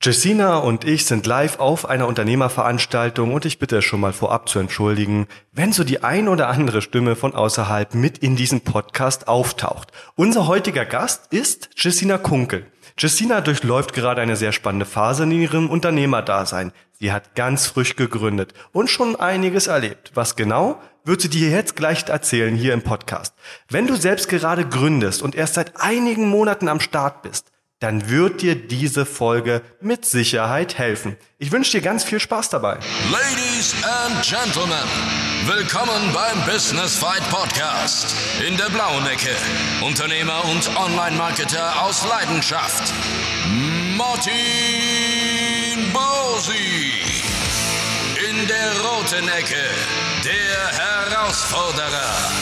Jessina 0.00 0.58
und 0.58 0.84
ich 0.84 1.06
sind 1.06 1.26
live 1.26 1.58
auf 1.58 1.84
einer 1.84 2.06
Unternehmerveranstaltung 2.06 3.34
und 3.34 3.44
ich 3.44 3.58
bitte 3.58 3.82
schon 3.82 3.98
mal 3.98 4.12
vorab 4.12 4.48
zu 4.48 4.60
entschuldigen, 4.60 5.26
wenn 5.50 5.72
so 5.72 5.82
die 5.82 6.04
ein 6.04 6.28
oder 6.28 6.46
andere 6.46 6.82
Stimme 6.82 7.16
von 7.16 7.34
außerhalb 7.34 7.96
mit 7.96 8.18
in 8.18 8.36
diesem 8.36 8.60
Podcast 8.60 9.26
auftaucht. 9.26 9.90
Unser 10.14 10.46
heutiger 10.46 10.84
Gast 10.84 11.32
ist 11.32 11.70
Jessina 11.76 12.16
Kunkel. 12.16 12.66
Jessina 12.96 13.40
durchläuft 13.40 13.92
gerade 13.92 14.20
eine 14.20 14.36
sehr 14.36 14.52
spannende 14.52 14.86
Phase 14.86 15.24
in 15.24 15.32
ihrem 15.32 15.68
Unternehmerdasein. 15.68 16.70
Sie 17.00 17.10
hat 17.10 17.34
ganz 17.34 17.66
frisch 17.66 17.96
gegründet 17.96 18.54
und 18.70 18.90
schon 18.90 19.16
einiges 19.16 19.66
erlebt. 19.66 20.12
Was 20.14 20.36
genau, 20.36 20.80
wird 21.04 21.22
sie 21.22 21.28
dir 21.28 21.50
jetzt 21.50 21.74
gleich 21.74 22.08
erzählen 22.08 22.54
hier 22.54 22.72
im 22.72 22.82
Podcast. 22.82 23.34
Wenn 23.68 23.88
du 23.88 23.96
selbst 23.96 24.28
gerade 24.28 24.64
gründest 24.64 25.22
und 25.22 25.34
erst 25.34 25.54
seit 25.54 25.80
einigen 25.80 26.28
Monaten 26.28 26.68
am 26.68 26.78
Start 26.78 27.22
bist, 27.22 27.50
dann 27.80 28.10
wird 28.10 28.42
dir 28.42 28.56
diese 28.56 29.06
Folge 29.06 29.62
mit 29.80 30.04
Sicherheit 30.04 30.78
helfen. 30.78 31.16
Ich 31.38 31.52
wünsche 31.52 31.72
dir 31.72 31.80
ganz 31.80 32.02
viel 32.02 32.18
Spaß 32.18 32.50
dabei. 32.50 32.78
Ladies 33.12 33.74
and 33.84 34.20
Gentlemen, 34.22 34.88
willkommen 35.46 36.12
beim 36.12 36.44
Business 36.44 36.96
Fight 36.96 37.22
Podcast. 37.30 38.14
In 38.46 38.56
der 38.56 38.68
blauen 38.70 39.06
Ecke, 39.06 39.30
Unternehmer 39.86 40.44
und 40.46 40.68
Online-Marketer 40.76 41.82
aus 41.82 42.04
Leidenschaft, 42.08 42.92
Martin 43.96 44.32
Bosi. 45.92 46.92
In 48.28 48.46
der 48.48 48.72
roten 48.80 49.28
Ecke, 49.28 49.54
der 50.24 51.12
Herausforderer, 51.12 52.32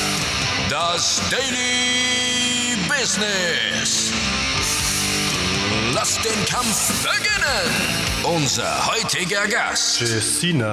das 0.70 1.20
Daily 1.30 2.78
Business. 2.88 4.12
Lasst 5.94 6.24
den 6.24 6.44
Kampf 6.46 7.02
beginnen! 7.02 7.70
Unser 8.24 8.86
heutiger 8.86 9.46
Gast. 9.46 10.00
Jessina 10.00 10.64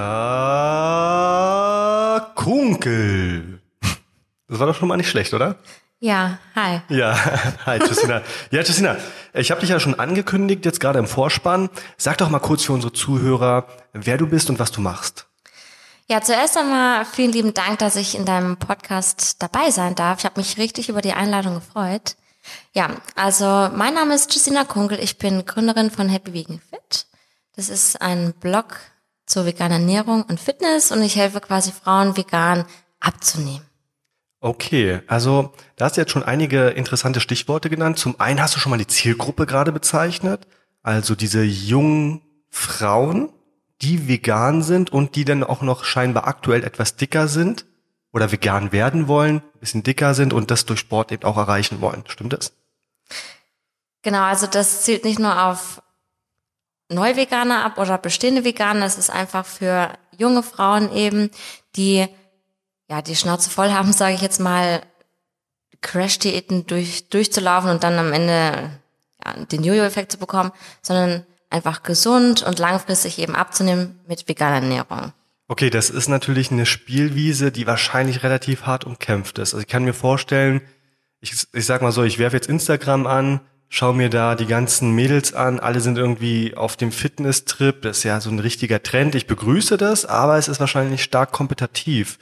Kunkel. 2.35 3.61
Das 4.47 4.59
war 4.59 4.67
doch 4.67 4.75
schon 4.75 4.87
mal 4.87 4.97
nicht 4.97 5.09
schlecht, 5.09 5.33
oder? 5.33 5.55
Ja, 5.99 6.37
hi. 6.55 6.81
Ja, 6.89 7.17
hi 7.65 7.79
Jessina. 7.79 8.21
Ja, 8.51 8.61
Jessina, 8.61 8.97
ich 9.33 9.51
habe 9.51 9.61
dich 9.61 9.69
ja 9.69 9.79
schon 9.79 9.99
angekündigt, 9.99 10.65
jetzt 10.65 10.79
gerade 10.79 10.99
im 10.99 11.07
Vorspann. 11.07 11.69
Sag 11.97 12.17
doch 12.17 12.29
mal 12.29 12.39
kurz 12.39 12.63
für 12.63 12.73
unsere 12.73 12.93
Zuhörer, 12.93 13.67
wer 13.93 14.17
du 14.17 14.27
bist 14.27 14.49
und 14.49 14.59
was 14.59 14.71
du 14.71 14.81
machst. 14.81 15.27
Ja, 16.09 16.21
zuerst 16.21 16.57
einmal 16.57 17.05
vielen 17.05 17.31
lieben 17.31 17.53
Dank, 17.53 17.79
dass 17.79 17.95
ich 17.95 18.15
in 18.15 18.25
deinem 18.25 18.57
Podcast 18.57 19.41
dabei 19.41 19.71
sein 19.71 19.95
darf. 19.95 20.19
Ich 20.19 20.25
habe 20.25 20.39
mich 20.39 20.57
richtig 20.57 20.89
über 20.89 21.01
die 21.01 21.13
Einladung 21.13 21.55
gefreut. 21.55 22.15
Ja, 22.73 22.89
also 23.15 23.69
mein 23.75 23.93
Name 23.93 24.15
ist 24.15 24.33
Justina 24.33 24.63
Kunkel. 24.63 24.99
Ich 24.99 25.17
bin 25.17 25.45
Gründerin 25.45 25.91
von 25.91 26.09
Happy 26.09 26.33
Vegan 26.33 26.59
Fit. 26.69 27.05
Das 27.55 27.69
ist 27.69 28.01
ein 28.01 28.33
Blog 28.33 28.79
zur 29.25 29.45
veganen 29.45 29.81
Ernährung 29.81 30.23
und 30.23 30.39
Fitness 30.39 30.91
und 30.91 31.01
ich 31.01 31.15
helfe 31.15 31.39
quasi 31.39 31.71
Frauen 31.71 32.17
vegan 32.17 32.65
abzunehmen. 32.99 33.65
Okay, 34.39 35.01
also 35.07 35.53
da 35.77 35.85
hast 35.85 35.95
du 35.95 36.01
jetzt 36.01 36.11
schon 36.11 36.23
einige 36.23 36.69
interessante 36.69 37.21
Stichworte 37.21 37.69
genannt. 37.69 37.97
Zum 37.97 38.19
einen 38.19 38.41
hast 38.41 38.55
du 38.55 38.59
schon 38.59 38.71
mal 38.71 38.77
die 38.77 38.87
Zielgruppe 38.87 39.45
gerade 39.45 39.71
bezeichnet, 39.71 40.47
also 40.81 41.15
diese 41.15 41.43
jungen 41.43 42.21
Frauen, 42.49 43.31
die 43.81 44.07
vegan 44.07 44.61
sind 44.61 44.91
und 44.91 45.15
die 45.15 45.23
dann 45.23 45.43
auch 45.43 45.61
noch 45.61 45.85
scheinbar 45.85 46.27
aktuell 46.27 46.63
etwas 46.63 46.97
dicker 46.97 47.27
sind 47.27 47.65
oder 48.13 48.31
vegan 48.31 48.71
werden 48.71 49.07
wollen, 49.07 49.37
ein 49.37 49.59
bisschen 49.59 49.83
dicker 49.83 50.13
sind 50.13 50.33
und 50.33 50.51
das 50.51 50.65
durch 50.65 50.79
Sport 50.79 51.11
eben 51.11 51.23
auch 51.23 51.37
erreichen 51.37 51.81
wollen. 51.81 52.03
Stimmt 52.07 52.33
das? 52.33 52.53
Genau, 54.03 54.21
also 54.21 54.47
das 54.47 54.83
zielt 54.83 55.03
nicht 55.03 55.19
nur 55.19 55.45
auf 55.45 55.81
Neuveganer 56.89 57.65
ab 57.65 57.77
oder 57.79 57.97
bestehende 57.97 58.43
Veganer, 58.43 58.85
es 58.85 58.97
ist 58.97 59.09
einfach 59.09 59.45
für 59.45 59.91
junge 60.17 60.43
Frauen 60.43 60.93
eben, 60.93 61.31
die 61.75 62.07
ja 62.89 63.01
die 63.01 63.15
Schnauze 63.15 63.49
voll 63.49 63.71
haben, 63.71 63.91
sage 63.93 64.13
ich 64.13 64.21
jetzt 64.21 64.39
mal, 64.39 64.83
Crash-Diäten 65.81 66.65
durch, 66.65 67.09
durchzulaufen 67.09 67.69
und 67.69 67.83
dann 67.83 67.99
am 67.99 68.13
Ende 68.13 68.79
ja, 69.25 69.33
den 69.45 69.63
Jojo-Effekt 69.63 70.13
zu 70.13 70.17
bekommen, 70.17 70.51
sondern 70.81 71.25
einfach 71.49 71.83
gesund 71.83 72.41
und 72.43 72.57
langfristig 72.59 73.19
eben 73.19 73.35
abzunehmen 73.35 73.99
mit 74.07 74.27
veganer 74.27 74.55
Ernährung. 74.55 75.13
Okay, 75.53 75.69
das 75.69 75.91
ist 75.91 76.07
natürlich 76.07 76.49
eine 76.49 76.65
Spielwiese, 76.65 77.51
die 77.51 77.67
wahrscheinlich 77.67 78.23
relativ 78.23 78.63
hart 78.63 78.85
umkämpft 78.85 79.37
ist. 79.37 79.53
Also 79.53 79.59
ich 79.61 79.67
kann 79.67 79.83
mir 79.83 79.93
vorstellen, 79.93 80.61
ich, 81.19 81.45
ich 81.53 81.65
sag 81.67 81.83
mal 81.83 81.91
so, 81.91 82.01
ich 82.01 82.17
werfe 82.17 82.35
jetzt 82.35 82.49
Instagram 82.49 83.05
an, 83.05 83.39
schau 83.69 83.93
mir 83.93 84.09
da 84.09 84.33
die 84.33 84.47
ganzen 84.47 84.95
Mädels 84.95 85.35
an, 85.35 85.59
alle 85.59 85.79
sind 85.79 85.99
irgendwie 85.99 86.57
auf 86.57 86.75
dem 86.75 86.91
Fitness-Trip, 86.91 87.83
das 87.83 87.99
ist 87.99 88.03
ja 88.03 88.19
so 88.19 88.31
ein 88.31 88.39
richtiger 88.39 88.81
Trend. 88.81 89.13
Ich 89.13 89.27
begrüße 89.27 89.77
das, 89.77 90.07
aber 90.07 90.39
es 90.39 90.47
ist 90.47 90.59
wahrscheinlich 90.59 91.03
stark 91.03 91.31
kompetitiv. 91.31 92.17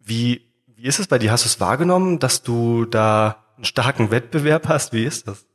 Wie, 0.00 0.52
wie 0.66 0.82
ist 0.82 0.98
es 0.98 1.06
bei 1.06 1.20
dir? 1.20 1.30
Hast 1.30 1.44
du 1.44 1.48
es 1.48 1.60
wahrgenommen, 1.60 2.18
dass 2.18 2.42
du 2.42 2.86
da 2.86 3.44
einen 3.54 3.66
starken 3.66 4.10
Wettbewerb 4.10 4.66
hast? 4.66 4.92
Wie 4.92 5.04
ist 5.04 5.28
das? 5.28 5.46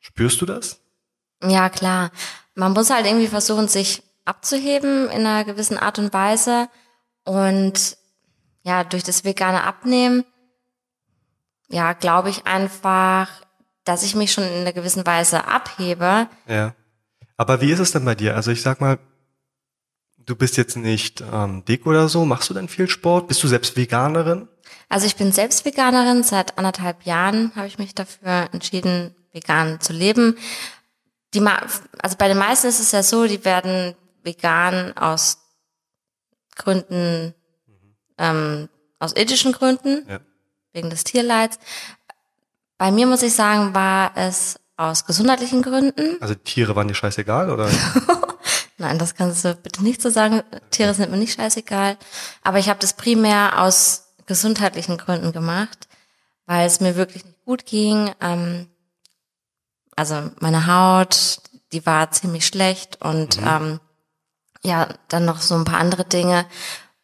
Spürst 0.00 0.40
du 0.40 0.46
das? 0.46 0.80
Ja, 1.40 1.68
klar. 1.68 2.10
Man 2.56 2.72
muss 2.72 2.90
halt 2.90 3.06
irgendwie 3.06 3.28
versuchen, 3.28 3.68
sich 3.68 4.02
abzuheben 4.24 5.08
in 5.10 5.26
einer 5.26 5.44
gewissen 5.44 5.78
Art 5.78 5.98
und 5.98 6.12
Weise. 6.12 6.68
Und 7.24 7.96
ja, 8.62 8.84
durch 8.84 9.02
das 9.02 9.24
vegane 9.24 9.64
Abnehmen, 9.64 10.24
ja, 11.68 11.92
glaube 11.92 12.30
ich 12.30 12.46
einfach, 12.46 13.28
dass 13.84 14.02
ich 14.02 14.14
mich 14.14 14.32
schon 14.32 14.44
in 14.44 14.60
einer 14.60 14.72
gewissen 14.72 15.06
Weise 15.06 15.46
abhebe. 15.46 16.28
Ja. 16.46 16.74
Aber 17.36 17.60
wie 17.60 17.70
ist 17.70 17.78
es 17.78 17.92
denn 17.92 18.04
bei 18.04 18.14
dir? 18.14 18.36
Also 18.36 18.50
ich 18.50 18.62
sag 18.62 18.80
mal, 18.80 18.98
du 20.18 20.36
bist 20.36 20.56
jetzt 20.56 20.76
nicht 20.76 21.22
ähm, 21.32 21.64
dick 21.64 21.86
oder 21.86 22.08
so. 22.08 22.24
Machst 22.24 22.50
du 22.50 22.54
denn 22.54 22.68
viel 22.68 22.88
Sport? 22.88 23.28
Bist 23.28 23.42
du 23.42 23.48
selbst 23.48 23.76
Veganerin? 23.76 24.48
Also 24.88 25.06
ich 25.06 25.16
bin 25.16 25.32
selbst 25.32 25.64
Veganerin. 25.64 26.22
Seit 26.22 26.58
anderthalb 26.58 27.04
Jahren 27.04 27.52
habe 27.56 27.66
ich 27.66 27.78
mich 27.78 27.94
dafür 27.94 28.48
entschieden, 28.52 29.14
vegan 29.32 29.80
zu 29.80 29.92
leben. 29.92 30.36
Die, 31.34 31.40
also 31.40 32.16
bei 32.18 32.28
den 32.28 32.38
meisten 32.38 32.66
ist 32.66 32.80
es 32.80 32.92
ja 32.92 33.02
so, 33.02 33.26
die 33.26 33.44
werden 33.44 33.94
vegan 34.22 34.96
aus 34.96 35.38
Gründen, 36.56 37.34
ähm, 38.18 38.68
aus 38.98 39.16
ethischen 39.16 39.52
Gründen, 39.52 40.06
ja. 40.08 40.20
wegen 40.72 40.90
des 40.90 41.04
Tierleids. 41.04 41.58
Bei 42.78 42.90
mir 42.90 43.06
muss 43.06 43.22
ich 43.22 43.34
sagen, 43.34 43.74
war 43.74 44.12
es 44.16 44.58
aus 44.76 45.04
gesundheitlichen 45.04 45.62
Gründen. 45.62 46.16
Also 46.20 46.34
Tiere 46.34 46.74
waren 46.74 46.88
dir 46.88 46.94
scheißegal, 46.94 47.50
oder? 47.50 47.68
Nein, 48.78 48.98
das 48.98 49.14
kannst 49.14 49.44
du 49.44 49.54
bitte 49.54 49.84
nicht 49.84 50.00
so 50.00 50.08
sagen. 50.08 50.42
Tiere 50.70 50.94
sind 50.94 51.10
mir 51.10 51.18
nicht 51.18 51.34
scheißegal. 51.34 51.98
Aber 52.42 52.58
ich 52.58 52.70
habe 52.70 52.80
das 52.80 52.94
primär 52.94 53.60
aus 53.62 54.14
gesundheitlichen 54.24 54.96
Gründen 54.96 55.32
gemacht, 55.32 55.88
weil 56.46 56.66
es 56.66 56.80
mir 56.80 56.96
wirklich 56.96 57.24
nicht 57.26 57.44
gut 57.44 57.66
ging. 57.66 58.10
Ähm, 58.22 58.68
also 59.96 60.30
meine 60.40 60.66
Haut, 60.66 61.40
die 61.72 61.84
war 61.84 62.10
ziemlich 62.10 62.46
schlecht 62.46 63.02
und 63.02 63.38
mhm. 63.38 63.46
ähm, 63.46 63.80
ja, 64.62 64.88
dann 65.08 65.24
noch 65.24 65.40
so 65.40 65.54
ein 65.54 65.64
paar 65.64 65.80
andere 65.80 66.04
Dinge. 66.04 66.46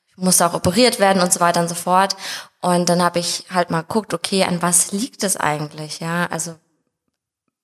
Ich 0.08 0.16
musste 0.16 0.46
auch 0.46 0.54
operiert 0.54 0.98
werden 0.98 1.22
und 1.22 1.32
so 1.32 1.40
weiter 1.40 1.60
und 1.60 1.68
so 1.68 1.74
fort. 1.74 2.16
Und 2.60 2.88
dann 2.88 3.02
habe 3.02 3.18
ich 3.18 3.46
halt 3.50 3.70
mal 3.70 3.82
geguckt, 3.82 4.14
okay, 4.14 4.44
an 4.44 4.62
was 4.62 4.92
liegt 4.92 5.22
es 5.24 5.36
eigentlich? 5.36 6.00
Ja, 6.00 6.26
also 6.26 6.56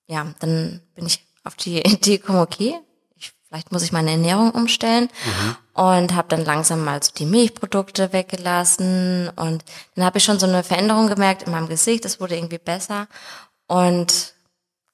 ja, 0.07 0.27
dann 0.41 0.83
bin 0.95 1.07
ich 1.07 1.27
auf 1.45 1.57
die 1.57 1.79
Idee 1.83 2.19
gekommen, 2.19 2.41
okay, 2.41 2.79
ich, 3.17 3.33
vielleicht 3.49 3.73
muss 3.73 3.83
ich 3.83 3.93
meine 3.93 4.11
Ernährung 4.11 4.51
umstellen 4.53 5.09
mhm. 5.25 5.57
und 5.83 6.15
habe 6.15 6.29
dann 6.29 6.45
langsam 6.45 6.85
mal 6.85 7.03
so 7.03 7.13
die 7.13 7.27
Milchprodukte 7.27 8.13
weggelassen 8.13 9.31
und 9.37 9.65
dann 9.95 10.05
habe 10.05 10.19
ich 10.19 10.25
schon 10.25 10.39
so 10.39 10.47
eine 10.47 10.63
Veränderung 10.63 11.09
gemerkt 11.09 11.45
in 11.45 11.53
meinem 11.53 11.69
Gesicht, 11.69 12.05
es 12.05 12.21
wurde 12.21 12.37
irgendwie 12.37 12.59
besser 12.59 13.09
und 13.67 14.35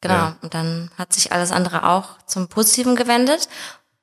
genau, 0.00 0.14
ja. 0.14 0.36
und 0.42 0.54
dann 0.54 0.90
hat 0.96 1.12
sich 1.12 1.32
alles 1.32 1.52
andere 1.52 1.88
auch 1.88 2.18
zum 2.26 2.48
Positiven 2.48 2.96
gewendet 2.96 3.48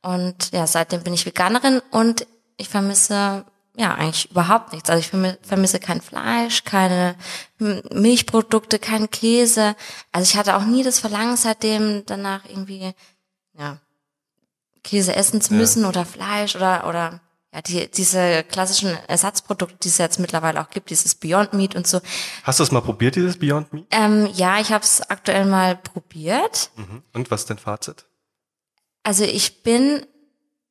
und 0.06 0.52
ja, 0.52 0.68
seitdem 0.68 1.02
bin 1.02 1.16
ich 1.16 1.26
Veganerin 1.26 1.82
und 1.90 2.28
ich 2.58 2.70
vermisse 2.70 3.44
ja 3.76 3.96
eigentlich 3.96 4.30
überhaupt 4.30 4.72
nichts. 4.72 4.88
Also 4.88 5.00
ich 5.00 5.08
vermisse 5.42 5.80
kein 5.80 6.00
Fleisch, 6.00 6.64
keine 6.64 7.16
Milchprodukte, 7.58 8.78
keinen 8.78 9.10
Käse. 9.10 9.76
Also 10.12 10.30
ich 10.30 10.38
hatte 10.38 10.58
auch 10.58 10.66
nie 10.66 10.84
das 10.84 11.00
Verlangen 11.00 11.38
seitdem 11.38 12.04
danach 12.06 12.46
irgendwie 12.46 12.94
ja 13.58 13.80
Käse 14.84 15.16
essen 15.16 15.42
zu 15.42 15.56
müssen 15.56 15.82
ja. 15.82 15.90
oder 15.90 16.06
Fleisch 16.06 16.56
oder 16.56 16.88
oder 16.88 17.20
ja 17.52 17.64
die 17.64 17.90
diese 17.90 18.44
klassischen 18.44 18.96
Ersatzprodukte, 19.08 19.78
die 19.82 19.88
es 19.88 19.98
jetzt 19.98 20.20
mittlerweile 20.20 20.62
auch 20.62 20.70
gibt, 20.70 20.92
dieses 20.92 21.16
Beyond 21.16 21.54
Meat 21.54 21.76
und 21.76 21.88
so. 21.88 22.00
Hast 22.44 22.60
du 22.60 22.64
es 22.64 22.72
mal 22.72 22.82
probiert 22.82 23.16
dieses 23.16 23.40
Beyond 23.40 23.74
Meat? 23.74 23.88
Ähm, 23.90 24.30
ja, 24.34 24.60
ich 24.60 24.72
habe 24.72 24.84
es 24.84 25.02
aktuell 25.02 25.46
mal 25.46 25.76
probiert. 25.76 26.70
Mhm. 26.76 27.02
Und 27.12 27.32
was 27.32 27.42
ist 27.42 27.50
dein 27.50 27.58
Fazit? 27.58 28.06
Also 29.06 29.24
ich 29.24 29.62
bin, 29.62 30.04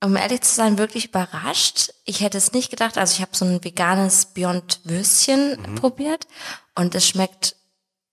um 0.02 0.16
ehrlich 0.16 0.40
zu 0.40 0.52
sein, 0.52 0.76
wirklich 0.76 1.06
überrascht. 1.06 1.92
Ich 2.04 2.20
hätte 2.20 2.36
es 2.36 2.52
nicht 2.52 2.68
gedacht. 2.68 2.98
Also 2.98 3.14
ich 3.14 3.20
habe 3.20 3.30
so 3.32 3.44
ein 3.44 3.62
veganes 3.62 4.26
Beyond 4.26 4.80
Würstchen 4.82 5.56
mhm. 5.56 5.74
probiert 5.76 6.26
und 6.74 6.96
es 6.96 7.08
schmeckt 7.08 7.54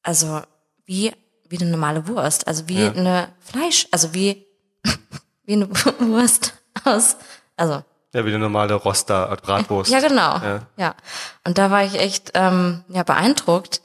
also 0.04 0.42
wie 0.86 1.12
wie 1.50 1.60
eine 1.60 1.72
normale 1.72 2.08
Wurst, 2.08 2.48
also 2.48 2.70
wie 2.70 2.82
ja. 2.84 2.92
eine 2.92 3.30
Fleisch, 3.40 3.88
also 3.92 4.14
wie 4.14 4.46
wie 5.44 5.54
eine 5.54 5.70
Wurst 6.00 6.54
aus, 6.86 7.18
also 7.58 7.84
Ja, 8.14 8.24
wie 8.24 8.30
eine 8.30 8.40
normale 8.40 8.76
Roster, 8.76 9.36
Bratwurst. 9.38 9.92
ja 9.92 10.02
genau, 10.02 10.38
Ja. 10.38 10.68
ja. 10.78 10.96
Und 11.44 11.58
da 11.58 11.72
war 11.72 11.84
ich 11.84 11.96
echt 11.96 12.32
ähm, 12.36 12.84
ja 12.90 13.02
beeindruckt. 13.02 13.82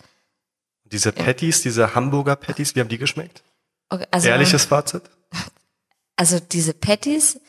Diese 0.84 1.12
Patties, 1.12 1.62
diese 1.62 1.94
Hamburger 1.94 2.36
Patties, 2.36 2.76
wie 2.76 2.80
haben 2.80 2.88
die 2.90 2.98
geschmeckt? 2.98 3.42
Okay, 3.88 4.06
Also, 4.10 4.28
Ehrliches 4.28 4.66
Fazit? 4.66 5.02
Also 6.16 6.40
diese 6.40 6.74
Patties, 6.74 7.40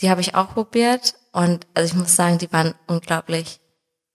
die 0.00 0.10
habe 0.10 0.20
ich 0.20 0.34
auch 0.34 0.54
probiert 0.54 1.14
und 1.32 1.66
also 1.74 1.92
ich 1.92 1.98
muss 1.98 2.16
sagen, 2.16 2.38
die 2.38 2.52
waren 2.52 2.74
unglaublich 2.86 3.60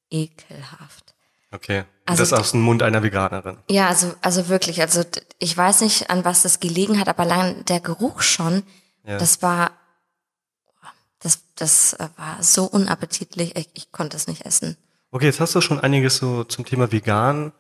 ekelhaft. 0.09 1.13
Okay. 1.51 1.83
Also 2.06 2.24
das 2.24 2.33
aus 2.33 2.51
dem 2.51 2.62
Mund 2.62 2.83
einer 2.83 3.03
Veganerin. 3.03 3.57
Ja, 3.69 3.88
also, 3.88 4.13
also 4.21 4.50
wirklich, 4.50 4.81
also 4.81 5.03
ich 5.39 5.56
weiß 5.56 5.81
nicht, 5.81 6.09
an 6.09 6.25
was 6.25 6.42
das 6.42 6.59
gelegen 6.59 7.00
hat, 7.00 7.07
aber 7.07 7.24
allein 7.24 7.63
der 7.65 7.80
Geruch 7.80 8.21
schon, 8.21 8.63
Ja. 9.06 9.18
das 9.18 9.42
war, 9.42 9.71
das, 11.19 11.39
das 11.56 11.94
äh, 11.94 12.09
war 12.18 12.42
so 12.42 12.65
unappetitlich, 12.65 13.56
ich, 13.56 13.69
ich 13.74 13.92
konnte 13.92 14.18
es 14.18 14.27
nicht 14.27 14.45
essen. 14.45 14.77
Okay, 15.12 15.25
jetzt 15.25 15.39
hast 15.39 15.54
du 15.56 15.62
schon 15.62 15.80
einiges 15.80 16.18
so 16.18 16.44
zum 16.44 16.65
Thema 16.65 16.92
vegan 16.92 17.51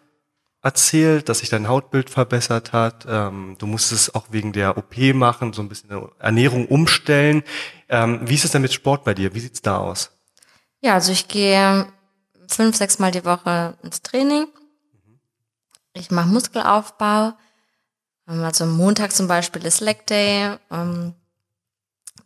erzählt, 0.61 1.27
dass 1.27 1.39
sich 1.39 1.49
dein 1.49 1.67
Hautbild 1.67 2.09
verbessert 2.09 2.71
hat. 2.73 3.05
Ähm, 3.07 3.55
du 3.57 3.65
musstest 3.65 4.09
es 4.09 4.15
auch 4.15 4.27
wegen 4.29 4.53
der 4.53 4.77
OP 4.77 4.95
machen, 5.13 5.53
so 5.53 5.61
ein 5.61 5.69
bisschen 5.69 5.89
Ernährung 6.19 6.67
umstellen. 6.67 7.43
Ähm, 7.89 8.19
wie 8.23 8.35
ist 8.35 8.45
es 8.45 8.51
denn 8.51 8.61
mit 8.61 8.73
Sport 8.73 9.03
bei 9.03 9.13
dir? 9.13 9.33
Wie 9.33 9.39
sieht's 9.39 9.61
da 9.61 9.77
aus? 9.77 10.11
Ja, 10.81 10.93
also 10.95 11.11
ich 11.11 11.27
gehe 11.27 11.87
fünf, 12.47 12.75
sechs 12.75 12.99
Mal 12.99 13.11
die 13.11 13.25
Woche 13.25 13.77
ins 13.83 14.01
Training. 14.01 14.47
Ich 15.93 16.11
mache 16.11 16.29
Muskelaufbau. 16.29 17.33
Ähm, 18.27 18.43
Also 18.43 18.65
Montag 18.65 19.11
zum 19.13 19.27
Beispiel 19.27 19.65
ist 19.65 19.81
Leg 19.81 20.05
Day. 20.07 20.57
Ähm, 20.69 21.15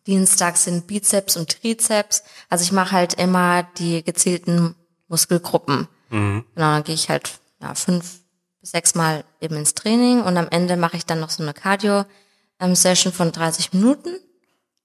Dienstag 0.07 0.57
sind 0.57 0.87
Bizeps 0.87 1.35
und 1.35 1.49
Trizeps. 1.49 2.23
Also 2.49 2.63
ich 2.63 2.71
mache 2.71 2.91
halt 2.91 3.15
immer 3.15 3.63
die 3.77 4.03
gezielten 4.03 4.75
Muskelgruppen. 5.07 5.87
Genau, 6.11 6.43
dann 6.55 6.83
gehe 6.83 6.93
ich 6.95 7.09
halt 7.09 7.39
ja, 7.59 7.73
fünf 7.73 8.19
bis 8.65 8.71
sechs 8.71 8.95
Mal 8.95 9.23
eben 9.41 9.57
ins 9.57 9.75
Training 9.75 10.23
und 10.23 10.37
am 10.37 10.47
Ende 10.49 10.75
mache 10.75 10.97
ich 10.97 11.05
dann 11.05 11.19
noch 11.19 11.29
so 11.29 11.43
eine 11.43 11.53
Cardio-Session 11.53 13.13
von 13.13 13.31
30 13.31 13.73
Minuten. 13.73 14.09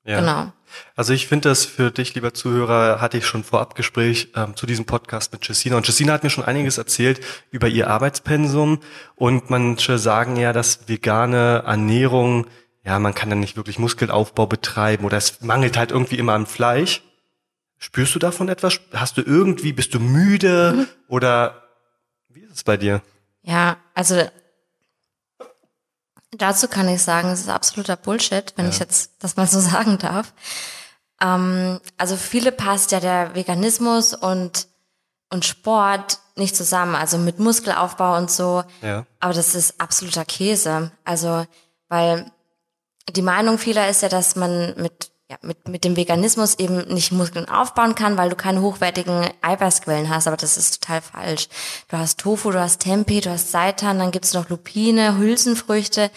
Ja. 0.05 0.21
Genau. 0.21 0.53
Also 0.97 1.15
ich 1.15 1.27
finde 1.27 1.49
das 1.49 1.65
für 1.65 1.91
dich, 1.91 2.15
lieber 2.15 2.35
Zuhörer, 2.35 3.00
hatte 3.00 3.17
ich 3.17 3.25
schon 3.25 3.43
vorab 3.43 3.75
Gespräch 3.77 4.32
ähm, 4.37 4.55
zu 4.55 4.67
diesem 4.67 4.85
Podcast 4.85 5.32
mit 5.32 5.49
Jessina. 5.49 5.79
Und 5.79 5.87
Jessina 5.87 6.12
hat 6.12 6.25
mir 6.25 6.29
schon 6.29 6.44
einiges 6.44 6.77
erzählt 6.77 7.25
über 7.50 7.69
ihr 7.69 7.88
Arbeitspensum. 7.88 8.81
Und 9.15 9.49
manche 9.49 9.97
sagen 9.97 10.37
ja, 10.37 10.53
dass 10.53 10.87
vegane 10.87 11.62
Ernährung, 11.65 12.49
ja, 12.85 12.99
man 12.99 13.15
kann 13.15 13.31
dann 13.31 13.41
nicht 13.41 13.56
wirklich 13.56 13.79
Muskelaufbau 13.79 14.47
betreiben 14.47 15.06
oder 15.06 15.17
es 15.17 15.41
mangelt 15.41 15.79
halt 15.79 15.91
irgendwie 15.91 16.19
immer 16.19 16.35
an 16.35 16.44
Fleisch. 16.44 17.03
Spürst 17.79 18.15
du 18.15 18.19
davon 18.19 18.50
etwas? 18.50 18.79
Hast 18.93 19.17
du 19.17 19.23
irgendwie, 19.23 19.73
bist 19.73 19.94
du 19.94 20.00
müde 20.00 20.87
oder 21.09 21.62
wie 22.29 22.41
ist 22.41 22.56
es 22.56 22.65
bei 22.65 22.76
dir? 22.76 23.00
Ja, 23.43 23.79
also 23.95 24.23
dazu 26.33 26.69
kann 26.69 26.89
ich 26.89 27.03
sagen, 27.03 27.29
es 27.29 27.41
ist 27.41 27.49
absoluter 27.49 27.97
Bullshit, 27.97 28.53
wenn 28.57 28.69
ich 28.69 28.79
jetzt 28.79 29.13
das 29.19 29.37
mal 29.37 29.47
so 29.47 29.61
sagen 29.61 29.99
darf. 29.99 30.33
Ähm, 31.21 31.81
also 31.97 32.17
viele 32.17 32.53
passt 32.53 32.93
ja 32.93 33.01
der 33.01 33.35
Veganismus 33.35 34.15
und, 34.15 34.69
und 35.31 35.45
Sport 35.45 36.19
nicht 36.37 36.57
zusammen, 36.57 36.95
also 36.95 37.19
mit 37.19 37.39
Muskelaufbau 37.39 38.17
und 38.17 38.31
so. 38.31 38.65
Ja. 38.83 39.07
Aber 39.21 39.35
das 39.35 39.55
ist 39.55 39.81
absoluter 39.81 40.25
Käse. 40.25 40.91
Also, 41.05 41.47
weil 41.89 42.31
die 43.11 43.23
Meinung 43.23 43.59
vieler 43.59 43.89
ist 43.89 44.03
ja, 44.03 44.09
dass 44.09 44.37
man 44.37 44.75
mit, 44.77 45.11
ja, 45.31 45.37
mit, 45.43 45.69
mit 45.69 45.85
dem 45.85 45.97
Veganismus 45.97 46.59
eben 46.59 46.93
nicht 46.93 47.12
Muskeln 47.12 47.49
aufbauen 47.49 47.94
kann, 47.94 48.17
weil 48.17 48.31
du 48.31 48.37
keine 48.37 48.62
hochwertigen 48.62 49.31
Eiweißquellen 49.43 50.11
hast. 50.11 50.27
Aber 50.27 50.37
das 50.37 50.56
ist 50.56 50.82
total 50.82 51.00
falsch. 51.00 51.49
Du 51.88 51.97
hast 51.97 52.19
Tofu, 52.19 52.50
du 52.50 52.61
hast 52.61 52.81
Tempeh, 52.81 53.21
du 53.21 53.31
hast 53.31 53.53
Seitan, 53.53 54.00
dann 54.00 54.11
gibt's 54.11 54.35
noch 54.35 54.49
Lupine, 54.49 55.19
Hülsenfrüchte. 55.19 56.11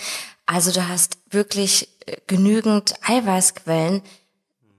Also 0.47 0.71
du 0.71 0.87
hast 0.87 1.19
wirklich 1.29 1.89
äh, 2.07 2.17
genügend 2.25 2.95
Eiweißquellen, 3.03 4.01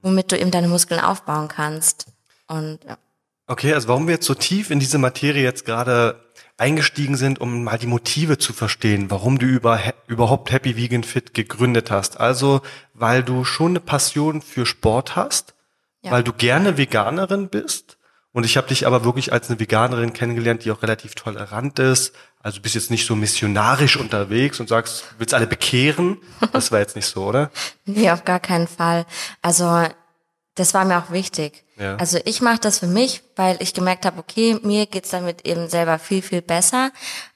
womit 0.02 0.32
du 0.32 0.38
eben 0.38 0.50
deine 0.50 0.66
Muskeln 0.66 1.00
aufbauen 1.00 1.46
kannst. 1.46 2.06
Und 2.48 2.80
ja. 2.84 2.98
Okay, 3.46 3.72
also 3.72 3.86
warum 3.86 4.08
wir 4.08 4.14
jetzt 4.14 4.26
so 4.26 4.34
tief 4.34 4.70
in 4.70 4.80
diese 4.80 4.98
Materie 4.98 5.44
jetzt 5.44 5.64
gerade 5.64 6.23
eingestiegen 6.56 7.16
sind, 7.16 7.40
um 7.40 7.64
mal 7.64 7.78
die 7.78 7.86
Motive 7.86 8.38
zu 8.38 8.52
verstehen, 8.52 9.10
warum 9.10 9.38
du 9.38 9.46
über, 9.46 9.80
überhaupt 10.06 10.52
Happy 10.52 10.76
Vegan 10.76 11.02
Fit 11.04 11.34
gegründet 11.34 11.90
hast. 11.90 12.20
Also, 12.20 12.60
weil 12.94 13.22
du 13.22 13.44
schon 13.44 13.72
eine 13.72 13.80
Passion 13.80 14.40
für 14.42 14.64
Sport 14.66 15.16
hast, 15.16 15.54
Ja. 16.02 16.12
weil 16.12 16.22
du 16.22 16.32
gerne 16.32 16.76
Veganerin 16.76 17.48
bist. 17.48 17.98
Und 18.32 18.44
ich 18.44 18.56
habe 18.56 18.66
dich 18.68 18.86
aber 18.86 19.04
wirklich 19.04 19.32
als 19.32 19.48
eine 19.48 19.60
Veganerin 19.60 20.12
kennengelernt, 20.12 20.64
die 20.64 20.72
auch 20.72 20.82
relativ 20.82 21.14
tolerant 21.14 21.78
ist. 21.78 22.14
Also 22.40 22.56
du 22.56 22.62
bist 22.62 22.74
jetzt 22.74 22.90
nicht 22.90 23.06
so 23.06 23.14
missionarisch 23.14 23.96
unterwegs 23.96 24.58
und 24.58 24.68
sagst, 24.68 25.04
willst 25.18 25.34
alle 25.34 25.46
bekehren. 25.46 26.18
Das 26.52 26.72
war 26.72 26.80
jetzt 26.80 26.96
nicht 26.96 27.06
so, 27.06 27.24
oder? 27.24 27.50
Nee, 27.84 28.10
auf 28.10 28.24
gar 28.24 28.40
keinen 28.40 28.66
Fall. 28.66 29.06
Also 29.40 29.86
das 30.56 30.74
war 30.74 30.84
mir 30.84 30.98
auch 30.98 31.10
wichtig. 31.10 31.63
Ja. 31.76 31.96
Also 31.96 32.18
ich 32.24 32.40
mache 32.40 32.60
das 32.60 32.78
für 32.78 32.86
mich, 32.86 33.22
weil 33.36 33.56
ich 33.60 33.74
gemerkt 33.74 34.06
habe, 34.06 34.18
okay, 34.18 34.58
mir 34.62 34.86
geht's 34.86 35.10
damit 35.10 35.46
eben 35.46 35.68
selber 35.68 35.98
viel, 35.98 36.22
viel 36.22 36.42
besser. 36.42 36.92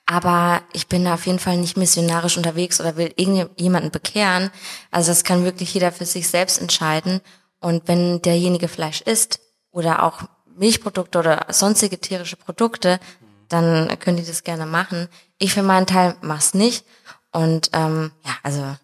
Aber 0.06 0.62
ich 0.73 0.87
bin 0.87 1.05
da 1.05 1.14
auf 1.14 1.26
jeden 1.26 1.38
Fall 1.38 1.56
nicht 1.58 1.76
missionarisch 1.76 2.37
unterwegs 2.37 2.81
oder 2.81 2.96
will 2.96 3.12
irgendjemanden 3.17 3.90
bekehren. 3.90 4.50
Also 4.90 5.11
das 5.11 5.25
kann 5.25 5.44
wirklich 5.44 5.75
jeder 5.75 5.93
für 5.93 6.06
sich 6.06 6.29
selbst 6.29 6.61
entscheiden. 6.61 7.20
Und 7.61 7.88
wenn 7.88 8.23
derjenige 8.23 8.69
Fleisch 8.69 9.00
isst 9.02 9.40
oder 9.70 10.05
auch 10.05 10.23
Milchprodukte 10.56 11.19
oder 11.19 11.46
sonstige 11.50 12.00
tierische 12.00 12.37
Produkte, 12.37 13.00
dann 13.49 13.99
können 13.99 14.19
die 14.19 14.26
das 14.26 14.44
gerne 14.44 14.67
machen. 14.67 15.08
Ich 15.38 15.55
für 15.55 15.62
meinen 15.62 15.87
Teil 15.87 16.17
mach's 16.20 16.55
nicht. 16.55 16.85
Und 17.32 17.70
ähm, 17.73 18.12
ja, 18.25 18.32
also 18.43 18.76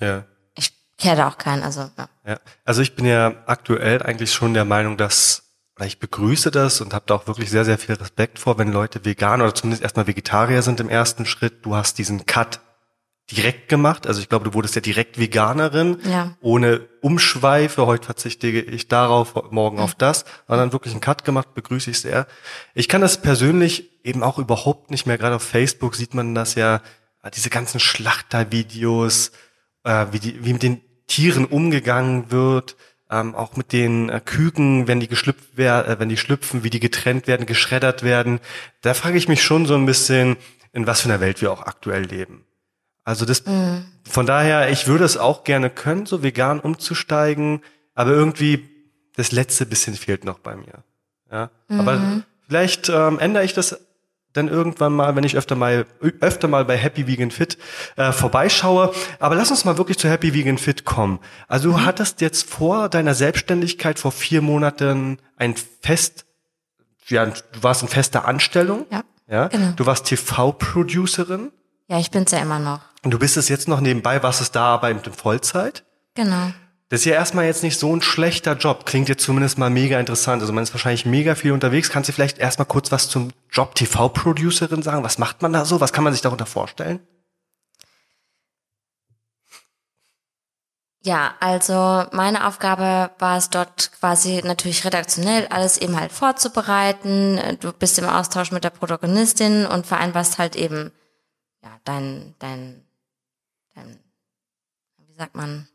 Ja. 0.00 0.24
Da 1.14 1.28
auch 1.28 1.38
keinen. 1.38 1.62
Also 1.62 1.90
ja. 1.98 2.08
Ja, 2.26 2.38
also 2.64 2.82
ich 2.82 2.94
bin 2.94 3.04
ja 3.04 3.34
aktuell 3.46 4.02
eigentlich 4.02 4.32
schon 4.32 4.54
der 4.54 4.64
Meinung, 4.64 4.96
dass, 4.96 5.42
oder 5.76 5.86
ich 5.86 5.98
begrüße 5.98 6.50
das 6.50 6.80
und 6.80 6.94
habe 6.94 7.04
da 7.06 7.14
auch 7.14 7.26
wirklich 7.26 7.50
sehr, 7.50 7.64
sehr 7.64 7.78
viel 7.78 7.94
Respekt 7.96 8.38
vor, 8.38 8.58
wenn 8.58 8.72
Leute 8.72 9.04
vegan 9.04 9.40
oder 9.42 9.54
zumindest 9.54 9.82
erstmal 9.82 10.06
Vegetarier 10.06 10.62
sind 10.62 10.80
im 10.80 10.88
ersten 10.88 11.26
Schritt. 11.26 11.64
Du 11.64 11.74
hast 11.74 11.98
diesen 11.98 12.26
Cut 12.26 12.60
direkt 13.30 13.68
gemacht. 13.68 14.06
Also 14.06 14.20
ich 14.20 14.28
glaube, 14.28 14.44
du 14.44 14.54
wurdest 14.54 14.74
ja 14.74 14.80
direkt 14.80 15.18
Veganerin, 15.18 15.98
Ja. 16.04 16.36
ohne 16.40 16.80
Umschweife. 17.00 17.86
Heute 17.86 18.04
verzichte 18.06 18.48
ich 18.48 18.88
darauf, 18.88 19.34
morgen 19.50 19.78
auf 19.78 19.94
das. 19.94 20.24
Sondern 20.48 20.72
wirklich 20.72 20.92
einen 20.92 21.00
Cut 21.00 21.24
gemacht, 21.24 21.54
begrüße 21.54 21.90
ich 21.90 22.00
sehr. 22.00 22.26
Ich 22.74 22.88
kann 22.88 23.00
das 23.00 23.22
persönlich 23.22 24.04
eben 24.04 24.22
auch 24.22 24.38
überhaupt 24.38 24.90
nicht 24.90 25.06
mehr. 25.06 25.18
Gerade 25.18 25.36
auf 25.36 25.42
Facebook 25.42 25.94
sieht 25.94 26.14
man 26.14 26.34
das 26.34 26.56
ja, 26.56 26.82
diese 27.34 27.48
ganzen 27.50 27.80
Schlachtervideos, 27.80 29.32
äh, 29.84 30.06
wie, 30.10 30.18
die, 30.18 30.44
wie 30.44 30.52
mit 30.52 30.62
den 30.62 30.80
Tieren 31.06 31.44
umgegangen 31.44 32.30
wird, 32.30 32.76
ähm, 33.10 33.34
auch 33.34 33.56
mit 33.56 33.72
den 33.72 34.08
äh, 34.08 34.20
Küken, 34.24 34.88
wenn 34.88 35.00
die 35.00 35.08
geschlüpft 35.08 35.56
werden, 35.56 35.92
äh, 35.92 36.00
wenn 36.00 36.08
die 36.08 36.16
schlüpfen, 36.16 36.64
wie 36.64 36.70
die 36.70 36.80
getrennt 36.80 37.26
werden, 37.26 37.46
geschreddert 37.46 38.02
werden. 38.02 38.40
Da 38.80 38.94
frage 38.94 39.18
ich 39.18 39.28
mich 39.28 39.42
schon 39.42 39.66
so 39.66 39.74
ein 39.74 39.86
bisschen, 39.86 40.36
in 40.72 40.86
was 40.86 41.02
für 41.02 41.08
einer 41.08 41.20
Welt 41.20 41.42
wir 41.42 41.52
auch 41.52 41.62
aktuell 41.62 42.04
leben. 42.04 42.44
Also 43.04 43.24
das, 43.24 43.42
von 44.08 44.26
daher, 44.26 44.70
ich 44.70 44.86
würde 44.86 45.04
es 45.04 45.16
auch 45.16 45.42
gerne 45.42 45.70
können, 45.70 46.06
so 46.06 46.22
vegan 46.22 46.60
umzusteigen, 46.60 47.62
aber 47.94 48.12
irgendwie 48.12 48.68
das 49.16 49.32
letzte 49.32 49.66
bisschen 49.66 49.94
fehlt 49.94 50.24
noch 50.24 50.38
bei 50.38 50.54
mir. 50.54 50.84
Ja, 51.30 51.50
aber 51.68 52.22
vielleicht 52.46 52.88
ähm, 52.90 53.18
ändere 53.18 53.44
ich 53.44 53.54
das 53.54 53.80
dann 54.32 54.48
irgendwann 54.48 54.92
mal, 54.94 55.14
wenn 55.16 55.24
ich 55.24 55.36
öfter 55.36 55.54
mal 55.56 55.86
öfter 56.20 56.48
mal 56.48 56.64
bei 56.64 56.76
Happy 56.76 57.06
Vegan 57.06 57.30
Fit 57.30 57.58
äh, 57.96 58.12
vorbeischaue. 58.12 58.92
Aber 59.18 59.34
lass 59.34 59.50
uns 59.50 59.64
mal 59.64 59.78
wirklich 59.78 59.98
zu 59.98 60.08
Happy 60.08 60.34
Vegan 60.34 60.58
Fit 60.58 60.84
kommen. 60.84 61.18
Also 61.48 61.70
du 61.70 61.80
hattest 61.82 62.20
jetzt 62.20 62.48
vor 62.48 62.88
deiner 62.88 63.14
Selbstständigkeit 63.14 63.98
vor 63.98 64.12
vier 64.12 64.42
Monaten 64.42 65.18
ein 65.36 65.54
Fest, 65.82 66.24
ja, 67.08 67.26
du 67.26 67.34
warst 67.62 67.82
in 67.82 67.88
fester 67.88 68.26
Anstellung. 68.26 68.86
Ja, 68.90 69.02
Ja, 69.28 69.48
genau. 69.48 69.72
du 69.76 69.86
warst 69.86 70.06
TV-Producerin. 70.06 71.50
Ja, 71.88 71.98
ich 71.98 72.10
bin's 72.10 72.30
ja 72.30 72.38
immer 72.38 72.58
noch. 72.58 72.80
Und 73.04 73.10
du 73.12 73.18
bist 73.18 73.36
es 73.36 73.48
jetzt 73.48 73.68
noch 73.68 73.80
nebenbei, 73.80 74.22
warst 74.22 74.40
es 74.40 74.50
da 74.52 74.66
aber 74.74 74.90
in 74.90 75.00
Vollzeit? 75.00 75.84
Genau. 76.14 76.52
Das 76.92 77.00
ist 77.00 77.04
ja 77.06 77.14
erstmal 77.14 77.46
jetzt 77.46 77.62
nicht 77.62 77.78
so 77.78 77.96
ein 77.96 78.02
schlechter 78.02 78.52
Job. 78.52 78.84
Klingt 78.84 79.08
jetzt 79.08 79.24
zumindest 79.24 79.56
mal 79.56 79.70
mega 79.70 79.98
interessant. 79.98 80.42
Also 80.42 80.52
man 80.52 80.62
ist 80.62 80.74
wahrscheinlich 80.74 81.06
mega 81.06 81.34
viel 81.34 81.52
unterwegs. 81.52 81.88
Kannst 81.88 82.10
du 82.10 82.12
vielleicht 82.12 82.36
erstmal 82.36 82.66
kurz 82.66 82.92
was 82.92 83.08
zum 83.08 83.32
Job 83.50 83.74
TV-Producerin 83.74 84.82
sagen? 84.82 85.02
Was 85.02 85.16
macht 85.16 85.40
man 85.40 85.54
da 85.54 85.64
so? 85.64 85.80
Was 85.80 85.94
kann 85.94 86.04
man 86.04 86.12
sich 86.12 86.20
darunter 86.20 86.44
vorstellen? 86.44 87.00
Ja, 91.02 91.34
also 91.40 92.04
meine 92.12 92.46
Aufgabe 92.46 93.10
war 93.18 93.38
es 93.38 93.48
dort 93.48 93.92
quasi 93.98 94.42
natürlich 94.44 94.84
redaktionell 94.84 95.46
alles 95.46 95.78
eben 95.78 95.98
halt 95.98 96.12
vorzubereiten. 96.12 97.40
Du 97.60 97.72
bist 97.72 97.98
im 97.98 98.04
Austausch 98.04 98.52
mit 98.52 98.64
der 98.64 98.70
Protagonistin 98.70 99.64
und 99.64 99.86
vereinbarst 99.86 100.38
halt 100.38 100.56
eben 100.56 100.92
ja 101.62 101.70
dein 101.84 102.34
dein, 102.38 102.84
dein 103.74 103.98
wie 104.98 105.14
sagt 105.14 105.34
man 105.34 105.68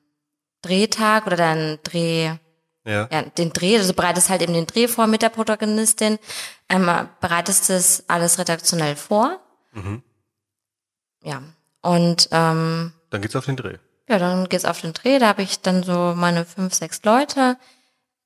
Drehtag 0.62 1.28
oder 1.28 1.36
deinen 1.38 1.80
Dreh, 1.84 2.32
Ja. 2.86 3.08
ja, 3.12 3.22
den 3.24 3.52
Dreh, 3.54 3.78
also 3.78 3.94
bereitest 3.94 4.30
halt 4.30 4.42
eben 4.42 4.54
den 4.54 4.68
Dreh 4.68 4.88
vor 4.88 5.08
mit 5.08 5.22
der 5.22 5.30
Protagonistin, 5.30 6.20
ähm, 6.70 6.90
bereitest 7.22 7.70
das 7.70 8.04
alles 8.08 8.40
redaktionell 8.40 8.96
vor. 8.96 9.40
Ja. 11.24 11.42
Und 11.82 12.30
ähm, 12.32 12.94
Dann 13.10 13.22
geht's 13.22 13.36
auf 13.36 13.46
den 13.46 13.56
Dreh. 13.58 13.78
ja, 14.10 14.18
dann 14.20 14.50
geht's 14.50 14.66
auf 14.66 14.82
den 14.82 14.94
Dreh. 14.94 15.20
Da 15.20 15.28
habe 15.28 15.42
ich 15.44 15.62
dann 15.62 15.84
so 15.84 16.14
meine 16.16 16.46
fünf, 16.46 16.74
sechs 16.74 17.04
Leute, 17.04 17.58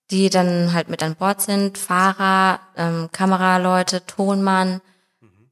die 0.10 0.30
dann 0.30 0.74
halt 0.74 0.90
mit 0.90 1.04
an 1.04 1.16
Bord 1.16 1.42
sind. 1.42 1.78
Fahrer, 1.78 2.60
ähm, 2.76 3.10
Kameraleute, 3.12 4.06
Tonmann. 4.06 4.82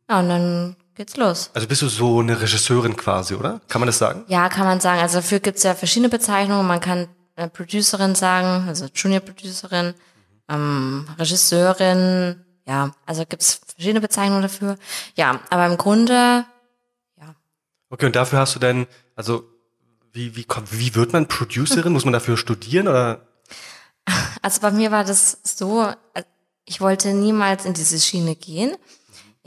Ja, 0.09 0.19
und 0.19 0.29
dann 0.29 0.75
geht's 1.00 1.18
los. 1.18 1.50
Also 1.53 1.68
bist 1.68 1.82
du 1.82 1.88
so 1.88 2.20
eine 2.20 2.39
Regisseurin 2.39 2.96
quasi, 2.96 3.34
oder? 3.34 3.62
Kann 3.68 3.82
man 3.82 3.88
das 3.88 3.98
sagen? 3.98 4.24
Ja, 4.27 4.50
kann 4.50 4.65
man 4.65 4.79
sagen. 4.79 5.01
Also 5.01 5.18
dafür 5.18 5.39
gibt's 5.39 5.63
ja 5.63 5.74
verschiedene 5.74 6.10
Bezeichnungen. 6.10 6.68
Man 6.68 6.82
kann 6.82 7.08
äh, 7.36 7.48
Producerin 7.48 8.15
sagen, 8.15 8.68
also 8.68 8.88
Junior 8.94 9.22
Producerin, 9.22 9.94
ähm, 10.50 11.08
Regisseurin. 11.18 12.44
Ja, 12.68 12.91
also 13.06 13.25
gibt's 13.25 13.62
verschiedene 13.75 14.01
Bezeichnungen 14.01 14.44
dafür. 14.44 14.77
Ja, 15.15 15.39
aber 15.50 15.65
im 15.65 15.77
Grunde, 15.77 16.46
Okay, 17.89 18.06
und 18.06 18.15
dafür 18.15 18.39
hast 18.39 18.56
du 18.56 18.60
dann, 18.60 18.86
also 19.15 19.44
wie, 20.13 20.36
wie, 20.36 20.44
kommt, 20.44 20.77
wie 20.77 20.94
wird 20.96 21.13
man 21.13 21.27
Producerin? 21.27 21.91
Muss 21.91 22.06
man 22.06 22.13
dafür 22.13 22.38
studieren 22.38 22.88
oder? 22.88 23.27
also 24.41 24.62
bei 24.62 24.72
mir 24.72 24.91
war 24.91 25.03
das 25.03 25.39
so, 25.44 25.91
äh, 26.13 26.24
ich 26.65 26.82
wollte 26.82 27.13
niemals 27.13 27.65
in 27.65 27.74
diese 27.74 28.00
Schiene 28.00 28.36
gehen. 28.36 28.75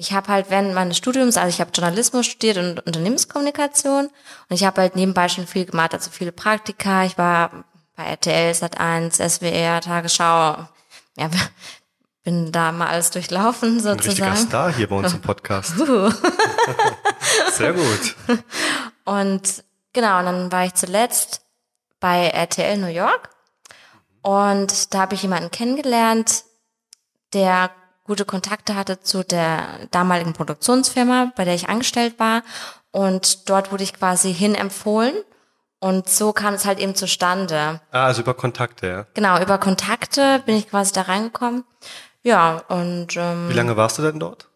Ich 0.02 0.12
habe 0.12 0.26
halt 0.32 0.50
während 0.50 0.74
meines 0.74 0.96
Studiums, 0.96 1.36
also 1.36 1.48
ich 1.48 1.60
habe 1.60 1.70
Journalismus 1.72 2.26
studiert 2.26 2.56
und 2.56 2.84
Unternehmenskommunikation 2.84 4.06
und 4.06 4.54
ich 4.54 4.64
habe 4.64 4.80
halt 4.80 4.96
nebenbei 4.96 5.28
schon 5.28 5.46
viel 5.46 5.64
gemacht, 5.64 5.94
also 5.94 6.10
viele 6.10 6.32
Praktika. 6.32 7.04
Ich 7.04 7.16
war 7.18 7.64
bei 7.94 8.06
RTL, 8.06 8.50
Sat1, 8.50 9.28
SWR, 9.28 9.80
Tagesschau. 9.80 10.66
Ja, 11.16 11.30
bin 12.24 12.50
da 12.50 12.72
mal 12.72 12.88
alles 12.88 13.12
durchlaufen 13.12 13.78
Ein 13.78 13.86
richtiger 13.86 14.34
sozusagen. 14.34 14.36
Star 14.36 14.74
hier 14.74 14.88
bei 14.88 14.96
uns 14.96 15.12
im 15.12 15.20
Podcast. 15.20 15.74
Uh. 15.78 16.10
Sehr 17.52 17.72
gut. 17.72 18.16
Und 19.04 19.62
genau, 19.92 20.18
und 20.18 20.24
dann 20.24 20.50
war 20.50 20.64
ich 20.64 20.74
zuletzt 20.74 21.42
bei 22.00 22.26
RTL 22.26 22.76
New 22.76 22.88
York 22.88 23.30
und 24.22 24.92
da 24.92 25.02
habe 25.02 25.14
ich 25.14 25.22
jemanden 25.22 25.52
kennengelernt, 25.52 26.42
der 27.34 27.70
gute 28.04 28.24
Kontakte 28.24 28.74
hatte 28.74 29.00
zu 29.00 29.24
der 29.24 29.86
damaligen 29.90 30.32
Produktionsfirma, 30.32 31.32
bei 31.36 31.44
der 31.44 31.54
ich 31.54 31.68
angestellt 31.68 32.18
war. 32.18 32.42
Und 32.90 33.48
dort 33.48 33.72
wurde 33.72 33.84
ich 33.84 33.94
quasi 33.94 34.34
hin 34.34 34.54
empfohlen. 34.54 35.14
Und 35.78 36.08
so 36.08 36.32
kam 36.32 36.54
es 36.54 36.64
halt 36.64 36.78
eben 36.78 36.94
zustande. 36.94 37.80
Ah, 37.90 38.04
also 38.06 38.22
über 38.22 38.34
Kontakte, 38.34 38.86
ja. 38.86 39.06
Genau, 39.14 39.40
über 39.42 39.58
Kontakte 39.58 40.40
bin 40.46 40.56
ich 40.56 40.68
quasi 40.68 40.92
da 40.92 41.02
reingekommen. 41.02 41.64
Ja, 42.22 42.58
und 42.68 43.16
ähm, 43.16 43.48
Wie 43.48 43.52
lange 43.54 43.76
warst 43.76 43.98
du 43.98 44.02
denn 44.02 44.20
dort? 44.20 44.48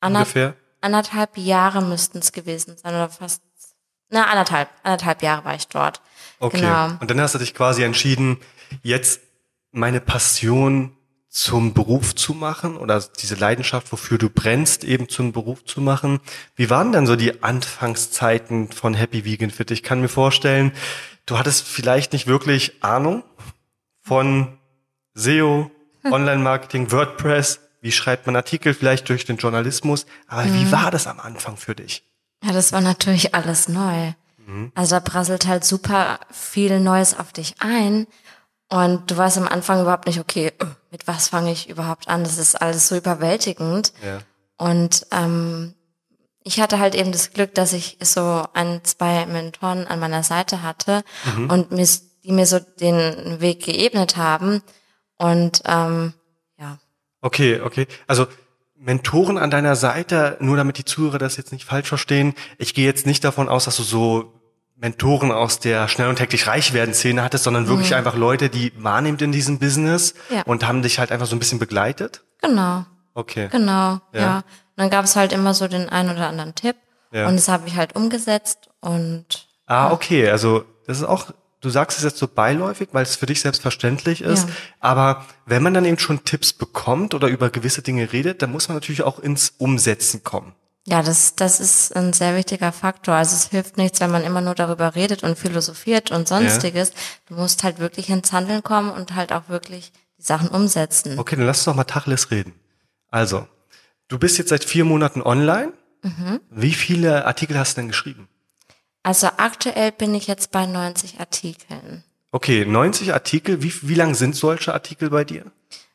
ander- 0.00 0.20
Ungefähr? 0.20 0.54
anderthalb 0.82 1.38
Jahre 1.38 1.80
müssten 1.80 2.18
es 2.18 2.32
gewesen 2.32 2.76
sein 2.76 2.92
oder 2.94 3.08
fast, 3.08 3.40
na, 4.10 4.24
anderthalb, 4.26 4.68
anderthalb 4.82 5.22
Jahre 5.22 5.44
war 5.44 5.54
ich 5.54 5.68
dort. 5.68 6.02
Okay. 6.40 6.60
Genau. 6.60 6.88
Und 7.00 7.08
dann 7.10 7.20
hast 7.20 7.34
du 7.34 7.38
dich 7.38 7.54
quasi 7.54 7.82
entschieden, 7.84 8.38
jetzt 8.82 9.20
meine 9.70 10.00
Passion 10.00 10.94
zum 11.32 11.72
Beruf 11.72 12.14
zu 12.14 12.34
machen 12.34 12.76
oder 12.76 13.02
diese 13.20 13.36
Leidenschaft, 13.36 13.90
wofür 13.90 14.18
du 14.18 14.28
brennst, 14.28 14.84
eben 14.84 15.08
zum 15.08 15.32
Beruf 15.32 15.64
zu 15.64 15.80
machen. 15.80 16.20
Wie 16.56 16.68
waren 16.68 16.92
denn 16.92 17.06
so 17.06 17.16
die 17.16 17.42
Anfangszeiten 17.42 18.70
von 18.70 18.92
Happy 18.92 19.24
Vegan 19.24 19.50
Fit? 19.50 19.70
Ich 19.70 19.82
kann 19.82 20.02
mir 20.02 20.10
vorstellen, 20.10 20.72
du 21.24 21.38
hattest 21.38 21.66
vielleicht 21.66 22.12
nicht 22.12 22.26
wirklich 22.26 22.84
Ahnung 22.84 23.24
von 24.02 24.58
SEO, 25.14 25.70
Online-Marketing, 26.04 26.92
WordPress. 26.92 27.60
Wie 27.80 27.92
schreibt 27.92 28.26
man 28.26 28.36
Artikel 28.36 28.74
vielleicht 28.74 29.08
durch 29.08 29.24
den 29.24 29.38
Journalismus? 29.38 30.04
Aber 30.26 30.44
wie 30.44 30.70
war 30.70 30.90
das 30.90 31.06
am 31.06 31.18
Anfang 31.18 31.56
für 31.56 31.74
dich? 31.74 32.04
Ja, 32.44 32.52
das 32.52 32.72
war 32.72 32.82
natürlich 32.82 33.34
alles 33.34 33.68
neu. 33.68 34.12
Also 34.74 34.96
da 34.96 35.00
prasselt 35.00 35.46
halt 35.46 35.64
super 35.64 36.20
viel 36.30 36.78
Neues 36.80 37.18
auf 37.18 37.32
dich 37.32 37.54
ein. 37.60 38.06
Und 38.68 39.10
du 39.10 39.16
weißt 39.16 39.38
am 39.38 39.48
Anfang 39.48 39.80
überhaupt 39.80 40.06
nicht, 40.06 40.18
okay, 40.18 40.48
äh, 40.58 40.66
mit 40.92 41.08
was 41.08 41.28
fange 41.28 41.50
ich 41.50 41.68
überhaupt 41.68 42.06
an? 42.06 42.22
Das 42.22 42.38
ist 42.38 42.60
alles 42.60 42.86
so 42.86 42.96
überwältigend. 42.96 43.92
Ja. 44.04 44.20
Und 44.58 45.06
ähm, 45.10 45.74
ich 46.44 46.60
hatte 46.60 46.78
halt 46.78 46.94
eben 46.94 47.10
das 47.10 47.32
Glück, 47.32 47.54
dass 47.54 47.72
ich 47.72 47.98
so 48.00 48.44
ein, 48.52 48.84
zwei 48.84 49.26
Mentoren 49.26 49.86
an 49.88 49.98
meiner 49.98 50.22
Seite 50.22 50.62
hatte 50.62 51.02
und 51.48 51.72
mir, 51.72 51.86
die 52.22 52.32
mir 52.32 52.46
so 52.46 52.60
den 52.60 53.40
Weg 53.40 53.64
geebnet 53.64 54.16
haben. 54.16 54.62
Und 55.18 55.62
ähm, 55.66 56.14
ja, 56.58 56.78
Okay, 57.22 57.60
okay. 57.60 57.86
Also 58.08 58.26
Mentoren 58.74 59.38
an 59.38 59.50
deiner 59.50 59.76
Seite, 59.76 60.36
nur 60.40 60.56
damit 60.56 60.76
die 60.76 60.84
Zuhörer 60.84 61.18
das 61.18 61.36
jetzt 61.36 61.52
nicht 61.52 61.64
falsch 61.64 61.88
verstehen. 61.88 62.34
Ich 62.58 62.74
gehe 62.74 62.84
jetzt 62.84 63.06
nicht 63.06 63.22
davon 63.22 63.48
aus, 63.48 63.64
dass 63.64 63.76
du 63.76 63.84
so 63.84 64.41
Mentoren 64.82 65.30
aus 65.32 65.60
der 65.60 65.86
schnell 65.88 66.08
und 66.08 66.16
täglich 66.16 66.46
reich 66.48 66.72
werden 66.74 66.92
Szene 66.92 67.22
hattest, 67.22 67.44
sondern 67.44 67.68
wirklich 67.68 67.94
einfach 67.94 68.16
Leute, 68.16 68.50
die 68.50 68.72
wahrnehmend 68.76 69.22
in 69.22 69.30
diesem 69.32 69.58
Business 69.60 70.12
Ja. 70.28 70.42
und 70.42 70.66
haben 70.66 70.82
dich 70.82 70.98
halt 70.98 71.10
einfach 71.12 71.26
so 71.26 71.36
ein 71.36 71.38
bisschen 71.38 71.58
begleitet. 71.58 72.22
genau. 72.42 72.84
Okay. 73.14 73.48
Genau, 73.52 74.00
ja. 74.12 74.20
Ja. 74.20 74.36
Und 74.38 74.44
dann 74.76 74.90
gab 74.90 75.04
es 75.04 75.16
halt 75.16 75.32
immer 75.34 75.52
so 75.54 75.68
den 75.68 75.88
einen 75.90 76.10
oder 76.10 76.28
anderen 76.28 76.54
Tipp. 76.54 76.76
Ja. 77.12 77.28
Und 77.28 77.36
das 77.36 77.48
habe 77.48 77.68
ich 77.68 77.76
halt 77.76 77.94
umgesetzt 77.94 78.70
und 78.80 79.46
Ah, 79.66 79.92
okay. 79.92 80.28
Also 80.30 80.64
das 80.86 80.96
ist 80.98 81.04
auch, 81.04 81.26
du 81.60 81.68
sagst 81.70 81.98
es 81.98 82.04
jetzt 82.04 82.16
so 82.18 82.26
beiläufig, 82.26 82.88
weil 82.92 83.02
es 83.02 83.14
für 83.16 83.26
dich 83.26 83.40
selbstverständlich 83.42 84.22
ist. 84.22 84.48
Ja. 84.48 84.54
Aber 84.80 85.26
wenn 85.46 85.62
man 85.62 85.74
dann 85.74 85.84
eben 85.84 85.98
schon 85.98 86.24
Tipps 86.24 86.52
bekommt 86.54 87.12
oder 87.14 87.28
über 87.28 87.50
gewisse 87.50 87.82
Dinge 87.82 88.12
redet, 88.14 88.40
dann 88.42 88.50
muss 88.50 88.68
man 88.68 88.76
natürlich 88.78 89.02
auch 89.02 89.18
ins 89.18 89.52
Umsetzen 89.58 90.24
kommen. 90.24 90.54
Ja, 90.84 91.02
das, 91.02 91.36
das 91.36 91.60
ist 91.60 91.94
ein 91.94 92.12
sehr 92.12 92.36
wichtiger 92.36 92.72
Faktor. 92.72 93.14
Also 93.14 93.36
es 93.36 93.48
hilft 93.48 93.76
nichts, 93.76 94.00
wenn 94.00 94.10
man 94.10 94.24
immer 94.24 94.40
nur 94.40 94.54
darüber 94.54 94.94
redet 94.96 95.22
und 95.22 95.38
philosophiert 95.38 96.10
und 96.10 96.26
sonstiges. 96.26 96.92
Du 97.28 97.34
musst 97.34 97.62
halt 97.62 97.78
wirklich 97.78 98.10
ins 98.10 98.32
Handeln 98.32 98.62
kommen 98.62 98.90
und 98.90 99.14
halt 99.14 99.32
auch 99.32 99.48
wirklich 99.48 99.92
die 100.18 100.22
Sachen 100.22 100.48
umsetzen. 100.48 101.18
Okay, 101.18 101.36
dann 101.36 101.46
lass 101.46 101.58
uns 101.58 101.64
doch 101.66 101.74
mal 101.76 101.84
Tacheles 101.84 102.32
reden. 102.32 102.54
Also, 103.10 103.46
du 104.08 104.18
bist 104.18 104.38
jetzt 104.38 104.48
seit 104.48 104.64
vier 104.64 104.84
Monaten 104.84 105.22
online. 105.22 105.72
Mhm. 106.02 106.40
Wie 106.50 106.72
viele 106.72 107.26
Artikel 107.26 107.56
hast 107.56 107.76
du 107.76 107.82
denn 107.82 107.88
geschrieben? 107.88 108.28
Also 109.04 109.28
aktuell 109.36 109.92
bin 109.92 110.14
ich 110.14 110.26
jetzt 110.26 110.50
bei 110.50 110.66
90 110.66 111.20
Artikeln. 111.20 112.02
Okay, 112.32 112.64
90 112.64 113.12
Artikel. 113.12 113.62
Wie, 113.62 113.72
wie 113.82 113.94
lang 113.94 114.14
sind 114.14 114.34
solche 114.34 114.72
Artikel 114.72 115.10
bei 115.10 115.24
dir? 115.24 115.44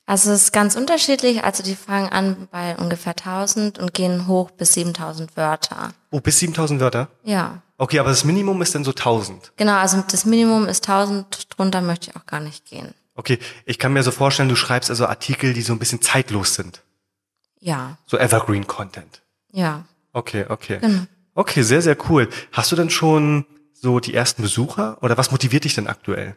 Also 0.08 0.32
es 0.32 0.44
ist 0.44 0.54
ganz 0.54 0.76
unterschiedlich. 0.76 1.44
Also 1.44 1.62
die 1.64 1.76
fangen 1.76 2.10
an 2.10 2.48
bei 2.50 2.76
ungefähr 2.78 3.12
1000 3.16 3.78
und 3.78 3.94
gehen 3.94 4.26
hoch 4.26 4.50
bis 4.52 4.74
7000 4.74 5.36
Wörter. 5.36 5.94
Oh, 6.12 6.22
bis 6.22 6.40
7000 6.40 6.80
Wörter? 6.80 7.10
Ja. 7.24 7.62
Okay, 7.78 8.00
aber 8.00 8.10
das 8.10 8.24
Minimum 8.24 8.62
ist 8.62 8.74
dann 8.74 8.86
so 8.86 8.92
1000. 8.92 9.52
Genau, 9.58 9.74
also 9.76 10.02
das 10.10 10.26
Minimum 10.26 10.66
ist 10.68 10.88
1000, 10.90 11.48
drunter 11.56 11.82
möchte 11.82 12.10
ich 12.10 12.16
auch 12.16 12.26
gar 12.26 12.40
nicht 12.40 12.66
gehen. 12.66 12.94
Okay, 13.16 13.38
ich 13.66 13.78
kann 13.78 13.94
mir 13.94 14.02
so 14.02 14.12
vorstellen, 14.12 14.48
du 14.50 14.56
schreibst 14.56 14.90
also 14.90 15.06
Artikel, 15.08 15.54
die 15.54 15.62
so 15.62 15.74
ein 15.74 15.80
bisschen 15.80 16.02
zeitlos 16.02 16.56
sind. 16.56 16.82
Ja, 17.60 17.98
So 18.06 18.18
Evergreen 18.18 18.66
Content. 18.66 19.22
ja. 19.52 19.86
Okay, 20.14 20.46
okay. 20.50 20.80
Genau. 20.80 21.04
Okay, 21.36 21.62
sehr, 21.62 21.84
sehr 21.84 21.96
cool. 22.10 22.28
Hast 22.52 22.72
du 22.72 22.76
denn 22.76 22.90
schon 22.90 23.46
so 23.74 24.00
die 24.00 24.16
ersten 24.16 24.42
Besucher 24.42 24.98
oder 25.04 25.16
was 25.18 25.30
motiviert 25.32 25.66
dich 25.66 25.76
denn 25.76 25.86
aktuell? 25.88 26.36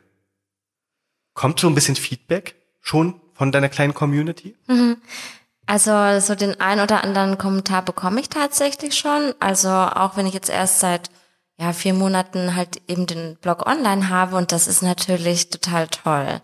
Kommt 1.32 1.60
so 1.60 1.68
ein 1.68 1.74
bisschen 1.74 1.96
Feedback 1.96 2.56
schon 2.82 3.18
von 3.40 3.52
deiner 3.52 3.70
kleinen 3.70 3.94
Community? 3.94 4.54
Also 5.66 6.20
so 6.20 6.34
den 6.34 6.60
ein 6.60 6.78
oder 6.78 7.02
anderen 7.02 7.38
Kommentar 7.38 7.80
bekomme 7.80 8.20
ich 8.20 8.28
tatsächlich 8.28 8.94
schon. 8.98 9.32
Also 9.40 9.70
auch 9.70 10.18
wenn 10.18 10.26
ich 10.26 10.34
jetzt 10.34 10.50
erst 10.50 10.80
seit 10.80 11.08
ja, 11.56 11.72
vier 11.72 11.94
Monaten 11.94 12.54
halt 12.54 12.82
eben 12.86 13.06
den 13.06 13.36
Blog 13.36 13.66
online 13.66 14.10
habe 14.10 14.36
und 14.36 14.52
das 14.52 14.66
ist 14.68 14.82
natürlich 14.82 15.48
total 15.48 15.88
toll. 15.88 16.42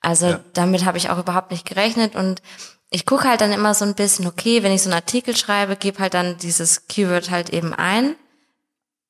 Also 0.00 0.28
Ja. 0.28 0.40
damit 0.54 0.86
habe 0.86 0.96
ich 0.96 1.10
auch 1.10 1.18
überhaupt 1.18 1.50
nicht 1.50 1.66
gerechnet 1.66 2.16
und 2.16 2.40
ich 2.88 3.04
gucke 3.04 3.28
halt 3.28 3.42
dann 3.42 3.52
immer 3.52 3.74
so 3.74 3.84
ein 3.84 3.94
bisschen, 3.94 4.26
okay, 4.26 4.62
wenn 4.62 4.72
ich 4.72 4.80
so 4.80 4.88
einen 4.88 4.94
Artikel 4.98 5.36
schreibe, 5.36 5.76
gebe 5.76 5.98
halt 5.98 6.14
dann 6.14 6.38
dieses 6.38 6.86
Keyword 6.86 7.30
halt 7.30 7.50
eben 7.50 7.74
ein 7.74 8.16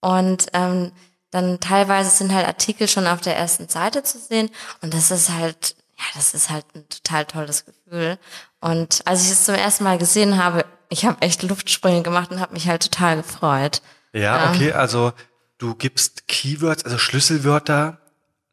und 0.00 0.46
ähm, 0.52 0.90
dann 1.30 1.60
teilweise 1.60 2.10
sind 2.10 2.34
halt 2.34 2.48
Artikel 2.48 2.88
schon 2.88 3.06
auf 3.06 3.20
der 3.20 3.36
ersten 3.36 3.68
Seite 3.68 4.02
zu 4.02 4.18
sehen 4.18 4.50
und 4.82 4.92
das 4.94 5.12
ist 5.12 5.30
halt, 5.30 5.76
ja, 6.00 6.06
das 6.14 6.32
ist 6.32 6.48
halt 6.48 6.64
ein 6.74 6.88
total 6.88 7.26
tolles 7.26 7.66
Gefühl. 7.66 8.18
Und 8.60 9.02
als 9.04 9.24
ich 9.24 9.30
es 9.30 9.44
zum 9.44 9.54
ersten 9.54 9.84
Mal 9.84 9.98
gesehen 9.98 10.42
habe, 10.42 10.64
ich 10.88 11.04
habe 11.04 11.20
echt 11.20 11.42
Luftsprünge 11.42 12.02
gemacht 12.02 12.30
und 12.30 12.40
habe 12.40 12.54
mich 12.54 12.68
halt 12.68 12.82
total 12.82 13.18
gefreut. 13.18 13.82
Ja, 14.12 14.50
okay, 14.50 14.72
also 14.72 15.12
du 15.58 15.74
gibst 15.74 16.26
Keywords, 16.26 16.84
also 16.84 16.96
Schlüsselwörter, 16.96 17.98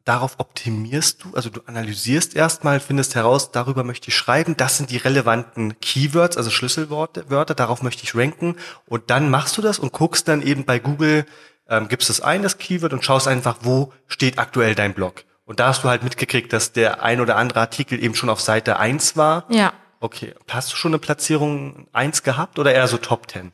darauf 0.04 0.38
optimierst 0.38 1.24
du, 1.24 1.34
also 1.34 1.48
du 1.48 1.60
analysierst 1.66 2.36
erstmal, 2.36 2.80
findest 2.80 3.14
heraus, 3.14 3.50
darüber 3.50 3.82
möchte 3.82 4.08
ich 4.08 4.16
schreiben, 4.16 4.56
das 4.56 4.76
sind 4.76 4.90
die 4.90 4.98
relevanten 4.98 5.80
Keywords, 5.80 6.36
also 6.36 6.50
Schlüsselworte, 6.50 7.30
Wörter, 7.30 7.54
darauf 7.54 7.82
möchte 7.82 8.04
ich 8.04 8.14
ranken 8.14 8.56
und 8.86 9.10
dann 9.10 9.30
machst 9.30 9.56
du 9.56 9.62
das 9.62 9.78
und 9.78 9.92
guckst 9.92 10.28
dann 10.28 10.42
eben 10.42 10.64
bei 10.64 10.78
Google, 10.78 11.26
ähm, 11.68 11.88
gibst 11.88 12.08
es 12.10 12.20
ein, 12.20 12.42
das 12.42 12.58
Keyword, 12.58 12.92
und 12.92 13.04
schaust 13.04 13.26
einfach, 13.26 13.58
wo 13.62 13.92
steht 14.06 14.38
aktuell 14.38 14.74
dein 14.74 14.94
Blog. 14.94 15.24
Und 15.48 15.58
da 15.60 15.68
hast 15.68 15.82
du 15.82 15.88
halt 15.88 16.02
mitgekriegt, 16.04 16.52
dass 16.52 16.72
der 16.72 17.02
ein 17.02 17.20
oder 17.20 17.36
andere 17.36 17.60
Artikel 17.60 18.00
eben 18.02 18.14
schon 18.14 18.28
auf 18.28 18.40
Seite 18.40 18.78
1 18.78 19.16
war. 19.16 19.44
Ja, 19.48 19.72
Okay. 20.00 20.34
Hast 20.48 20.70
du 20.72 20.76
schon 20.76 20.90
eine 20.92 20.98
Platzierung 21.00 21.88
1 21.92 22.22
gehabt 22.22 22.58
oder 22.60 22.72
eher 22.72 22.86
so 22.86 22.98
Top 22.98 23.28
10? 23.30 23.50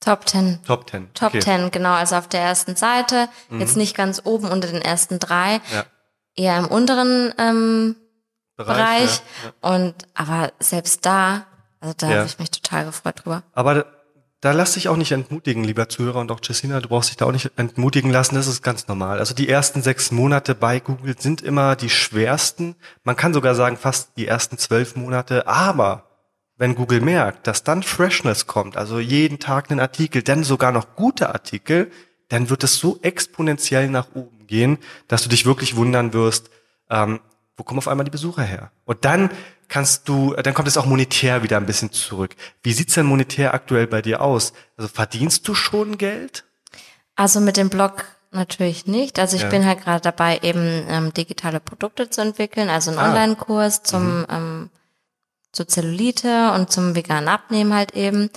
Top 0.00 0.28
10. 0.28 0.58
Top 0.66 0.90
10. 0.90 1.14
Top 1.14 1.28
okay. 1.28 1.36
Mhm. 1.38 1.42
10, 1.42 1.70
genau, 1.70 1.92
also 1.92 2.16
auf 2.16 2.26
der 2.26 2.40
ersten 2.40 2.74
Seite, 2.74 3.28
jetzt 3.50 3.76
nicht 3.76 3.96
ganz 3.96 4.20
oben 4.24 4.48
unter 4.50 4.66
den 4.66 4.82
ersten 4.82 5.20
drei, 5.20 5.60
Ja. 5.72 5.84
eher 6.34 6.58
im 6.58 6.66
unteren 6.66 7.32
ähm, 7.38 7.94
Bereich. 8.56 8.76
Bereich. 8.76 9.22
Ja, 9.62 9.68
ja. 9.70 9.76
Und 9.76 9.94
aber 10.14 10.52
selbst 10.58 11.06
da, 11.06 11.46
also 11.78 11.94
da 11.96 12.08
Ja. 12.10 12.16
habe 12.16 12.26
ich 12.26 12.40
mich 12.40 12.50
total 12.50 12.86
gefreut 12.86 13.22
drüber. 13.24 13.44
Aber 13.52 13.86
da, 14.42 14.50
lass 14.50 14.72
dich 14.74 14.88
auch 14.88 14.96
nicht 14.96 15.12
entmutigen, 15.12 15.62
lieber 15.62 15.88
Zuhörer 15.88 16.18
und 16.18 16.32
auch 16.32 16.40
Jessina, 16.42 16.80
du 16.80 16.88
brauchst 16.88 17.10
dich 17.10 17.16
da 17.16 17.26
auch 17.26 17.32
nicht 17.32 17.52
entmutigen 17.56 18.10
lassen, 18.10 18.34
das 18.34 18.48
ist 18.48 18.60
ganz 18.60 18.88
normal. 18.88 19.20
Also 19.20 19.34
die 19.34 19.48
ersten 19.48 19.82
sechs 19.82 20.10
Monate 20.10 20.56
bei 20.56 20.80
Google 20.80 21.14
sind 21.16 21.42
immer 21.42 21.76
die 21.76 21.88
schwersten. 21.88 22.74
Man 23.04 23.14
kann 23.14 23.32
sogar 23.32 23.54
sagen, 23.54 23.76
fast 23.76 24.16
die 24.16 24.26
ersten 24.26 24.58
zwölf 24.58 24.96
Monate, 24.96 25.46
aber 25.46 26.08
wenn 26.56 26.74
Google 26.74 27.00
merkt, 27.00 27.46
dass 27.46 27.62
dann 27.62 27.84
Freshness 27.84 28.48
kommt, 28.48 28.76
also 28.76 28.98
jeden 28.98 29.38
Tag 29.38 29.70
einen 29.70 29.78
Artikel, 29.78 30.22
dann 30.22 30.42
sogar 30.42 30.72
noch 30.72 30.96
gute 30.96 31.28
Artikel, 31.28 31.92
dann 32.28 32.50
wird 32.50 32.64
es 32.64 32.78
so 32.78 32.98
exponentiell 33.00 33.88
nach 33.88 34.08
oben 34.14 34.48
gehen, 34.48 34.78
dass 35.06 35.22
du 35.22 35.28
dich 35.28 35.46
wirklich 35.46 35.76
wundern 35.76 36.12
wirst, 36.14 36.50
ähm, 36.90 37.20
wo 37.56 37.62
kommen 37.62 37.78
auf 37.78 37.86
einmal 37.86 38.04
die 38.04 38.10
Besucher 38.10 38.42
her? 38.42 38.72
Und 38.86 39.04
dann 39.04 39.30
kannst 39.72 40.06
du, 40.06 40.34
dann 40.34 40.52
kommt 40.52 40.68
es 40.68 40.76
auch 40.76 40.84
monetär 40.84 41.42
wieder 41.42 41.56
ein 41.56 41.64
bisschen 41.64 41.92
zurück. 41.92 42.36
Wie 42.62 42.74
sieht's 42.74 42.92
denn 42.92 43.06
monetär 43.06 43.54
aktuell 43.54 43.86
bei 43.86 44.02
dir 44.02 44.20
aus? 44.20 44.52
Also 44.76 44.88
verdienst 44.88 45.48
du 45.48 45.54
schon 45.54 45.96
Geld? 45.96 46.44
Also 47.16 47.40
mit 47.40 47.56
dem 47.56 47.70
Blog 47.70 48.04
natürlich 48.32 48.86
nicht. 48.86 49.18
Also 49.18 49.36
ich 49.36 49.44
Ja. 49.44 49.48
bin 49.48 49.64
halt 49.64 49.82
gerade 49.82 50.02
dabei, 50.02 50.40
eben 50.42 50.84
ähm, 50.90 51.14
digitale 51.14 51.58
Produkte 51.58 52.10
zu 52.10 52.20
entwickeln, 52.20 52.68
also 52.68 52.90
einen 52.90 53.00
Ah. 53.00 53.08
Online-Kurs 53.08 53.82
zum 53.82 54.26
ähm, 54.28 54.70
zur 55.52 55.66
Zellulite 55.68 56.52
und 56.52 56.70
zum 56.70 56.94
veganen 56.94 57.28
Abnehmen 57.28 57.72
halt 57.72 57.92
eben. 57.94 58.28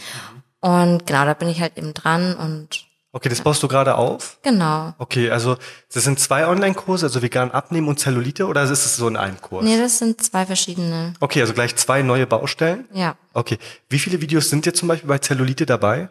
Und 0.61 1.05
genau, 1.05 1.25
da 1.25 1.33
bin 1.33 1.49
ich 1.49 1.59
halt 1.59 1.77
eben 1.77 1.93
dran 1.93 2.33
und 2.35 2.85
Okay, 3.15 3.29
das 3.29 3.39
baust 3.39 3.63
du 3.63 3.69
gerade 3.69 3.95
auf? 3.95 4.39
genau. 4.43 4.93
Okay, 4.97 5.29
also 5.29 5.55
das 5.93 6.03
sind 6.03 6.19
zwei 6.19 6.47
Online-Kurse, 6.47 7.05
also 7.05 7.21
vegan 7.21 7.49
abnehmen 7.51 7.87
und 7.87 7.97
Zellulite, 7.97 8.45
oder 8.45 8.63
ist 8.63 8.71
es 8.71 8.97
so 8.97 9.07
in 9.07 9.15
einem 9.15 9.39
Kurs? 9.39 9.63
Nee, 9.63 9.77
das 9.77 9.99
sind 9.99 10.21
zwei 10.21 10.45
verschiedene. 10.45 11.13
Okay, 11.21 11.39
also 11.39 11.53
gleich 11.53 11.73
zwei 11.77 12.01
neue 12.01 12.27
Baustellen. 12.27 12.89
Ja. 12.93 13.15
Okay, 13.33 13.57
wie 13.87 13.99
viele 13.99 14.19
Videos 14.19 14.49
sind 14.49 14.65
jetzt 14.65 14.79
zum 14.79 14.89
Beispiel 14.89 15.07
bei 15.07 15.19
Zellulite 15.19 15.65
dabei? 15.65 16.09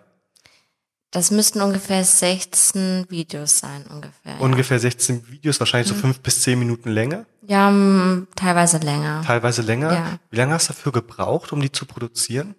Das 1.11 1.30
müssten 1.30 1.61
ungefähr 1.61 2.02
16 2.02 3.04
Videos 3.11 3.58
sein, 3.58 3.84
ungefähr. 3.90 4.32
ja. 4.32 4.38
Ungefähr 4.38 4.80
16 4.80 5.28
Videos, 5.28 5.61
wahrscheinlich 5.61 5.90
Mhm. 5.92 5.96
so 5.96 6.00
fünf 6.00 6.20
bis 6.20 6.40
zehn 6.40 6.58
Minuten 6.58 6.88
Länge, 6.90 7.26
Ja, 7.46 7.68
m, 7.68 8.26
teilweise 8.34 8.78
länger. 8.78 9.23
teilweise 9.26 9.61
länger. 9.61 9.92
Ja. 9.92 10.18
Wie 10.30 10.37
lange 10.38 10.54
hast 10.54 10.70
du 10.70 10.73
dafür 10.73 10.90
gebraucht, 10.92 11.52
um 11.52 11.61
die 11.61 11.70
zu 11.70 11.84
produzieren? 11.84 12.54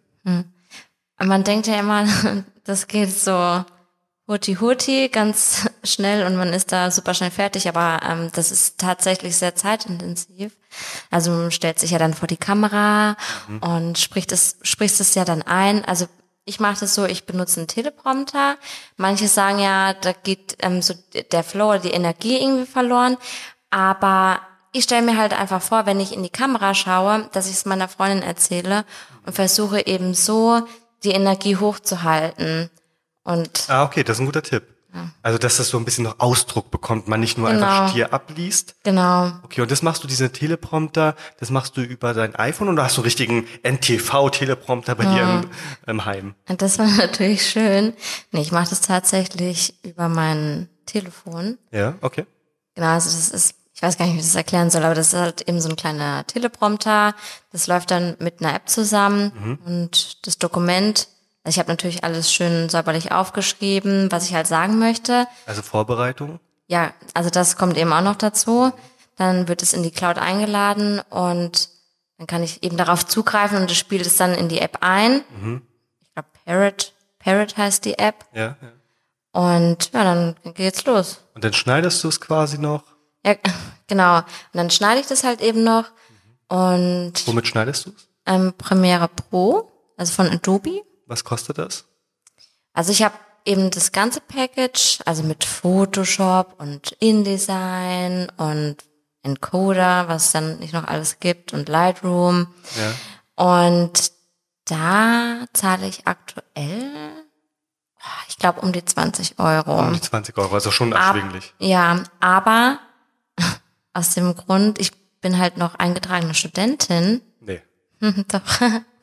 Man 1.17 1.43
denkt 1.43 1.65
ja 1.65 1.79
immer, 1.79 2.05
das 2.63 2.85
geht 2.87 3.11
so 3.11 3.65
huti 4.27 4.55
huti 4.55 5.09
ganz 5.09 5.69
schnell 5.83 6.25
und 6.25 6.35
man 6.35 6.53
ist 6.53 6.71
da 6.71 6.91
super 6.91 7.13
schnell 7.13 7.31
fertig, 7.31 7.67
aber 7.67 7.99
ähm, 8.07 8.29
das 8.33 8.51
ist 8.51 8.77
tatsächlich 8.79 9.35
sehr 9.37 9.55
zeitintensiv. 9.55 10.55
Also 11.11 11.31
man 11.31 11.51
stellt 11.51 11.79
sich 11.79 11.91
ja 11.91 11.99
dann 11.99 12.13
vor 12.13 12.27
die 12.27 12.37
Kamera 12.37 13.15
und 13.61 13.97
spricht 13.97 14.31
es, 14.31 14.57
spricht 14.61 14.99
es 14.99 15.15
ja 15.15 15.25
dann 15.25 15.41
ein. 15.41 15.85
Also 15.85 16.07
ich 16.45 16.59
mache 16.59 16.79
das 16.81 16.93
so, 16.93 17.05
ich 17.05 17.25
benutze 17.25 17.59
einen 17.59 17.67
Teleprompter. 17.67 18.57
Manche 18.97 19.27
sagen 19.27 19.59
ja, 19.59 19.93
da 19.93 20.13
geht 20.13 20.57
ähm, 20.61 20.81
so 20.81 20.93
der 21.31 21.43
Flow 21.43 21.69
oder 21.69 21.79
die 21.79 21.91
Energie 21.91 22.37
irgendwie 22.39 22.67
verloren. 22.67 23.17
Aber 23.71 24.39
ich 24.71 24.83
stelle 24.83 25.05
mir 25.05 25.17
halt 25.17 25.33
einfach 25.33 25.61
vor, 25.61 25.85
wenn 25.85 25.99
ich 25.99 26.13
in 26.13 26.21
die 26.21 26.29
Kamera 26.29 26.73
schaue, 26.73 27.29
dass 27.31 27.47
ich 27.47 27.53
es 27.53 27.65
meiner 27.65 27.87
Freundin 27.87 28.21
erzähle 28.21 28.85
und 29.25 29.33
versuche 29.33 29.87
eben 29.87 30.13
so 30.13 30.61
die 31.03 31.11
Energie 31.11 31.55
hochzuhalten. 31.55 32.69
Und 33.25 33.65
Ah, 33.69 33.83
okay, 33.83 34.03
das 34.05 34.15
ist 34.17 34.21
ein 34.21 34.25
guter 34.27 34.41
Tipp. 34.43 34.63
Also, 35.23 35.37
dass 35.37 35.57
das 35.57 35.67
so 35.67 35.77
ein 35.77 35.83
bisschen 35.83 36.05
noch 36.05 36.19
Ausdruck 36.21 36.71
bekommt, 36.71 37.09
man 37.09 37.19
nicht 37.19 37.37
nur 37.37 37.49
Genau. 37.49 37.65
einfach 37.65 37.89
stier 37.89 38.13
abliest. 38.13 38.75
genau, 38.85 39.29
Okay, 39.43 39.59
und 39.59 39.69
das 39.69 39.81
machst 39.81 40.01
du, 40.05 40.07
diese 40.07 40.31
Teleprompter, 40.31 41.15
das 41.37 41.49
machst 41.49 41.75
du 41.75 41.81
über 41.81 42.13
dein 42.13 42.33
iPhone 42.35 42.69
oder 42.69 42.85
hast 42.85 42.95
du 42.95 43.01
einen 43.01 43.05
richtigen 43.07 43.45
NTV-Teleprompter 43.63 44.95
bei 44.95 45.03
dir 45.03 45.21
im, 45.23 45.49
im 45.87 46.05
Heim? 46.05 46.35
und 46.47 46.61
das 46.61 46.79
war 46.79 46.87
natürlich 46.97 47.45
schön. 47.45 47.93
Nee, 48.31 48.39
ich 48.41 48.53
mache 48.53 48.69
das 48.69 48.79
tatsächlich 48.79 49.75
über 49.83 50.07
mein 50.07 50.69
Telefon. 50.85 51.57
Ja, 51.71 51.95
okay. 51.99 52.25
Genau, 52.75 52.87
also 52.93 53.09
das 53.09 53.29
ist, 53.29 53.55
ich 53.73 53.81
weiß 53.81 53.97
gar 53.97 54.05
nicht, 54.05 54.15
wie 54.15 54.19
ich 54.19 54.25
das 54.25 54.35
erklären 54.35 54.69
soll, 54.69 54.83
aber 54.85 54.95
das 54.95 55.07
ist 55.07 55.19
halt 55.19 55.41
eben 55.49 55.59
so 55.59 55.67
ein 55.67 55.75
kleiner 55.75 56.25
Teleprompter. 56.27 57.15
Das 57.51 57.67
läuft 57.67 57.91
dann 57.91 58.15
mit 58.19 58.39
einer 58.41 58.55
App 58.55 58.69
zusammen 58.69 59.59
und 59.65 60.25
das 60.25 60.37
Dokument, 60.37 61.09
also 61.45 61.55
ich 61.55 61.59
habe 61.59 61.69
natürlich 61.71 62.03
alles 62.03 62.33
schön 62.33 62.69
säuberlich 62.69 63.11
aufgeschrieben, 63.11 64.11
was 64.11 64.27
ich 64.27 64.33
halt 64.33 64.47
sagen 64.47 64.79
möchte. 64.79 65.27
Also 65.45 65.61
Vorbereitung. 65.61 66.39
Ja, 66.67 66.91
also 67.13 67.29
das 67.29 67.55
kommt 67.55 67.77
eben 67.77 67.93
auch 67.93 68.01
noch 68.01 68.15
dazu. 68.15 68.71
Dann 69.15 69.47
wird 69.47 69.61
es 69.61 69.71
in 69.73 69.83
die 69.83 69.91
Cloud 69.91 70.17
eingeladen 70.17 70.99
und 71.09 71.69
dann 72.17 72.27
kann 72.27 72.43
ich 72.43 72.63
eben 72.63 72.77
darauf 72.77 73.05
zugreifen 73.05 73.57
und 73.59 73.69
das 73.69 73.77
spielt 73.77 74.05
es 74.05 74.17
dann 74.17 74.33
in 74.33 74.49
die 74.49 74.59
App 74.59 74.79
ein. 74.81 75.21
Ich 76.01 76.13
glaube 76.13 76.29
Parrot, 76.45 76.93
Parrot 77.19 77.55
heißt 77.57 77.85
die 77.85 77.97
App. 77.99 78.25
Ja, 78.33 78.57
ja. 78.61 78.71
Und 79.31 79.91
ja, 79.93 80.03
dann 80.03 80.35
geht's 80.55 80.83
los. 80.85 81.19
Und 81.35 81.43
dann 81.43 81.53
schneidest 81.53 82.03
du 82.03 82.07
es 82.07 82.19
quasi 82.19 82.57
noch. 82.57 82.83
Ja, 83.25 83.35
genau. 83.87 84.17
Und 84.17 84.25
dann 84.53 84.69
schneide 84.71 84.99
ich 85.01 85.07
das 85.07 85.23
halt 85.23 85.41
eben 85.41 85.63
noch. 85.63 85.85
Und 86.47 87.13
Womit 87.25 87.47
schneidest 87.47 87.85
du 87.85 87.89
es? 87.91 88.07
ähm, 88.25 88.53
Premiere 88.57 89.09
Pro, 89.09 89.71
also 89.97 90.11
von 90.13 90.27
Adobe. 90.29 90.81
Was 91.05 91.23
kostet 91.23 91.57
das? 91.57 91.85
Also 92.73 92.91
ich 92.91 93.03
habe 93.03 93.15
eben 93.45 93.69
das 93.71 93.91
ganze 93.91 94.21
Package, 94.21 94.99
also 95.05 95.23
mit 95.23 95.43
Photoshop 95.45 96.55
und 96.59 96.91
InDesign 96.99 98.29
und 98.37 98.77
Encoder, 99.23 100.07
was 100.07 100.25
es 100.27 100.31
dann 100.33 100.59
nicht 100.59 100.73
noch 100.73 100.83
alles 100.85 101.19
gibt 101.19 101.53
und 101.53 101.69
Lightroom. 101.69 102.47
Ja. 102.75 102.93
Und 103.43 104.11
da 104.65 105.45
zahle 105.53 105.87
ich 105.87 106.07
aktuell, 106.07 107.11
ich 108.29 108.37
glaube, 108.37 108.61
um 108.61 108.71
die 108.71 108.83
20 108.85 109.39
Euro. 109.39 109.79
Um 109.79 109.93
die 109.93 110.01
20 110.01 110.37
Euro, 110.37 110.53
also 110.53 110.71
schon 110.71 110.93
Ab- 110.93 111.15
erschwinglich. 111.15 111.53
Ja, 111.59 112.03
aber 112.19 112.79
aus 113.93 114.13
dem 114.13 114.35
Grund, 114.35 114.79
ich 114.79 114.91
bin 115.21 115.37
halt 115.39 115.57
noch 115.57 115.75
eingetragene 115.75 116.33
Studentin. 116.35 117.21
Nee. 117.41 117.61
Doch. 118.27 118.41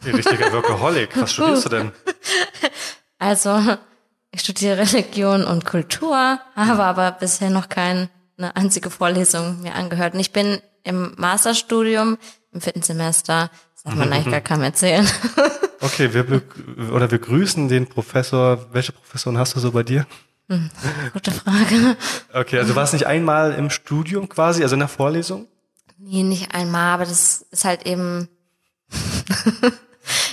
Nee, 0.04 0.10
richtiger 0.10 0.52
Workaholic. 0.52 1.10
Was 1.20 1.32
studierst 1.32 1.64
du 1.66 1.68
denn? 1.68 1.92
Also, 3.18 3.60
ich 4.32 4.40
studiere 4.40 4.78
Religion 4.78 5.44
und 5.44 5.64
Kultur, 5.64 6.40
habe 6.56 6.84
aber 6.84 7.12
bisher 7.12 7.50
noch 7.50 7.68
keine 7.68 8.08
einzige 8.54 8.90
Vorlesung 8.90 9.62
mir 9.62 9.74
angehört. 9.74 10.14
Und 10.14 10.20
ich 10.20 10.32
bin 10.32 10.60
im 10.84 11.14
Masterstudium 11.16 12.18
im 12.52 12.60
vierten 12.60 12.82
Semester. 12.82 13.50
Das 13.74 13.84
darf 13.84 13.94
man 13.94 14.12
eigentlich 14.12 14.32
gar 14.32 14.40
keinem 14.40 14.62
erzählen. 14.64 15.06
Okay, 15.84 16.14
wir, 16.14 16.42
oder 16.92 17.10
wir 17.10 17.18
grüßen 17.18 17.68
den 17.68 17.88
Professor. 17.88 18.72
Welche 18.72 18.92
Professoren 18.92 19.36
hast 19.36 19.56
du 19.56 19.58
so 19.58 19.72
bei 19.72 19.82
dir? 19.82 20.06
Gute 21.12 21.32
Frage. 21.32 21.96
Okay, 22.32 22.58
also 22.60 22.76
war 22.76 22.84
es 22.84 22.92
nicht 22.92 23.08
einmal 23.08 23.52
im 23.54 23.68
Studium 23.68 24.28
quasi, 24.28 24.62
also 24.62 24.74
in 24.76 24.78
der 24.78 24.88
Vorlesung? 24.88 25.48
Nee, 25.98 26.22
nicht 26.22 26.54
einmal, 26.54 26.94
aber 26.94 27.04
das 27.04 27.44
ist 27.50 27.64
halt 27.64 27.84
eben. 27.84 28.28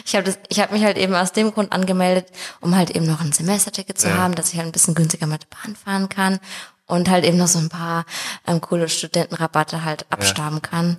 ich 0.09 0.15
habe 0.15 0.31
hab 0.31 0.71
mich 0.71 0.83
halt 0.83 0.97
eben 0.97 1.13
aus 1.15 1.31
dem 1.31 1.51
Grund 1.53 1.71
angemeldet, 1.71 2.27
um 2.61 2.75
halt 2.75 2.91
eben 2.91 3.05
noch 3.05 3.21
ein 3.21 3.31
Semesterticket 3.31 3.97
zu 3.99 4.09
Ja. 4.09 4.17
haben, 4.17 4.35
dass 4.35 4.51
ich 4.51 4.57
halt 4.57 4.67
ein 4.67 4.71
bisschen 4.71 4.95
günstiger 4.95 5.27
mit 5.27 5.43
der 5.43 5.47
Bahn 5.55 5.75
fahren 5.75 6.09
kann 6.09 6.39
und 6.85 7.09
halt 7.09 7.25
eben 7.25 7.37
noch 7.37 7.47
so 7.47 7.59
ein 7.59 7.69
paar 7.69 8.05
ähm, 8.47 8.61
coole 8.61 8.89
Studentenrabatte 8.89 9.83
halt 9.85 10.05
abstaben 10.09 10.61
kann. 10.61 10.97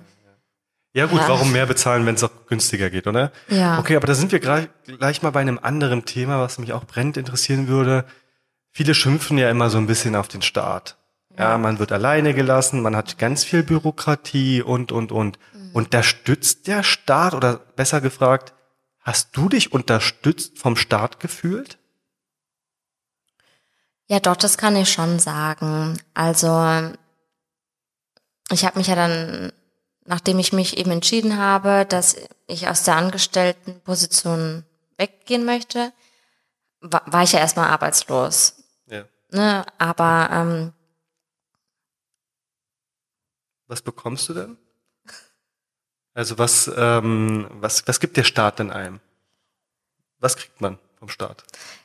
Ja 0.93 1.05
gut, 1.05 1.21
Ja. 1.21 1.29
warum 1.29 1.51
mehr 1.53 1.65
bezahlen, 1.65 2.05
wenn 2.05 2.15
es 2.15 2.23
auch 2.23 2.31
günstiger 2.47 2.89
geht, 2.89 3.07
oder? 3.07 3.31
Ja. 3.47 3.79
Okay, 3.79 3.95
aber 3.95 4.07
da 4.07 4.13
sind 4.15 4.31
wir 4.31 4.39
gleich, 4.39 4.67
gleich 4.85 5.21
mal 5.21 5.29
bei 5.31 5.39
einem 5.39 5.59
anderen 5.61 6.03
Thema, 6.05 6.39
was 6.41 6.57
mich 6.59 6.73
auch 6.73 6.83
brennend 6.85 7.15
interessieren 7.17 7.67
würde. 7.69 8.05
Viele 8.71 8.93
schimpfen 8.93 9.37
ja 9.37 9.49
immer 9.49 9.69
so 9.69 9.77
ein 9.77 9.87
bisschen 9.87 10.15
auf 10.15 10.27
den 10.27 10.41
Staat. 10.41 10.97
Ja, 11.37 11.57
man 11.57 11.79
wird 11.79 11.93
alleine 11.93 12.33
gelassen, 12.33 12.81
man 12.81 12.93
hat 12.95 13.17
ganz 13.17 13.45
viel 13.45 13.63
Bürokratie 13.63 14.61
und, 14.61 14.91
und, 14.91 15.13
und. 15.13 15.39
Und 15.73 15.93
da 15.93 16.03
stützt 16.03 16.67
der 16.67 16.83
Staat, 16.83 17.33
oder 17.33 17.55
besser 17.77 18.01
gefragt, 18.01 18.53
hast 19.01 19.35
du 19.37 19.49
dich 19.49 19.71
unterstützt 19.73 20.57
vom 20.59 20.75
Staat 20.75 21.19
gefühlt? 21.19 21.77
Ja, 24.07 24.19
doch, 24.19 24.35
das 24.35 24.57
kann 24.57 24.75
ich 24.75 24.91
schon 24.91 25.19
sagen. 25.19 25.99
Also 26.13 26.49
ich 28.51 28.65
habe 28.65 28.77
mich 28.77 28.87
ja 28.87 28.95
dann, 28.95 29.53
nachdem 30.05 30.37
ich 30.39 30.51
mich 30.51 30.77
eben 30.77 30.91
entschieden 30.91 31.37
habe, 31.37 31.85
dass 31.87 32.17
ich 32.47 32.67
aus 32.67 32.83
der 32.83 32.97
Angestelltenposition 32.97 34.65
weggehen 34.97 35.45
möchte, 35.45 35.93
wa- 36.81 37.03
war 37.05 37.23
ich 37.23 37.31
ja 37.31 37.39
erstmal 37.39 37.69
arbeitslos. 37.69 38.55
Ja. 38.87 39.05
Ne? 39.31 39.65
Aber 39.77 40.29
ähm, 40.31 40.73
Was 43.67 43.81
bekommst 43.81 44.27
du 44.27 44.33
denn? 44.33 44.57
Also 46.13 46.37
was, 46.37 46.69
ähm, 46.75 47.47
was, 47.51 47.87
was 47.87 47.99
gibt 47.99 48.17
der 48.17 48.23
Staat 48.23 48.59
denn 48.59 48.71
einem? 48.71 48.99
Was 50.19 50.35
kriegt 50.35 50.59
man 50.61 50.77
vom 50.99 51.09
Staat? 51.09 51.43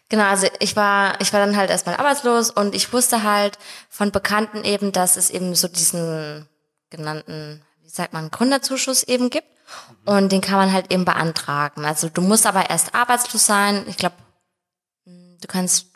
Genau, 0.09 0.25
also 0.25 0.47
ich 0.61 0.77
war, 0.77 1.21
ich 1.21 1.33
war 1.33 1.41
dann 1.41 1.57
halt 1.57 1.71
erstmal 1.71 1.97
arbeitslos 1.97 2.51
und 2.51 2.75
ich 2.75 2.93
wusste 2.93 3.23
halt 3.23 3.59
von 3.89 4.13
Bekannten 4.13 4.65
eben, 4.65 4.93
dass 4.93 5.17
es 5.17 5.31
eben 5.31 5.55
so 5.55 5.69
diesen 5.69 6.49
genannten, 6.91 7.63
wie 7.83 7.89
sagt 7.89 8.13
man, 8.13 8.31
Gründerzuschuss 8.31 9.03
eben 9.05 9.31
gibt. 9.31 9.49
Und 10.05 10.31
den 10.31 10.41
kann 10.41 10.59
man 10.59 10.73
halt 10.73 10.93
eben 10.93 11.05
beantragen. 11.05 11.85
Also 11.85 12.09
du 12.09 12.21
musst 12.21 12.47
aber 12.47 12.71
erst 12.71 12.95
arbeitslos 12.95 13.47
sein. 13.47 13.85
Ich 13.89 13.97
glaube, 13.97 14.15
du 15.05 15.49
kannst 15.49 15.87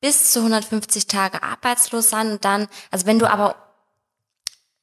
bis 0.00 0.30
zu 0.32 0.40
150 0.40 1.06
Tage 1.06 1.42
arbeitslos 1.42 2.10
sein 2.10 2.32
und 2.32 2.44
dann, 2.44 2.68
also 2.90 3.06
wenn 3.06 3.18
du 3.18 3.26
aber 3.26 3.56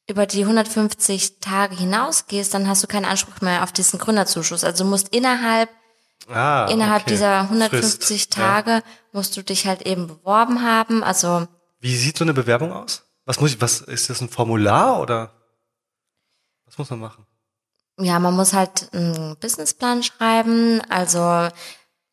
über 0.07 0.25
die 0.25 0.41
150 0.41 1.39
Tage 1.39 1.75
hinausgehst, 1.75 2.53
dann 2.53 2.67
hast 2.67 2.83
du 2.83 2.87
keinen 2.87 3.05
Anspruch 3.05 3.41
mehr 3.41 3.63
auf 3.63 3.71
diesen 3.71 3.99
Gründerzuschuss. 3.99 4.63
Also 4.63 4.83
du 4.83 4.89
musst 4.89 5.09
innerhalb 5.09 5.69
Ah, 6.29 6.67
innerhalb 6.69 7.01
okay. 7.03 7.11
dieser 7.11 7.41
150 7.41 8.07
Frist, 8.07 8.33
Tage 8.33 8.71
Ja. 8.71 8.81
musst 9.11 9.35
du 9.35 9.43
dich 9.43 9.65
halt 9.65 9.81
eben 9.83 10.07
beworben 10.07 10.61
haben. 10.61 11.03
Also 11.03 11.47
Wie 11.79 11.95
sieht 11.95 12.17
so 12.17 12.23
eine 12.23 12.33
Bewerbung 12.33 12.71
aus? 12.71 13.03
Was 13.25 13.39
muss 13.39 13.51
ich, 13.53 13.61
was, 13.61 13.81
ist 13.81 14.09
das 14.09 14.21
ein 14.21 14.29
Formular 14.29 14.99
oder 15.01 15.31
was 16.65 16.77
muss 16.77 16.89
man 16.89 16.99
machen? 16.99 17.25
ja, 17.99 18.17
man 18.19 18.35
muss 18.35 18.53
halt 18.53 18.89
einen 18.93 19.35
Businessplan 19.37 20.01
schreiben, 20.01 20.81
also 20.89 21.19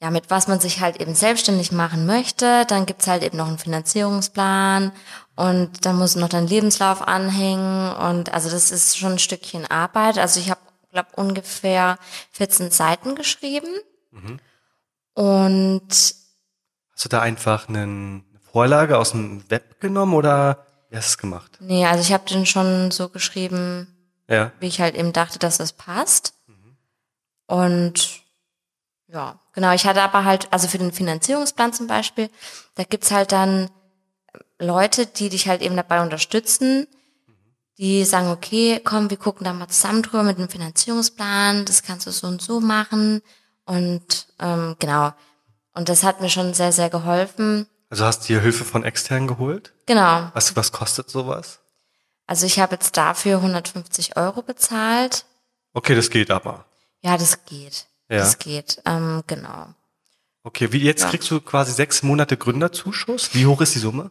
ja, 0.00 0.10
mit 0.10 0.28
was 0.30 0.46
man 0.46 0.60
sich 0.60 0.80
halt 0.80 1.00
eben 1.00 1.14
selbstständig 1.14 1.72
machen 1.72 2.04
möchte. 2.04 2.64
Dann 2.66 2.84
gibt's 2.86 3.06
halt 3.06 3.22
eben 3.22 3.36
noch 3.38 3.48
einen 3.48 3.58
Finanzierungsplan 3.58 4.92
und 5.38 5.84
dann 5.86 5.96
muss 5.96 6.16
noch 6.16 6.28
dein 6.28 6.48
Lebenslauf 6.48 7.06
anhängen 7.06 7.92
und 7.94 8.34
also 8.34 8.50
das 8.50 8.72
ist 8.72 8.98
schon 8.98 9.12
ein 9.12 9.18
Stückchen 9.20 9.64
Arbeit. 9.70 10.18
Also 10.18 10.40
ich 10.40 10.50
habe, 10.50 10.60
glaube 10.90 11.10
ungefähr 11.14 11.96
14 12.32 12.72
Seiten 12.72 13.14
geschrieben 13.14 13.68
und 15.14 15.88
Hast 16.92 17.04
du 17.04 17.08
da 17.08 17.20
einfach 17.20 17.68
eine 17.68 18.22
Vorlage 18.52 18.98
aus 18.98 19.12
dem 19.12 19.48
Web 19.50 19.80
genommen 19.80 20.14
oder 20.14 20.66
wie 20.90 20.96
hast 20.96 21.06
du 21.08 21.10
es 21.12 21.18
gemacht? 21.18 21.56
nee, 21.60 21.86
also 21.86 22.00
ich 22.02 22.12
habe 22.12 22.28
den 22.28 22.44
schon 22.46 22.90
so 22.90 23.08
geschrieben, 23.08 23.86
Ja. 24.28 24.50
wie 24.58 24.66
ich 24.66 24.80
halt 24.80 24.96
eben 24.96 25.12
dachte, 25.12 25.38
dass 25.38 25.58
das 25.58 25.72
passt. 25.72 26.34
Und 27.46 28.22
ja, 29.06 29.40
genau, 29.54 29.72
ich 29.72 29.86
hatte 29.86 30.02
aber 30.02 30.24
halt, 30.24 30.52
also 30.52 30.68
für 30.68 30.78
den 30.78 30.92
Finanzierungsplan 30.92 31.72
zum 31.72 31.86
Beispiel, 31.86 32.28
da 32.74 32.84
gibt's 32.84 33.10
halt 33.10 33.32
dann 33.32 33.70
Leute, 34.58 35.06
die 35.06 35.28
dich 35.28 35.48
halt 35.48 35.62
eben 35.62 35.76
dabei 35.76 36.02
unterstützen, 36.02 36.86
die 37.78 38.04
sagen, 38.04 38.28
okay, 38.30 38.80
komm, 38.84 39.08
wir 39.10 39.16
gucken 39.16 39.44
da 39.44 39.52
mal 39.52 39.68
zusammen 39.68 40.02
drüber 40.02 40.24
mit 40.24 40.38
dem 40.38 40.48
Finanzierungsplan, 40.48 41.64
das 41.64 41.82
kannst 41.84 42.06
du 42.06 42.10
so 42.10 42.26
und 42.26 42.42
so 42.42 42.60
machen. 42.60 43.22
Und 43.66 44.26
ähm, 44.40 44.74
genau. 44.80 45.12
Und 45.74 45.88
das 45.88 46.02
hat 46.02 46.20
mir 46.20 46.30
schon 46.30 46.54
sehr, 46.54 46.72
sehr 46.72 46.90
geholfen. 46.90 47.66
Also 47.90 48.04
hast 48.04 48.22
du 48.24 48.26
dir 48.34 48.40
Hilfe 48.40 48.64
von 48.64 48.82
extern 48.84 49.28
geholt? 49.28 49.72
Genau. 49.86 50.28
Was, 50.34 50.56
was 50.56 50.72
kostet 50.72 51.08
sowas? 51.08 51.60
Also 52.26 52.44
ich 52.46 52.58
habe 52.58 52.74
jetzt 52.74 52.96
dafür 52.96 53.36
150 53.36 54.16
Euro 54.16 54.42
bezahlt. 54.42 55.24
Okay, 55.72 55.94
das 55.94 56.10
geht 56.10 56.30
aber. 56.30 56.66
Ja, 57.02 57.16
das 57.16 57.44
geht. 57.44 57.86
Ja. 58.10 58.18
Das 58.18 58.38
geht. 58.38 58.82
Ähm, 58.84 59.22
genau. 59.26 59.68
Okay, 60.42 60.72
wie 60.72 60.78
jetzt 60.82 61.02
Ja. 61.04 61.10
kriegst 61.10 61.30
du 61.30 61.40
quasi 61.40 61.72
sechs 61.72 62.02
Monate 62.02 62.36
Gründerzuschuss. 62.36 63.34
Wie 63.34 63.46
hoch 63.46 63.60
ist 63.60 63.74
die 63.74 63.78
Summe? 63.78 64.10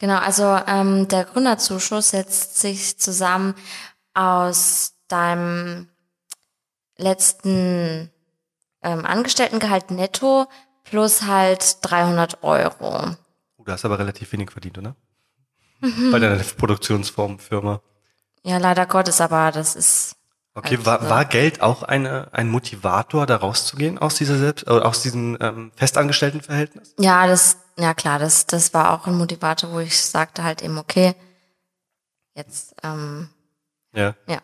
Genau, 0.00 0.16
also 0.16 0.58
ähm, 0.66 1.08
der 1.08 1.24
Gründerzuschuss 1.24 2.10
setzt 2.10 2.58
sich 2.58 2.98
zusammen 2.98 3.54
aus 4.14 4.94
deinem 5.08 5.90
letzten 6.96 8.10
ähm, 8.82 9.04
Angestelltengehalt 9.04 9.90
netto 9.90 10.46
plus 10.84 11.22
halt 11.26 11.76
300 11.82 12.42
Euro. 12.42 13.14
Oh, 13.58 13.64
du 13.64 13.72
hast 13.72 13.84
aber 13.84 13.98
relativ 13.98 14.32
wenig 14.32 14.50
verdient, 14.50 14.78
oder? 14.78 14.96
Mhm. 15.80 16.10
Bei 16.12 16.18
deiner 16.18 16.42
Produktionsformfirma. 16.42 17.82
Ja, 18.42 18.56
leider 18.56 18.86
Gottes, 18.86 19.20
aber 19.20 19.52
das 19.52 19.76
ist 19.76 20.16
Okay, 20.54 20.74
Also, 20.76 20.86
war, 20.86 21.08
war 21.08 21.24
Geld 21.26 21.60
auch 21.60 21.82
eine, 21.84 22.28
ein 22.32 22.48
Motivator, 22.48 23.24
da 23.26 23.36
rauszugehen 23.36 23.98
aus 23.98 24.16
dieser 24.16 24.36
selbst, 24.36 24.66
äh, 24.66 24.70
aus 24.70 25.02
diesem 25.02 25.38
ähm, 25.40 25.70
festangestellten 25.76 26.40
Verhältnis? 26.42 26.94
ja 26.98 27.26
das, 27.26 27.56
ja 27.78 27.94
klar, 27.94 28.18
das, 28.18 28.46
das 28.46 28.74
war 28.74 28.92
auch 28.92 29.06
ein 29.06 29.16
Motivator, 29.16 29.70
wo 29.72 29.78
ich 29.78 30.00
sagte 30.00 30.42
halt 30.42 30.62
eben, 30.62 30.76
okay, 30.78 31.14
jetzt, 32.34 32.74
ähm, 32.82 33.30
Ja. 33.94 34.14
ja, 34.26 34.38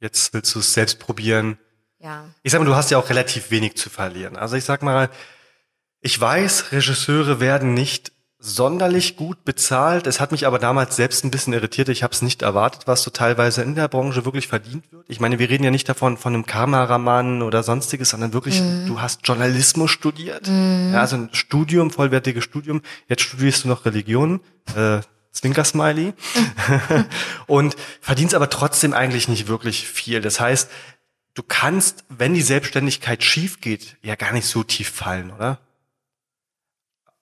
Jetzt 0.00 0.32
willst 0.34 0.54
du 0.54 0.58
es 0.60 0.72
selbst 0.72 0.98
probieren. 0.98 1.58
ja. 1.98 2.24
Ich 2.42 2.52
sag 2.52 2.58
mal, 2.60 2.66
du 2.66 2.74
hast 2.76 2.90
ja 2.90 2.98
auch 2.98 3.08
relativ 3.10 3.50
wenig 3.50 3.76
zu 3.76 3.88
verlieren. 3.90 4.36
Also 4.36 4.56
ich 4.56 4.64
sag 4.64 4.82
mal, 4.82 5.10
ich 6.00 6.18
weiß, 6.20 6.72
Regisseure 6.72 7.40
werden 7.40 7.74
nicht 7.74 8.12
sonderlich 8.46 9.16
gut 9.16 9.44
bezahlt. 9.44 10.06
Es 10.06 10.20
hat 10.20 10.30
mich 10.30 10.46
aber 10.46 10.58
damals 10.58 10.96
selbst 10.96 11.24
ein 11.24 11.30
bisschen 11.30 11.52
irritiert. 11.52 11.88
Ich 11.88 12.02
habe 12.02 12.14
es 12.14 12.22
nicht 12.22 12.42
erwartet, 12.42 12.82
was 12.86 13.02
so 13.02 13.10
teilweise 13.10 13.62
in 13.62 13.74
der 13.74 13.88
Branche 13.88 14.24
wirklich 14.24 14.46
verdient 14.46 14.90
wird. 14.92 15.04
Ich 15.08 15.18
meine, 15.20 15.38
wir 15.38 15.50
reden 15.50 15.64
ja 15.64 15.70
nicht 15.70 15.88
davon 15.88 16.16
von 16.16 16.32
einem 16.32 16.46
Kameramann 16.46 17.42
oder 17.42 17.62
sonstiges, 17.62 18.10
sondern 18.10 18.32
wirklich, 18.32 18.62
du 18.86 19.00
hast 19.00 19.26
Journalismus 19.26 19.90
studiert. 19.90 20.46
Ja, 20.46 21.00
also 21.00 21.16
ein 21.16 21.28
Studium, 21.32 21.90
vollwertiges 21.90 22.44
Studium. 22.44 22.82
Jetzt 23.08 23.22
studierst 23.22 23.64
du 23.64 23.68
noch 23.68 23.84
Religion. 23.84 24.40
Äh, 24.76 25.00
Zwinker-Smiley. 25.32 26.14
und 27.46 27.76
verdienst 28.00 28.34
aber 28.34 28.48
trotzdem 28.48 28.94
eigentlich 28.94 29.28
nicht 29.28 29.48
wirklich 29.48 29.86
viel. 29.86 30.20
Das 30.20 30.40
heißt, 30.40 30.70
du 31.34 31.42
kannst, 31.42 32.04
wenn 32.08 32.32
die 32.32 32.42
Selbstständigkeit 32.42 33.22
schief 33.22 33.60
geht, 33.60 33.96
ja 34.02 34.14
gar 34.14 34.32
nicht 34.32 34.46
so 34.46 34.62
tief 34.62 34.88
fallen, 34.88 35.30
oder? 35.30 35.58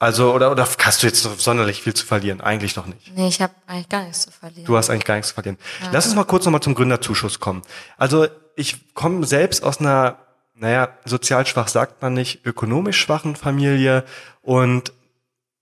Also, 0.04 0.34
oder, 0.34 0.50
oder 0.50 0.68
hast 0.80 1.02
du 1.02 1.06
jetzt 1.06 1.24
noch 1.24 1.38
sonderlich 1.38 1.82
viel 1.82 1.94
zu 1.94 2.04
verlieren? 2.04 2.42
Eigentlich 2.42 2.76
noch 2.76 2.84
nicht. 2.84 3.16
Nee, 3.16 3.26
ich 3.26 3.40
habe 3.40 3.54
eigentlich 3.66 3.88
gar 3.88 4.02
nichts 4.02 4.20
zu 4.20 4.30
verlieren. 4.30 4.66
Du 4.66 4.76
hast 4.76 4.90
eigentlich 4.90 5.06
gar 5.06 5.14
nichts 5.14 5.28
zu 5.28 5.34
verlieren. 5.34 5.56
Lass 5.92 6.04
uns 6.04 6.14
mal 6.14 6.24
kurz 6.24 6.44
nochmal 6.44 6.60
zum 6.60 6.74
Gründerzuschuss 6.74 7.40
kommen. 7.40 7.62
Also, 7.96 8.26
ich 8.54 8.92
komme 8.92 9.24
selbst 9.24 9.64
aus 9.64 9.80
einer, 9.80 10.18
naja, 10.54 10.90
sozial 11.06 11.46
schwach 11.46 11.68
sagt 11.68 12.02
man 12.02 12.12
nicht, 12.12 12.44
ökonomisch 12.44 13.00
schwachen 13.00 13.34
Familie 13.34 14.04
und 14.42 14.92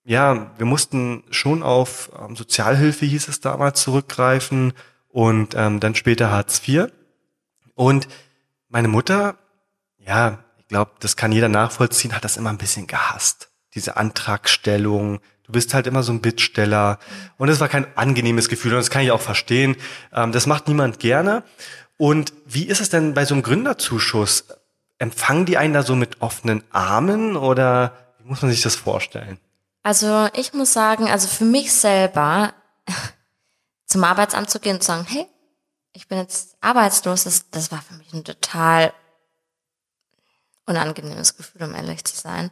ja, 0.02 0.50
wir 0.58 0.66
mussten 0.66 1.22
schon 1.30 1.62
auf 1.62 2.10
ähm, 2.20 2.34
Sozialhilfe, 2.34 3.06
hieß 3.06 3.28
es 3.28 3.40
damals, 3.40 3.80
zurückgreifen 3.80 4.72
und 5.06 5.54
ähm, 5.54 5.78
dann 5.78 5.94
später 5.94 6.32
Hartz 6.32 6.60
IV. 6.66 6.88
Und 7.76 8.08
meine 8.68 8.88
Mutter, 8.88 9.36
ja, 9.98 10.40
ich 10.58 10.66
glaube, 10.66 10.90
das 10.98 11.14
kann 11.14 11.30
jeder 11.30 11.48
nachvollziehen, 11.48 12.12
hat 12.12 12.24
das 12.24 12.36
immer 12.36 12.50
ein 12.50 12.58
bisschen 12.58 12.88
gehasst. 12.88 13.51
Diese 13.74 13.96
Antragstellung. 13.96 15.20
Du 15.44 15.52
bist 15.52 15.74
halt 15.74 15.86
immer 15.86 16.02
so 16.02 16.12
ein 16.12 16.20
Bittsteller. 16.20 16.98
Und 17.38 17.48
es 17.48 17.60
war 17.60 17.68
kein 17.68 17.86
angenehmes 17.96 18.48
Gefühl. 18.48 18.72
Und 18.72 18.78
das 18.78 18.90
kann 18.90 19.02
ich 19.02 19.10
auch 19.10 19.20
verstehen. 19.20 19.76
Ähm, 20.12 20.32
das 20.32 20.46
macht 20.46 20.68
niemand 20.68 20.98
gerne. 20.98 21.42
Und 21.96 22.32
wie 22.46 22.64
ist 22.64 22.80
es 22.80 22.90
denn 22.90 23.14
bei 23.14 23.24
so 23.24 23.34
einem 23.34 23.42
Gründerzuschuss? 23.42 24.46
Empfangen 24.98 25.46
die 25.46 25.56
einen 25.56 25.74
da 25.74 25.82
so 25.82 25.94
mit 25.94 26.20
offenen 26.20 26.64
Armen 26.70 27.36
oder 27.36 27.92
wie 28.18 28.28
muss 28.28 28.42
man 28.42 28.50
sich 28.50 28.62
das 28.62 28.76
vorstellen? 28.76 29.38
Also 29.82 30.28
ich 30.34 30.52
muss 30.52 30.72
sagen, 30.72 31.08
also 31.08 31.26
für 31.26 31.44
mich 31.44 31.72
selber 31.72 32.54
zum 33.86 34.04
Arbeitsamt 34.04 34.48
zu 34.48 34.60
gehen 34.60 34.76
und 34.76 34.82
zu 34.82 34.88
sagen, 34.88 35.06
hey, 35.08 35.26
ich 35.92 36.08
bin 36.08 36.18
jetzt 36.18 36.56
arbeitslos, 36.60 37.24
das, 37.24 37.50
das 37.50 37.70
war 37.70 37.82
für 37.82 37.94
mich 37.94 38.12
ein 38.12 38.24
total 38.24 38.92
unangenehmes 40.66 41.36
Gefühl, 41.36 41.64
um 41.64 41.74
ehrlich 41.74 42.04
zu 42.04 42.16
sein. 42.16 42.50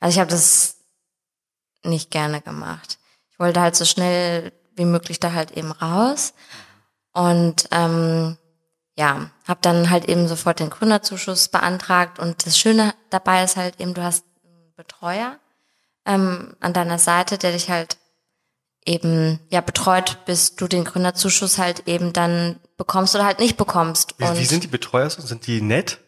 Also 0.00 0.14
ich 0.14 0.20
habe 0.20 0.30
das 0.30 0.76
nicht 1.82 2.10
gerne 2.10 2.40
gemacht. 2.40 2.98
Ich 3.30 3.38
wollte 3.38 3.60
halt 3.60 3.76
so 3.76 3.84
schnell 3.84 4.52
wie 4.74 4.84
möglich 4.84 5.20
da 5.20 5.32
halt 5.32 5.52
eben 5.52 5.72
raus 5.72 6.34
und 7.12 7.68
ähm, 7.72 8.36
ja, 8.96 9.30
habe 9.46 9.60
dann 9.62 9.90
halt 9.90 10.08
eben 10.08 10.26
sofort 10.26 10.60
den 10.60 10.70
Gründerzuschuss 10.70 11.48
beantragt 11.48 12.18
und 12.18 12.46
das 12.46 12.58
Schöne 12.58 12.94
dabei 13.10 13.44
ist 13.44 13.56
halt 13.56 13.80
eben, 13.80 13.94
du 13.94 14.02
hast 14.02 14.24
einen 14.44 14.72
Betreuer 14.76 15.38
ähm, 16.04 16.56
an 16.60 16.72
deiner 16.72 16.98
Seite, 16.98 17.38
der 17.38 17.52
dich 17.52 17.70
halt 17.70 17.96
eben 18.84 19.40
ja 19.50 19.60
betreut, 19.60 20.18
bis 20.24 20.56
du 20.56 20.66
den 20.66 20.84
Gründerzuschuss 20.84 21.58
halt 21.58 21.86
eben 21.86 22.12
dann 22.12 22.58
bekommst 22.76 23.14
oder 23.14 23.26
halt 23.26 23.38
nicht 23.38 23.56
bekommst. 23.56 24.14
Wie, 24.18 24.38
wie 24.38 24.44
sind 24.44 24.64
die 24.64 24.68
Betreuer 24.68 25.10
so? 25.10 25.22
Sind 25.22 25.46
die 25.46 25.60
nett? 25.60 26.00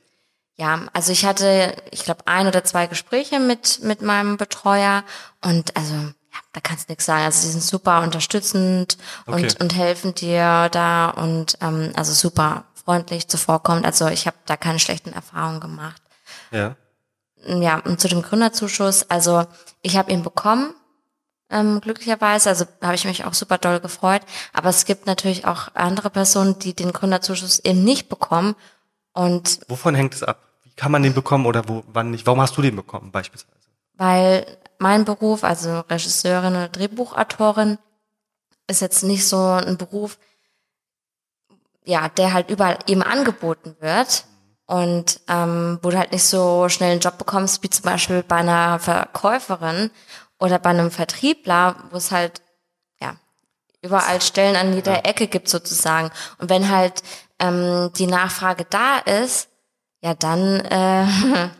Ja, 0.60 0.78
also 0.92 1.10
ich 1.10 1.24
hatte, 1.24 1.74
ich 1.90 2.04
glaube, 2.04 2.26
ein 2.26 2.46
oder 2.46 2.62
zwei 2.64 2.86
Gespräche 2.86 3.40
mit 3.40 3.80
mit 3.82 4.02
meinem 4.02 4.36
Betreuer 4.36 5.04
und 5.42 5.74
also 5.74 5.94
ja, 5.94 6.38
da 6.52 6.60
kannst 6.60 6.88
du 6.88 6.92
nichts 6.92 7.06
sagen. 7.06 7.24
Also 7.24 7.40
die 7.46 7.52
sind 7.52 7.62
super 7.62 8.02
unterstützend 8.02 8.98
Okay. 9.26 9.42
und 9.44 9.60
und 9.60 9.74
helfen 9.74 10.14
dir 10.14 10.68
da 10.70 11.08
und 11.10 11.56
ähm, 11.62 11.92
also 11.96 12.12
super 12.12 12.64
freundlich 12.74 13.28
zuvorkommt. 13.28 13.86
Also 13.86 14.08
ich 14.08 14.26
habe 14.26 14.36
da 14.44 14.56
keine 14.58 14.78
schlechten 14.78 15.12
Erfahrungen 15.14 15.60
gemacht. 15.60 16.02
Ja. 16.50 16.76
Ja, 17.46 17.78
und 17.78 17.98
zu 17.98 18.08
dem 18.08 18.20
Gründerzuschuss, 18.20 19.08
also 19.08 19.46
ich 19.80 19.96
habe 19.96 20.12
ihn 20.12 20.22
bekommen. 20.22 20.74
ähm, 21.48 21.80
glücklicherweise. 21.80 22.50
Also 22.50 22.66
habe 22.82 22.94
ich 22.96 23.06
mich 23.06 23.24
auch 23.24 23.32
super 23.34 23.56
doll 23.56 23.80
gefreut. 23.80 24.22
Aber 24.52 24.68
es 24.68 24.84
gibt 24.84 25.06
natürlich 25.06 25.46
auch 25.46 25.68
andere 25.74 26.10
Personen, 26.10 26.58
die 26.58 26.74
den 26.74 26.92
Gründerzuschuss 26.92 27.60
eben 27.60 27.82
nicht 27.82 28.08
bekommen. 28.10 28.54
Und 29.14 29.58
Wovon 29.68 29.94
hängt 29.94 30.14
es 30.14 30.22
ab? 30.22 30.38
Wie 30.70 30.76
kann 30.76 30.92
man 30.92 31.02
den 31.02 31.14
bekommen 31.14 31.46
oder 31.46 31.68
wo, 31.68 31.84
wann 31.92 32.10
nicht? 32.10 32.26
Warum 32.26 32.40
hast 32.40 32.56
du 32.56 32.62
den 32.62 32.76
bekommen 32.76 33.10
beispielsweise? 33.12 33.60
weil 34.00 34.46
mein 34.78 35.04
Beruf, 35.04 35.44
also 35.44 35.80
Regisseurin 35.80 36.54
oder 36.54 36.68
Drehbuchautorin, 36.68 37.76
ist 38.66 38.80
jetzt 38.80 39.02
nicht 39.02 39.28
so 39.28 39.36
ein 39.36 39.76
Beruf, 39.76 40.18
ja, 41.84 42.08
der 42.08 42.32
halt 42.32 42.48
überall 42.48 42.78
eben 42.86 43.02
angeboten 43.02 43.76
wird 43.80 44.24
und 44.64 45.20
ähm, 45.28 45.78
wo 45.82 45.90
du 45.90 45.98
halt 45.98 46.12
nicht 46.12 46.24
so 46.24 46.70
schnell 46.70 46.92
einen 46.92 47.00
Job 47.00 47.18
bekommst, 47.18 47.62
wie 47.62 47.68
zum 47.68 47.84
Beispiel 47.84 48.22
bei 48.22 48.36
einer 48.36 48.78
Verkäuferin 48.78 49.90
oder 50.38 50.58
bei 50.58 50.70
einem 50.70 50.90
Vertriebler, 50.90 51.76
wo 51.90 51.98
es 51.98 52.10
halt 52.10 52.40
ja 53.02 53.16
überall 53.82 54.22
Stellen 54.22 54.56
an 54.56 54.72
jeder 54.72 55.04
Ecke 55.04 55.26
gibt 55.26 55.50
sozusagen. 55.50 56.10
Und 56.38 56.48
wenn 56.48 56.70
halt 56.70 57.02
ähm, 57.38 57.90
die 57.98 58.06
Nachfrage 58.06 58.64
da 58.64 58.96
ist, 58.96 59.49
ja 60.00 60.14
dann 60.14 60.60
äh, 60.60 61.06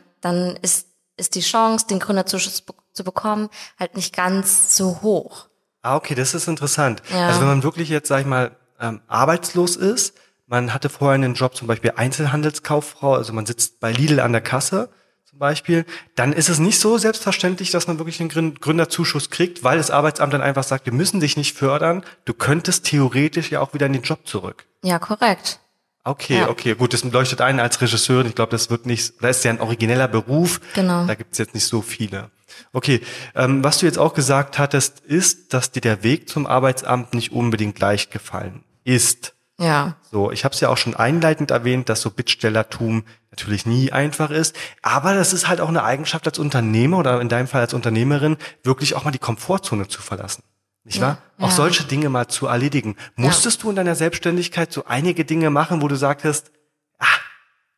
dann 0.21 0.57
ist 0.63 0.87
ist 1.17 1.35
die 1.35 1.41
Chance, 1.41 1.87
den 1.87 1.99
Gründerzuschuss 1.99 2.65
zu 2.93 3.05
bekommen, 3.05 3.51
halt 3.79 3.95
nicht 3.95 4.17
ganz 4.17 4.75
so 4.75 5.03
hoch. 5.03 5.49
Ah, 5.83 5.97
okay, 5.97 6.15
das 6.15 6.35
ist 6.35 6.49
interessant. 6.49 7.03
Ja. 7.13 7.29
Also 7.29 7.41
wenn 7.41 7.49
man 7.49 7.63
wirklich 7.63 7.89
jetzt, 7.91 8.09
sag 8.09 8.21
ich 8.21 8.27
mal, 8.27 8.57
ähm, 8.81 9.01
arbeitslos 9.07 9.77
ist, 9.77 10.15
man 10.47 10.75
hatte 10.75 10.89
vorher 10.89 11.15
einen 11.15 11.35
Job, 11.35 11.55
zum 11.55 11.69
Beispiel 11.69 11.93
Einzelhandelskauffrau, 11.95 13.15
also 13.15 13.33
man 13.33 13.47
sitzt 13.47 13.81
bei 13.81 13.93
Lidl 13.93 14.21
an 14.21 14.33
der 14.33 14.41
Kasse 14.41 14.89
zum 15.25 15.39
Beispiel, 15.39 15.87
dann 16.17 16.33
ist 16.33 16.49
es 16.49 16.59
nicht 16.59 16.81
so 16.81 16.99
selbstverständlich, 16.99 17.71
dass 17.71 17.87
man 17.87 17.99
wirklich 17.99 18.19
den 18.19 18.29
Grün- 18.29 18.59
Gründerzuschuss 18.59 19.31
kriegt, 19.31 19.63
weil 19.63 19.79
das 19.79 19.91
Arbeitsamt 19.91 20.35
dann 20.35 20.43
einfach 20.43 20.65
sagt, 20.65 20.87
wir 20.87 20.93
müssen 20.93 21.21
dich 21.21 21.37
nicht 21.37 21.57
fördern, 21.57 22.03
du 22.25 22.35
könntest 22.35 22.85
theoretisch 22.87 23.51
ja 23.53 23.61
auch 23.61 23.73
wieder 23.73 23.87
in 23.87 23.93
den 23.93 24.03
Job 24.03 24.27
zurück. 24.27 24.67
Ja, 24.83 24.99
korrekt. 24.99 25.61
Okay, 26.03 26.39
Ja. 26.39 26.49
okay, 26.49 26.75
gut, 26.75 26.93
das 26.95 27.05
leuchtet 27.05 27.41
ein 27.41 27.61
als 27.61 27.81
Regisseurin. 27.81 28.27
Ich 28.27 28.35
glaube, 28.35 28.51
das 28.53 28.71
wird 28.71 28.87
nicht, 28.87 29.15
da 29.21 29.29
ist 29.29 29.45
ja 29.45 29.51
ein 29.51 29.61
origineller 29.61 30.09
Beruf. 30.09 30.61
Genau. 30.75 31.07
Da 31.07 31.15
gibt 31.15 31.33
es 31.33 31.39
jetzt 31.39 31.55
nicht 31.55 31.67
so 31.67 31.83
viele. 31.83 32.31
Okay, 32.73 33.01
ähm, 33.35 33.63
was 33.63 33.79
du 33.79 33.87
jetzt 33.87 33.99
auch 33.99 34.15
gesagt 34.15 34.59
hattest, 34.59 35.01
ist, 35.01 35.53
dass 35.53 35.73
dir 35.73 35.81
der 35.81 36.03
Weg 36.03 36.29
zum 36.29 36.47
Arbeitsamt 36.47 37.15
nicht 37.15 37.33
unbedingt 37.33 37.79
leicht 37.81 38.11
gefallen 38.11 38.65
ist. 38.85 39.35
Ja. 39.59 39.97
So, 40.11 40.31
ich 40.33 40.45
habe 40.45 40.55
es 40.55 40.61
ja 40.61 40.71
auch 40.71 40.79
schon 40.79 40.97
einleitend 40.97 41.51
erwähnt, 41.51 41.91
dass 41.91 42.01
so 42.01 42.11
Bittstellertum 42.11 43.05
natürlich 43.31 43.67
nie 43.67 43.93
einfach 43.93 44.31
ist. 44.31 44.57
Aber 44.81 45.15
das 45.15 45.35
ist 45.35 45.49
halt 45.49 45.61
auch 45.61 45.69
eine 45.69 45.85
Eigenschaft 45.85 46.27
als 46.27 46.39
Unternehmer 46.39 46.97
oder 46.99 47.21
in 47.21 47.29
deinem 47.29 47.47
Fall 47.47 47.61
als 47.61 47.75
Unternehmerin, 47.75 48.39
wirklich 48.65 48.95
auch 48.97 49.05
mal 49.05 49.11
die 49.11 49.19
Komfortzone 49.19 49.87
zu 49.87 50.01
verlassen. 50.01 50.43
Nicht 50.85 51.01
wahr? 51.01 51.23
Ja, 51.39 51.45
Auch 51.45 51.51
ja. 51.51 51.57
solche 51.57 51.85
Dinge 51.85 52.09
mal 52.09 52.29
zu 52.29 52.47
erledigen. 52.47 52.97
Musstest 53.17 53.63
du 53.63 53.71
in 53.71 53.77
deiner 53.77 53.95
Selbstständigkeit 53.95 54.73
so 54.73 54.87
einige 54.87 55.25
Dinge 55.25 55.51
machen, 55.51 55.83
wo 55.83 55.89
du 55.89 55.97
sagtest, 55.97 56.51
ah, 56.99 57.07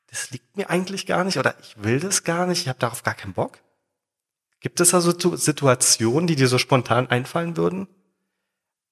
das 0.08 0.30
liegt 0.30 0.56
mir 0.56 0.70
eigentlich 0.70 1.06
gar 1.06 1.24
nicht 1.24 1.38
oder 1.38 1.54
ich 1.60 1.74
will 1.82 2.00
das 2.00 2.22
gar 2.24 2.46
nicht, 2.46 2.62
ich 2.62 2.68
habe 2.68 2.78
darauf 2.78 3.02
gar 3.02 3.14
keinen 3.14 3.32
Bock? 3.32 3.58
Gibt 4.60 4.78
es 4.78 4.94
also 4.94 5.12
so 5.18 5.34
Situationen, 5.34 6.28
die 6.28 6.36
dir 6.36 6.46
so 6.46 6.58
spontan 6.58 7.08
einfallen 7.08 7.56
würden? 7.56 7.88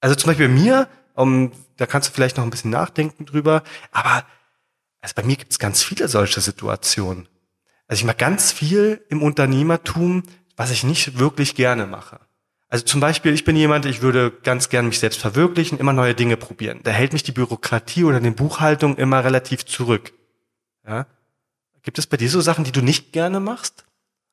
Also 0.01 0.15
zum 0.15 0.27
Beispiel 0.27 0.49
bei 0.49 0.53
mir, 0.53 0.89
um, 1.15 1.53
da 1.77 1.85
kannst 1.85 2.09
du 2.09 2.13
vielleicht 2.13 2.37
noch 2.37 2.43
ein 2.43 2.49
bisschen 2.49 2.71
nachdenken 2.71 3.25
drüber, 3.25 3.63
aber 3.91 4.25
also 4.99 5.15
bei 5.15 5.23
mir 5.23 5.37
gibt 5.37 5.51
es 5.51 5.59
ganz 5.59 5.81
viele 5.81 6.07
solche 6.07 6.41
Situationen. 6.41 7.29
Also 7.87 8.01
ich 8.01 8.05
mache 8.05 8.17
ganz 8.17 8.51
viel 8.51 9.03
im 9.09 9.23
Unternehmertum, 9.23 10.23
was 10.57 10.71
ich 10.71 10.83
nicht 10.83 11.17
wirklich 11.17 11.55
gerne 11.55 11.87
mache. 11.87 12.19
Also 12.71 12.85
zum 12.85 13.01
Beispiel, 13.01 13.33
ich 13.33 13.43
bin 13.43 13.57
jemand, 13.57 13.85
ich 13.85 14.01
würde 14.01 14.31
ganz 14.31 14.69
gern 14.69 14.87
mich 14.87 14.97
selbst 14.97 15.19
verwirklichen, 15.19 15.77
immer 15.77 15.91
neue 15.91 16.15
Dinge 16.15 16.37
probieren. 16.37 16.79
Da 16.83 16.91
hält 16.91 17.11
mich 17.11 17.21
die 17.21 17.33
Bürokratie 17.33 18.05
oder 18.05 18.21
die 18.21 18.31
Buchhaltung 18.31 18.95
immer 18.95 19.25
relativ 19.25 19.65
zurück. 19.65 20.13
Ja? 20.87 21.05
Gibt 21.83 21.99
es 21.99 22.07
bei 22.07 22.15
dir 22.15 22.29
so 22.29 22.39
Sachen, 22.39 22.63
die 22.63 22.71
du 22.71 22.81
nicht 22.81 23.11
gerne 23.11 23.41
machst? 23.41 23.83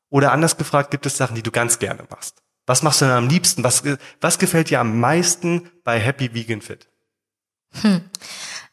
Oder 0.09 0.31
anders 0.31 0.57
gefragt, 0.57 0.93
gibt 0.93 1.05
es 1.05 1.17
Sachen, 1.17 1.35
die 1.35 1.43
du 1.43 1.51
ganz 1.51 1.81
gerne 1.81 2.07
machst? 2.11 2.41
Was 2.65 2.85
machst 2.85 3.01
du 3.01 3.07
denn 3.07 3.15
am 3.15 3.29
liebsten? 3.29 3.65
Was, 3.65 3.83
was 4.21 4.39
gefällt 4.39 4.71
dir 4.71 4.79
am 4.79 5.01
meisten 5.01 5.69
bei 5.83 5.99
Happy 5.99 6.33
Vegan 6.33 6.63
Fit? 6.63 6.89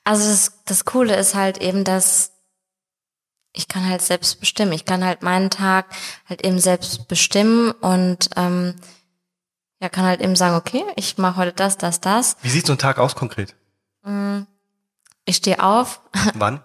Also 0.08 0.30
das, 0.30 0.62
das 0.66 0.86
Coole 0.86 1.16
ist 1.16 1.34
halt 1.34 1.58
eben, 1.58 1.84
dass 1.84 2.34
ich 3.52 3.68
kann 3.68 3.90
halt 3.90 4.04
selbst 4.04 4.40
bestimmen. 4.40 4.74
Ich 4.74 4.86
kann 4.86 5.04
halt 5.04 5.24
meinen 5.24 5.50
Tag 5.50 5.88
halt 6.30 6.46
eben 6.46 6.60
selbst 6.60 7.08
bestimmen 7.08 7.72
und 7.72 8.30
ähm, 8.36 8.76
ja, 9.86 9.90
kann 9.90 10.06
halt 10.06 10.22
eben 10.22 10.36
sagen, 10.36 10.56
okay, 10.56 10.84
ich 10.96 11.20
mache 11.20 11.38
heute 11.38 11.54
das, 11.54 11.78
das, 11.78 12.02
das. 12.02 12.38
Wie 12.42 12.50
sieht 12.50 12.66
so 12.66 12.74
ein 12.74 12.80
Tag 12.80 12.98
aus 12.98 13.16
konkret? 13.16 13.56
Ich 15.26 15.36
stehe 15.38 15.62
auf. 15.62 16.02
Wann? 16.34 16.62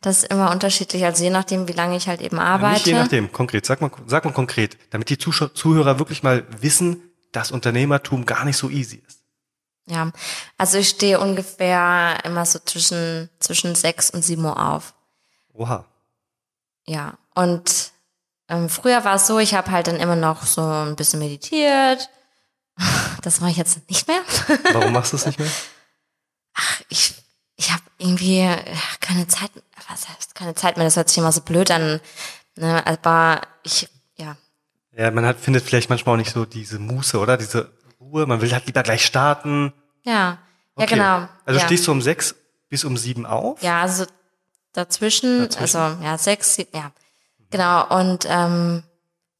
Das 0.00 0.22
ist 0.22 0.30
immer 0.30 0.50
unterschiedlich, 0.50 1.04
also 1.04 1.24
je 1.24 1.30
nachdem, 1.30 1.66
wie 1.68 1.72
lange 1.72 1.96
ich 1.96 2.08
halt 2.08 2.20
eben 2.20 2.36
Ja, 2.36 2.42
arbeite. 2.42 2.74
Nicht 2.74 2.86
je 2.86 2.94
nachdem, 2.94 3.32
konkret. 3.32 3.64
Sag 3.64 3.80
mal, 3.80 3.90
sag 4.06 4.24
mal 4.24 4.32
konkret, 4.32 4.76
damit 4.90 5.08
die 5.08 5.18
Zuschau 5.18 5.48
Zuhörer 5.48 5.98
wirklich 5.98 6.22
mal 6.22 6.46
wissen, 6.60 7.02
dass 7.32 7.50
Unternehmertum 7.50 8.26
gar 8.26 8.44
nicht 8.44 8.56
so 8.56 8.68
easy 8.70 9.02
ist. 9.06 9.20
Ja, 9.86 10.10
also 10.58 10.78
ich 10.78 10.88
stehe 10.88 11.20
ungefähr 11.20 12.18
immer 12.24 12.44
so 12.44 12.58
zwischen, 12.58 13.30
zwischen 13.38 13.74
sechs 13.74 14.10
und 14.10 14.22
sieben 14.22 14.44
Uhr 14.44 14.58
auf. 14.58 14.94
Oha. 15.52 15.86
Ja, 16.86 17.18
und 17.34 17.92
ähm, 18.48 18.68
früher 18.68 19.04
war 19.04 19.16
es 19.16 19.26
so, 19.26 19.38
ich 19.38 19.54
habe 19.54 19.70
halt 19.70 19.86
dann 19.88 19.96
immer 19.96 20.16
noch 20.16 20.44
so 20.44 20.62
ein 20.62 20.96
bisschen 20.96 21.18
meditiert. 21.20 22.08
Das 23.22 23.40
mache 23.40 23.50
ich 23.50 23.56
jetzt 23.56 23.88
nicht 23.88 24.06
mehr. 24.06 24.20
Warum 24.72 24.92
machst 24.92 25.12
du 25.12 25.16
es 25.16 25.26
nicht 25.26 25.38
mehr? 25.40 25.50
Ich, 26.88 27.14
ich 27.56 27.72
habe 27.72 27.82
irgendwie 27.98 28.40
ja, 28.42 28.56
keine 29.00 29.26
Zeit, 29.26 29.50
was 29.88 30.08
heißt 30.08 30.34
keine 30.36 30.54
Zeit 30.54 30.76
mehr, 30.76 30.84
das 30.84 30.94
hört 30.96 31.08
sich 31.08 31.18
immer 31.18 31.32
so 31.32 31.40
blöd 31.40 31.70
an. 31.72 32.00
Ne? 32.54 32.86
Aber 32.86 33.40
ich, 33.64 33.88
ja, 34.16 34.36
Ja, 34.92 35.10
man 35.10 35.26
hat, 35.26 35.40
findet 35.40 35.64
vielleicht 35.64 35.90
manchmal 35.90 36.14
auch 36.14 36.18
nicht 36.18 36.30
so 36.32 36.44
diese 36.44 36.78
Muße, 36.78 37.18
oder? 37.18 37.36
Diese 37.36 37.72
Ruhe. 37.98 38.26
Man 38.26 38.40
will 38.42 38.52
halt 38.52 38.66
lieber 38.66 38.82
gleich 38.84 39.04
starten. 39.04 39.72
ja, 40.04 40.12
ja 40.12 40.38
Okay. 40.76 40.94
genau. 40.94 41.26
Also 41.46 41.58
ja. 41.58 41.66
stehst 41.66 41.86
du 41.86 41.92
um 41.92 42.02
sechs 42.02 42.34
bis 42.68 42.84
um 42.84 42.96
sieben 42.98 43.24
auf? 43.26 43.62
Ja, 43.62 43.80
also 43.80 44.04
dazwischen, 44.72 45.48
Dazwischen. 45.48 45.78
also 45.80 46.04
ja, 46.04 46.18
sechs, 46.18 46.54
sieben, 46.54 46.70
ja. 46.76 46.92
Genau. 47.50 47.86
Und 47.98 48.26
ähm, 48.28 48.82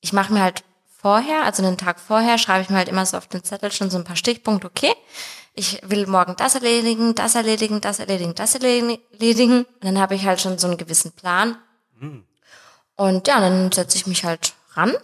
ich 0.01 0.12
mache 0.12 0.33
mir 0.33 0.42
halt 0.42 0.64
vorher, 0.99 1.45
also 1.45 1.62
den 1.62 1.79
Tag 1.79 2.01
vorher, 2.01 2.38
schreibe 2.38 2.62
ich 2.62 2.71
mir 2.71 2.77
halt 2.77 2.88
immer 2.88 3.07
so 3.07 3.16
auf 3.16 3.27
den 3.29 3.45
Zettel 3.45 3.71
schon 3.73 3.90
so 3.90 3.99
ein 3.99 4.05
paar 4.05 4.16
Stichpunkte, 4.16 4.66
okay, 4.66 4.92
ich 5.55 5.81
will 5.85 6.07
morgen 6.07 6.35
das 6.37 6.55
erledigen, 6.55 7.14
das 7.14 7.35
erledigen, 7.35 7.81
das 7.81 7.99
erledigen, 7.99 8.35
das 8.35 8.55
erledigen. 8.55 9.64
Und 9.64 9.85
dann 9.85 9.99
habe 9.99 10.14
ich 10.14 10.27
halt 10.27 10.40
schon 10.40 10.59
so 10.59 10.66
einen 10.66 10.77
gewissen 10.77 11.12
Plan. 11.12 11.57
Hm. 11.99 12.25
Und 12.97 13.29
ja, 13.29 13.40
dann 13.40 13.73
setze 13.73 13.97
ich 13.97 14.07
mich 14.07 14.25
halt 14.25 14.55
ran 14.73 14.95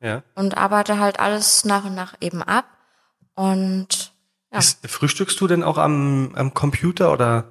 Ja. 0.00 0.22
und 0.34 0.56
arbeite 0.56 0.98
halt 0.98 1.18
alles 1.18 1.64
nach 1.64 1.84
und 1.84 1.94
nach 1.94 2.14
eben 2.20 2.42
ab. 2.42 2.66
Und 3.34 4.12
ja. 4.52 4.58
Ist, 4.58 4.86
frühstückst 4.86 5.40
du 5.40 5.46
denn 5.46 5.62
auch 5.62 5.78
am, 5.78 6.32
am 6.34 6.52
Computer 6.52 7.12
oder? 7.12 7.44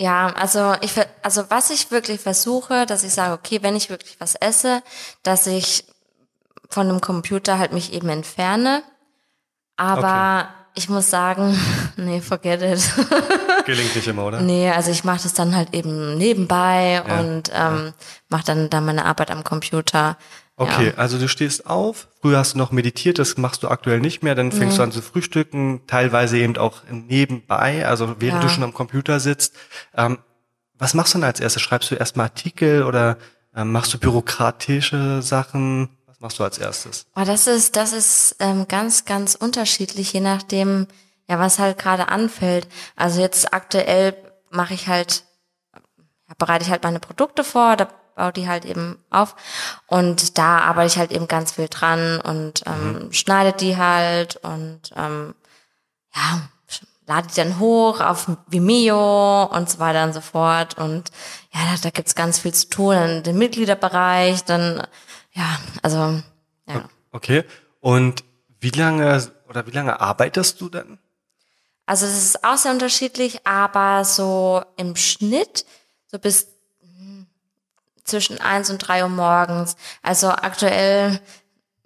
Ja, 0.00 0.28
also 0.28 0.74
ich 0.80 0.92
also 1.22 1.44
was 1.48 1.70
ich 1.70 1.90
wirklich 1.90 2.20
versuche, 2.20 2.86
dass 2.86 3.02
ich 3.02 3.12
sage, 3.12 3.32
okay, 3.34 3.58
wenn 3.62 3.74
ich 3.74 3.90
wirklich 3.90 4.20
was 4.20 4.36
esse, 4.36 4.82
dass 5.22 5.46
ich 5.46 5.84
von 6.70 6.86
dem 6.88 7.00
Computer 7.00 7.58
halt 7.58 7.72
mich 7.72 7.92
eben 7.92 8.08
entferne. 8.08 8.82
Aber 9.76 10.48
ich 10.74 10.88
muss 10.88 11.10
sagen, 11.10 11.58
nee, 11.96 12.20
forget 12.20 12.62
it. 12.62 12.80
Gelingt 13.66 13.94
nicht 13.94 14.06
immer, 14.06 14.24
oder? 14.24 14.40
nee, 14.40 14.70
also 14.70 14.90
ich 14.90 15.04
mache 15.04 15.22
das 15.24 15.34
dann 15.34 15.54
halt 15.54 15.74
eben 15.74 16.16
nebenbei 16.16 17.02
Ja, 17.06 17.18
und 17.20 17.50
ähm, 17.52 17.92
mache 18.28 18.44
dann 18.44 18.70
dann 18.70 18.84
meine 18.84 19.04
Arbeit 19.04 19.30
am 19.30 19.44
Computer. 19.44 20.16
Okay, 20.60 20.88
Ja. 20.88 20.94
also 20.96 21.18
du 21.18 21.28
stehst 21.28 21.66
auf, 21.66 22.08
früher 22.20 22.38
hast 22.38 22.54
du 22.54 22.58
noch 22.58 22.72
meditiert, 22.72 23.18
das 23.18 23.36
machst 23.36 23.62
du 23.62 23.68
aktuell 23.68 24.00
nicht 24.00 24.22
mehr, 24.24 24.34
dann 24.34 24.50
fängst 24.52 24.76
du 24.78 24.82
an 24.82 24.90
zu 24.92 25.00
frühstücken, 25.02 25.82
teilweise 25.86 26.36
eben 26.38 26.56
auch 26.56 26.82
nebenbei, 26.90 27.86
also 27.86 28.16
während 28.18 28.42
Ja. 28.42 28.48
du 28.48 28.48
schon 28.48 28.64
am 28.64 28.74
Computer 28.74 29.20
sitzt. 29.20 29.54
Ähm, 29.94 30.18
was 30.74 30.94
machst 30.94 31.14
du 31.14 31.18
denn 31.18 31.24
als 31.24 31.40
erstes? 31.40 31.62
Schreibst 31.62 31.90
du 31.90 31.94
erstmal 31.94 32.26
Artikel 32.26 32.82
oder 32.82 33.18
ähm, 33.56 33.70
machst 33.72 33.94
du 33.94 33.98
bürokratische 33.98 35.22
Sachen? 35.22 35.88
Was 36.06 36.20
machst 36.20 36.38
du 36.40 36.44
als 36.44 36.58
erstes? 36.58 37.06
Oh, 37.16 37.22
das 37.24 37.46
ist, 37.46 37.76
das 37.76 37.92
ist 37.92 38.36
ähm, 38.40 38.66
ganz, 38.68 39.04
ganz 39.04 39.34
unterschiedlich, 39.36 40.12
je 40.12 40.20
nachdem, 40.20 40.86
ja, 41.28 41.38
was 41.38 41.58
halt 41.60 41.78
gerade 41.78 42.08
anfällt. 42.08 42.66
Also 42.96 43.20
jetzt 43.20 43.52
aktuell 43.52 44.14
mache 44.50 44.74
ich 44.74 44.88
halt, 44.88 45.24
bereite 46.38 46.64
ich 46.64 46.70
halt 46.70 46.82
meine 46.82 47.00
Produkte 47.00 47.44
vor, 47.44 47.76
da 47.76 47.88
baue 48.18 48.32
die 48.32 48.48
halt 48.48 48.64
eben 48.66 48.98
auf 49.08 49.34
und 49.86 50.36
da 50.36 50.58
arbeite 50.58 50.88
ich 50.88 50.98
halt 50.98 51.12
eben 51.12 51.28
ganz 51.28 51.52
viel 51.52 51.68
dran 51.68 52.20
und 52.20 52.64
ähm, 52.66 53.12
schneide 53.12 53.52
die 53.56 53.76
halt 53.76 54.36
und 54.36 54.92
ähm, 54.96 55.34
ja, 56.14 56.42
lade 57.06 57.28
die 57.28 57.36
dann 57.36 57.58
hoch 57.58 58.00
auf 58.00 58.28
Vimeo 58.48 59.44
und 59.44 59.70
so 59.70 59.78
weiter 59.78 60.04
und 60.04 60.12
so 60.12 60.20
fort. 60.20 60.76
Und 60.76 61.10
ja, 61.54 61.60
da, 61.64 61.76
da 61.82 61.90
gibt's 61.90 62.14
ganz 62.14 62.38
viel 62.38 62.52
zu 62.52 62.68
tun. 62.68 62.94
Dann 62.94 63.22
den 63.22 63.38
Mitgliederbereich, 63.38 64.44
dann, 64.44 64.86
ja, 65.32 65.58
also, 65.82 66.20
ja. 66.66 66.88
Okay. 67.10 67.44
Und 67.80 68.24
Wie 68.60 68.70
lange 68.70 69.32
oder 69.48 69.66
wie 69.66 69.70
lange 69.70 70.00
arbeitest 70.00 70.60
du 70.60 70.68
denn? 70.68 70.98
Also 71.86 72.06
es 72.06 72.18
ist 72.18 72.44
auch 72.44 72.56
sehr 72.56 72.72
unterschiedlich, 72.72 73.46
aber 73.46 74.04
so 74.04 74.62
im 74.76 74.96
Schnitt 74.96 75.64
so 76.10 76.18
bis 76.18 76.48
zwischen 78.08 78.40
eins 78.40 78.70
und 78.70 78.78
drei 78.78 79.02
Uhr 79.02 79.08
morgens. 79.08 79.76
Also 80.02 80.28
aktuell 80.28 81.20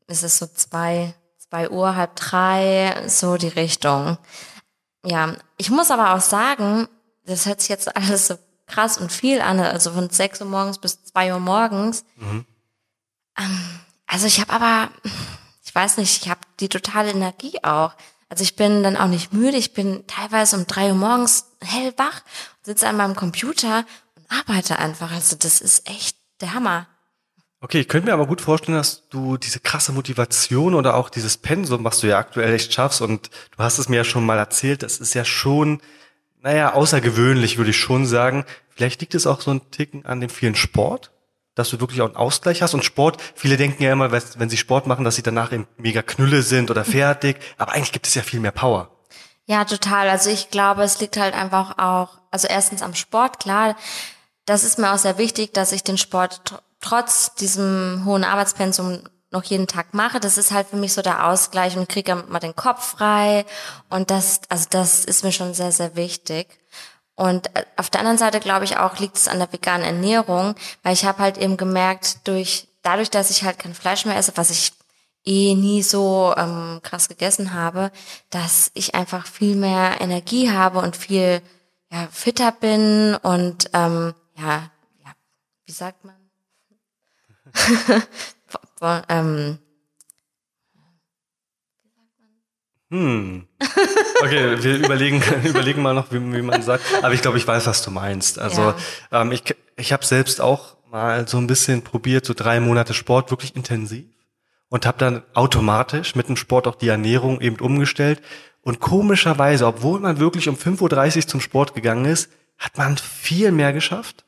ist 0.07 0.23
es 0.23 0.39
so 0.39 0.47
zwei, 0.47 1.15
zwei 1.39 1.71
Uhr, 1.71 1.97
halb 1.97 2.17
drei, 2.17 3.05
so 3.09 3.37
die 3.37 3.49
Richtung. 3.49 4.19
Ja, 5.05 5.35
ich 5.57 5.71
muss 5.71 5.91
aber 5.91 6.15
auch 6.15 6.21
sagen, 6.21 6.89
das 7.25 7.47
hört 7.47 7.61
sich 7.61 7.71
jetzt 7.71 7.95
alles 7.97 8.29
so 8.29 8.39
krass 8.67 8.99
und 8.99 9.13
viel 9.13 9.41
an, 9.41 9.61
also 9.61 9.93
von 9.93 10.11
sechs 10.11 10.41
Uhr 10.41 10.47
morgens 10.47 10.79
bis 10.79 11.05
zwei 11.05 11.33
Uhr 11.33 11.41
morgens. 11.41 12.05
Mhm. 12.17 12.47
Ähm, 13.39 13.81
also 14.07 14.27
ich 14.27 14.41
habe 14.41 14.53
aber, 14.53 14.91
ich 15.65 15.75
weiß 15.75 15.99
nicht, 15.99 16.23
ich 16.23 16.31
habe 16.31 16.41
die 16.61 16.69
totale 16.69 17.11
Energie 17.11 17.63
auch. 17.63 17.95
Also 18.29 18.45
ich 18.45 18.57
bin 18.57 18.83
dann 18.83 18.97
auch 18.97 19.09
nicht 19.09 19.33
müde, 19.35 19.59
ich 19.59 19.75
bin 19.75 20.07
teilweise 20.07 20.57
um 20.57 20.67
drei 20.67 20.89
Uhr 20.89 20.95
morgens 20.95 21.47
hellwach, 21.61 22.23
sitze 22.63 22.89
an 22.89 22.97
meinem 22.97 23.15
Computer 23.15 23.85
arbeite 24.33 24.79
einfach. 24.79 25.13
Also 25.13 25.37
das 25.37 25.61
ist 25.61 25.89
echt 25.89 26.17
der 26.41 26.55
Hammer. 26.55 26.89
Okay, 27.61 27.79
ich 27.79 27.89
könnte 27.89 28.07
mir 28.07 28.15
aber 28.15 28.27
gut 28.27 28.41
vorstellen, 28.41 28.77
dass 28.77 29.09
du 29.09 29.37
diese 29.37 29.61
krasse 29.61 29.93
Motivation 29.93 30.75
oder 30.75 30.97
auch 30.97 31.09
dieses 31.09 31.37
Pensum, 31.37 31.85
was 31.85 32.01
du 32.01 32.09
ja 32.09 32.19
aktuell 32.19 32.53
echt 32.53 32.73
schaffst, 32.73 33.01
und 33.01 33.31
du 33.57 33.63
hast 33.63 33.79
es 33.79 33.89
mir 33.89 33.99
ja 33.99 34.05
schon 34.05 34.27
mal 34.27 34.37
erzählt, 34.37 34.83
das 34.83 34.99
ist 34.99 35.15
ja 35.15 35.25
schon, 35.25 35.81
naja, 36.41 36.75
außergewöhnlich, 36.75 37.59
würde 37.59 37.71
ich 37.71 37.77
schon 37.77 38.05
sagen. 38.05 38.45
Vielleicht 38.69 39.01
liegt 39.01 39.15
es 39.15 39.29
auch 39.29 39.41
so 39.41 39.53
ein 39.53 39.71
Ticken 39.71 40.05
an 40.07 40.21
dem 40.21 40.29
vielen 40.29 40.57
Sport, 40.57 41.13
dass 41.55 41.71
du 41.71 41.79
wirklich 41.79 42.01
auch 42.01 42.07
einen 42.07 42.17
Ausgleich 42.17 42.63
hast. 42.63 42.75
Und 42.75 42.85
Sport, 42.85 43.23
viele 43.37 43.57
denken 43.57 43.83
ja 43.85 43.93
immer, 43.93 44.11
wenn 44.11 44.51
sie 44.51 44.57
Sport 44.57 44.89
machen, 44.89 45.05
dass 45.05 45.15
sie 45.15 45.23
danach 45.23 45.53
eben 45.53 45.69
mega 45.77 46.03
Knülle 46.03 46.43
sind 46.43 46.69
oder 46.69 46.85
fertig. 46.85 47.37
Aber 47.59 47.73
eigentlich 47.73 47.93
gibt 47.93 48.09
es 48.09 48.15
ja 48.17 48.23
viel 48.23 48.41
mehr 48.41 48.51
Power. 48.51 48.91
Ja, 49.47 49.65
total. 49.65 50.09
Also 50.09 50.31
ich 50.31 50.51
glaube, 50.51 50.83
es 50.83 51.01
liegt 51.01 51.17
halt 51.17 51.35
einfach 51.35 51.79
auch, 51.79 52.19
also 52.33 52.49
erstens 52.49 52.83
am 52.83 52.95
Sport, 52.95 53.39
klar. 53.39 53.77
Das 54.45 54.65
ist 54.65 54.79
mir 54.79 54.93
auch 54.93 54.99
sehr 54.99 55.19
wichtig, 55.19 55.53
dass 55.53 55.73
ich 55.73 55.85
den 55.85 55.99
Sport 55.99 56.63
trotz 56.81 57.35
diesem 57.35 58.03
hohen 58.05 58.25
Arbeitspensum 58.25 59.03
noch 59.31 59.45
jeden 59.45 59.67
Tag 59.67 59.95
mache. 59.95 60.21
Das 60.21 60.37
ist 60.37 60.53
halt 60.53 60.69
für 60.69 60.77
mich 60.77 60.93
so 60.93 61.03
der 61.03 61.27
Ausgleich 61.27 61.77
und 61.77 61.89
kriege 61.89 62.15
mal 62.15 62.39
den 62.39 62.55
Kopf 62.55 62.97
frei. 62.97 63.47
Und 63.89 64.11
das, 64.11 64.43
also 64.49 64.67
das 64.71 65.05
ist 65.05 65.25
mir 65.25 65.33
schon 65.33 65.55
sehr, 65.55 65.73
sehr 65.73 65.97
wichtig. 65.97 66.59
Und 67.15 67.55
äh, 67.57 67.65
auf 67.77 67.91
der 67.91 68.01
anderen 68.01 68.19
Seite 68.19 68.41
glaube 68.41 68.65
ich 68.65 68.77
auch, 68.77 68.99
liegt 68.99 69.17
es 69.17 69.29
an 69.29 69.39
der 69.39 69.53
veganen 69.53 69.87
Ernährung, 69.87 70.55
weil 70.83 70.93
ich 70.93 71.05
habe 71.05 71.19
halt 71.21 71.39
eben 71.39 71.57
gemerkt, 71.57 72.27
durch 72.27 72.69
dadurch, 72.83 73.11
dass 73.11 73.31
ich 73.31 73.45
halt 73.45 73.59
kein 73.59 73.75
Fleisch 73.75 74.05
mehr 74.05 74.17
esse, 74.17 74.33
was 74.37 74.51
ich 74.51 74.73
eh 75.25 75.55
nie 75.55 75.83
so 75.83 76.35
ähm, 76.37 76.81
krass 76.83 77.09
gegessen 77.09 77.55
habe, 77.55 77.93
dass 78.31 78.71
ich 78.75 78.95
einfach 78.95 79.27
viel 79.27 79.55
mehr 79.55 80.01
Energie 80.01 80.51
habe 80.51 80.81
und 80.81 80.97
viel 80.97 81.43
ja, 81.93 82.09
fitter 82.11 82.51
bin 82.53 83.15
und 83.23 83.71
ähm, 83.73 84.15
ja, 84.43 84.71
ja, 85.05 85.13
wie 85.67 85.73
sagt 85.73 86.05
man? 86.05 86.17
ähm, 89.09 89.59
hm. 92.91 93.47
Okay, 94.23 94.63
wir 94.63 94.77
überlegen, 94.77 95.23
überlegen 95.45 95.83
mal 95.83 95.95
noch, 95.95 96.13
wie, 96.13 96.21
wie, 96.21 96.43
man 96.43 96.63
sagt. 96.63 96.85
Aber 97.03 97.15
ich 97.15 97.23
glaube, 97.23 97.39
ich 97.39 97.47
weiß, 97.47 97.67
was 97.67 97.83
du 97.83 97.91
meinst. 97.91 98.39
Also 98.39 98.75
ja. 99.11 99.23
ähm, 99.23 99.33
ich, 99.33 99.43
ich 99.77 99.93
habe 99.93 100.05
selbst 100.05 100.41
auch 100.41 100.77
mal 100.91 101.27
so 101.27 101.39
ein 101.39 101.47
bisschen 101.47 101.83
probiert, 101.83 102.27
so 102.27 102.35
drei 102.35 102.61
Monate 102.61 102.93
Sport 102.95 103.31
wirklich 103.31 103.57
intensiv 103.57 104.05
und 104.69 104.85
habe 104.85 104.99
dann 104.99 105.23
automatisch 105.33 106.15
mit 106.15 106.29
dem 106.29 106.37
Sport 106.37 106.67
auch 106.67 106.75
die 106.75 106.89
Ernährung 106.89 107.41
eben 107.41 107.57
umgestellt. 107.57 108.21
Und 108.61 108.81
komischerweise, 108.81 109.67
obwohl 109.67 110.01
man 110.01 110.19
wirklich 110.19 110.49
um 110.49 110.57
5.30 110.57 111.17
Uhr 111.17 111.27
zum 111.27 111.41
Sport 111.41 111.75
gegangen 111.75 112.05
ist, 112.05 112.31
hat 112.59 112.77
man 112.77 112.99
viel 112.99 113.53
mehr 113.53 113.73
geschafft 113.73 114.25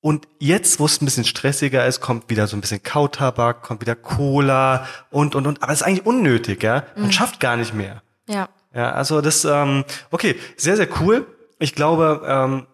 und 0.00 0.26
jetzt, 0.38 0.80
wo 0.80 0.86
es 0.86 1.00
ein 1.00 1.04
bisschen 1.04 1.24
stressiger 1.24 1.86
ist, 1.86 2.00
kommt 2.00 2.30
wieder 2.30 2.46
so 2.46 2.56
ein 2.56 2.60
bisschen 2.60 2.82
Kautabak, 2.82 3.62
kommt 3.62 3.82
wieder 3.82 3.94
Cola 3.94 4.86
und, 5.10 5.34
und, 5.34 5.46
und. 5.46 5.62
Aber 5.62 5.72
es 5.72 5.80
ist 5.80 5.86
eigentlich 5.86 6.06
unnötig, 6.06 6.62
ja. 6.62 6.84
Man 6.96 7.06
mhm. 7.06 7.12
schafft 7.12 7.38
gar 7.40 7.56
nicht 7.56 7.74
mehr. 7.74 8.02
Ja. 8.26 8.48
Ja, 8.74 8.92
also 8.92 9.20
das, 9.20 9.44
ähm, 9.44 9.84
okay, 10.10 10.36
sehr, 10.56 10.76
sehr 10.76 10.88
cool. 11.00 11.26
Ich 11.58 11.74
glaube, 11.74 12.22
ähm, 12.26 12.66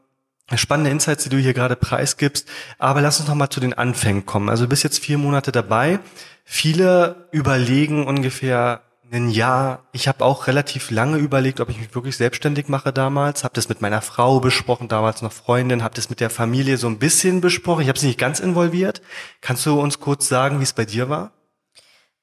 spannende 0.54 0.90
Insights, 0.90 1.24
die 1.24 1.30
du 1.30 1.38
hier 1.38 1.54
gerade 1.54 1.74
preisgibst. 1.74 2.48
Aber 2.78 3.00
lass 3.00 3.18
uns 3.18 3.28
noch 3.28 3.34
mal 3.34 3.50
zu 3.50 3.60
den 3.60 3.74
Anfängen 3.74 4.26
kommen. 4.26 4.48
Also 4.48 4.64
du 4.64 4.68
bist 4.68 4.84
jetzt 4.84 4.98
vier 4.98 5.18
Monate 5.18 5.52
dabei. 5.52 5.98
Viele 6.44 7.28
überlegen 7.32 8.06
ungefähr, 8.06 8.82
ein 9.12 9.30
Jahr. 9.30 9.84
Ich 9.92 10.08
habe 10.08 10.24
auch 10.24 10.46
relativ 10.46 10.90
lange 10.90 11.18
überlegt, 11.18 11.60
ob 11.60 11.68
ich 11.68 11.78
mich 11.78 11.94
wirklich 11.94 12.16
selbstständig 12.16 12.68
mache 12.68 12.92
damals. 12.92 13.44
Habe 13.44 13.54
das 13.54 13.68
mit 13.68 13.80
meiner 13.80 14.02
Frau 14.02 14.40
besprochen, 14.40 14.88
damals 14.88 15.22
noch 15.22 15.32
Freundin, 15.32 15.82
habe 15.82 15.94
das 15.94 16.10
mit 16.10 16.20
der 16.20 16.30
Familie 16.30 16.76
so 16.76 16.86
ein 16.88 16.98
bisschen 16.98 17.40
besprochen. 17.40 17.82
Ich 17.82 17.88
habe 17.88 17.98
sie 17.98 18.08
nicht 18.08 18.18
ganz 18.18 18.40
involviert. 18.40 19.02
Kannst 19.40 19.64
du 19.66 19.80
uns 19.80 20.00
kurz 20.00 20.28
sagen, 20.28 20.58
wie 20.60 20.64
es 20.64 20.72
bei 20.72 20.84
dir 20.84 21.08
war? 21.08 21.32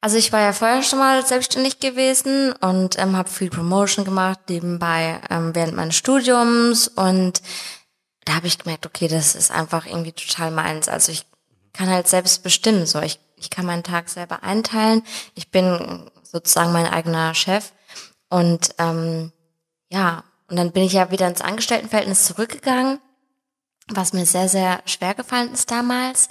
Also 0.01 0.17
ich 0.17 0.33
war 0.33 0.41
ja 0.41 0.51
vorher 0.51 0.83
schon 0.83 0.99
mal 0.99 1.25
selbstständig 1.25 1.79
gewesen 1.79 2.51
und 2.59 2.99
ähm, 2.99 3.15
habe 3.15 3.29
viel 3.29 3.49
Promotion 3.49 4.03
gemacht 4.03 4.39
nebenbei 4.49 5.21
ähm, 5.29 5.55
während 5.55 5.75
meines 5.75 5.95
Studiums 5.95 6.89
und 6.89 7.41
da 8.25 8.35
habe 8.35 8.47
ich 8.47 8.57
gemerkt, 8.57 8.85
okay, 8.85 9.07
das 9.07 9.35
ist 9.35 9.51
einfach 9.51 9.85
irgendwie 9.85 10.11
total 10.11 10.51
meins. 10.51 10.89
Also 10.89 11.13
ich 11.13 11.25
kann 11.71 11.89
halt 11.89 12.09
selbst 12.09 12.43
bestimmen, 12.43 12.85
so 12.85 13.01
ich 13.01 13.19
ich 13.43 13.49
kann 13.49 13.65
meinen 13.65 13.83
Tag 13.83 14.09
selber 14.09 14.43
einteilen. 14.43 15.03
Ich 15.35 15.51
bin 15.51 16.09
sozusagen 16.33 16.73
mein 16.73 16.87
eigener 16.87 17.33
Chef. 17.33 17.71
Und 18.29 18.75
ähm, 18.79 19.31
ja, 19.89 20.25
und 20.49 20.57
dann 20.57 20.71
bin 20.73 20.83
ich 20.83 20.93
ja 20.93 21.11
wieder 21.11 21.27
ins 21.27 21.41
Angestelltenverhältnis 21.41 22.25
zurückgegangen, 22.25 22.99
was 23.87 24.11
mir 24.11 24.25
sehr, 24.25 24.49
sehr 24.49 24.81
schwer 24.85 25.13
gefallen 25.13 25.53
ist 25.53 25.71
damals. 25.71 26.27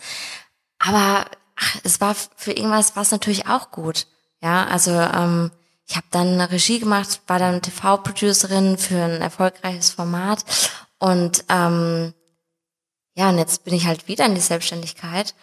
Aber 0.78 1.24
ach, 1.56 1.76
es 1.84 2.00
war 2.00 2.14
für 2.14 2.52
irgendwas 2.52 2.96
was 2.96 3.10
natürlich 3.10 3.46
auch 3.46 3.70
gut. 3.70 4.06
Ja, 4.42 4.66
also 4.66 4.90
ähm, 4.90 5.50
ich 5.86 5.96
habe 5.96 6.06
dann 6.10 6.28
eine 6.28 6.50
Regie 6.50 6.80
gemacht, 6.80 7.22
war 7.26 7.38
dann 7.38 7.62
TV-Producerin 7.62 8.78
für 8.78 9.02
ein 9.02 9.22
erfolgreiches 9.22 9.90
Format 9.90 10.44
und 10.98 11.44
ähm, 11.48 12.14
ja, 13.14 13.28
und 13.28 13.38
jetzt 13.38 13.64
bin 13.64 13.74
ich 13.74 13.86
halt 13.86 14.08
wieder 14.08 14.24
in 14.26 14.34
die 14.34 14.40
Selbstständigkeit 14.40 15.34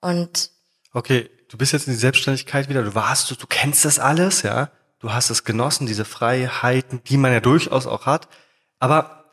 und 0.00 0.50
okay, 0.92 1.30
du 1.48 1.56
bist 1.58 1.72
jetzt 1.72 1.86
in 1.86 1.92
die 1.92 1.98
Selbstständigkeit 1.98 2.68
wieder, 2.68 2.82
du 2.82 2.94
warst, 2.94 3.30
du, 3.30 3.34
du 3.34 3.46
kennst 3.46 3.84
das 3.84 3.98
alles, 3.98 4.42
ja, 4.42 4.70
du 5.00 5.12
hast 5.12 5.30
es 5.30 5.44
genossen, 5.44 5.86
diese 5.86 6.04
Freiheiten, 6.04 7.00
die 7.06 7.16
man 7.16 7.32
ja 7.32 7.40
durchaus 7.40 7.86
auch 7.86 8.06
hat. 8.06 8.28
Aber 8.78 9.24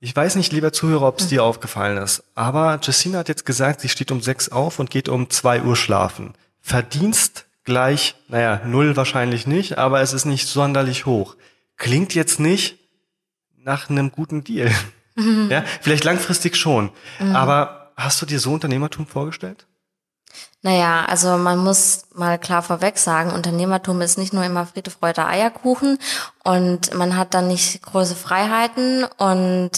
ich 0.00 0.14
weiß 0.14 0.36
nicht, 0.36 0.52
lieber 0.52 0.72
Zuhörer, 0.72 1.08
ob 1.08 1.20
es 1.20 1.28
dir 1.28 1.42
aufgefallen 1.42 1.98
ist. 1.98 2.24
Aber 2.34 2.78
Jessina 2.82 3.18
hat 3.18 3.28
jetzt 3.28 3.46
gesagt, 3.46 3.80
sie 3.80 3.88
steht 3.88 4.12
um 4.12 4.20
sechs 4.20 4.50
auf 4.50 4.78
und 4.78 4.90
geht 4.90 5.08
um 5.08 5.30
zwei 5.30 5.62
Uhr 5.62 5.76
schlafen. 5.76 6.34
Verdienst 6.60 7.46
gleich, 7.64 8.14
naja, 8.28 8.60
null 8.66 8.96
wahrscheinlich 8.96 9.46
nicht, 9.46 9.78
aber 9.78 10.00
es 10.00 10.12
ist 10.12 10.26
nicht 10.26 10.46
sonderlich 10.46 11.06
hoch. 11.06 11.36
Klingt 11.76 12.14
jetzt 12.14 12.38
nicht 12.38 12.78
nach 13.56 13.88
einem 13.90 14.12
guten 14.12 14.44
Deal. 14.44 14.70
Ja, 15.48 15.62
vielleicht 15.80 16.02
langfristig 16.02 16.56
schon. 16.56 16.90
Mhm. 17.20 17.36
Aber 17.36 17.92
hast 17.96 18.20
du 18.20 18.26
dir 18.26 18.40
so 18.40 18.52
Unternehmertum 18.52 19.06
vorgestellt? 19.06 19.68
Naja, 20.64 21.04
also 21.04 21.36
man 21.36 21.58
muss 21.58 22.06
mal 22.14 22.38
klar 22.38 22.62
vorweg 22.62 22.96
sagen, 22.96 23.32
Unternehmertum 23.32 24.00
ist 24.00 24.16
nicht 24.16 24.32
nur 24.32 24.44
immer 24.46 24.64
Friede, 24.64 24.90
Freude, 24.90 25.26
Eierkuchen 25.26 25.98
und 26.42 26.94
man 26.94 27.18
hat 27.18 27.34
dann 27.34 27.48
nicht 27.48 27.82
große 27.82 28.16
Freiheiten 28.16 29.04
und 29.18 29.72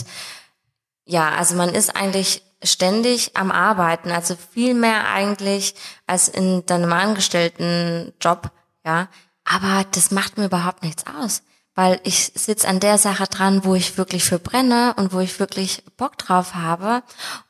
ja, 1.05 1.31
also 1.31 1.57
man 1.57 1.71
ist 1.71 1.97
eigentlich 1.97 2.45
ständig 2.63 3.37
am 3.37 3.51
Arbeiten, 3.51 4.13
also 4.13 4.37
viel 4.37 4.75
mehr 4.75 5.09
eigentlich 5.09 5.75
als 6.07 6.29
in 6.29 6.65
deinem 6.67 6.93
angestellten 6.93 8.13
Job, 8.21 8.53
ja. 8.85 9.09
Aber 9.45 9.85
das 9.91 10.13
macht 10.13 10.39
mir 10.39 10.45
überhaupt 10.45 10.85
nichts 10.85 11.03
aus, 11.21 11.43
weil 11.75 11.99
ich 12.05 12.31
sitze 12.37 12.69
an 12.69 12.79
der 12.79 12.99
Sache 12.99 13.27
dran, 13.27 13.65
wo 13.65 13.75
ich 13.75 13.99
wirklich 13.99 14.23
für 14.23 14.39
brenne 14.39 14.95
und 14.97 15.13
wo 15.13 15.19
ich 15.19 15.41
wirklich 15.41 15.83
Bock 15.97 16.17
drauf 16.17 16.55
habe 16.55 17.03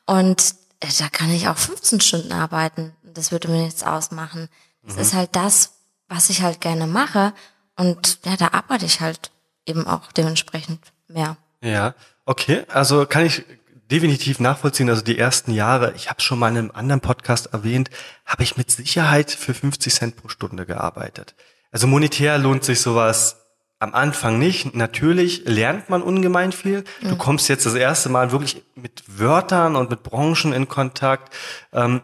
und 0.07 0.55
äh, 0.81 0.87
da 0.99 1.11
kann 1.11 1.31
ich 1.31 1.49
auch 1.49 1.59
15 1.59 2.01
Stunden 2.01 2.33
arbeiten 2.33 2.97
das 3.17 3.33
würde 3.33 3.49
mir 3.49 3.63
nichts 3.63 3.83
ausmachen. 3.83 4.49
Es 4.87 4.95
mhm. 4.95 5.01
ist 5.01 5.15
halt 5.15 5.31
das, 5.35 5.73
was 6.09 6.31
ich 6.31 6.43
halt 6.43 6.61
gerne 6.61 6.87
mache. 6.87 7.33
Und 7.77 8.21
ja, 8.25 8.37
da 8.37 8.49
arbeite 8.53 8.87
ich 8.87 9.01
halt 9.01 9.31
eben 9.67 9.87
auch 9.87 10.13
dementsprechend 10.13 10.81
mehr. 11.09 11.37
Ja, 11.63 11.95
okay. 12.25 12.65
Also 12.69 13.07
kann 13.07 13.27
ich 13.27 13.45
definitiv 13.91 14.41
nachvollziehen. 14.41 14.89
Also 14.89 15.03
die 15.03 15.19
ersten 15.19 15.53
Jahre, 15.53 15.93
ich 15.97 16.09
habe 16.11 16.21
schon 16.21 16.39
mal 16.39 16.49
in 16.49 16.59
einem 16.59 16.71
anderen 16.73 17.01
Podcast 17.01 17.53
erwähnt, 17.53 17.91
habe 18.25 18.43
ich 18.43 18.57
mit 18.57 18.71
Sicherheit 18.71 19.31
für 19.31 19.55
50 19.55 19.95
Cent 19.95 20.17
pro 20.17 20.29
Stunde 20.29 20.67
gearbeitet. 20.67 21.35
Also 21.71 21.87
monetär 21.87 22.39
lohnt 22.39 22.65
sich 22.65 22.81
sowas 22.81 23.47
am 23.79 23.95
Anfang 23.95 24.39
nicht. 24.39 24.75
Natürlich 24.75 25.45
lernt 25.45 25.91
man 25.91 26.03
ungemein 26.03 26.53
viel. 26.53 26.85
Du 27.03 27.17
kommst 27.17 27.49
jetzt 27.49 27.67
das 27.67 27.75
erste 27.75 28.09
Mal 28.09 28.33
wirklich 28.33 28.63
mit 28.75 29.03
Wörtern 29.07 29.77
und 29.77 29.91
mit 29.91 30.03
Branchen 30.03 30.53
in 30.53 30.69
Kontakt. 30.69 31.35
Ähm, 31.73 32.01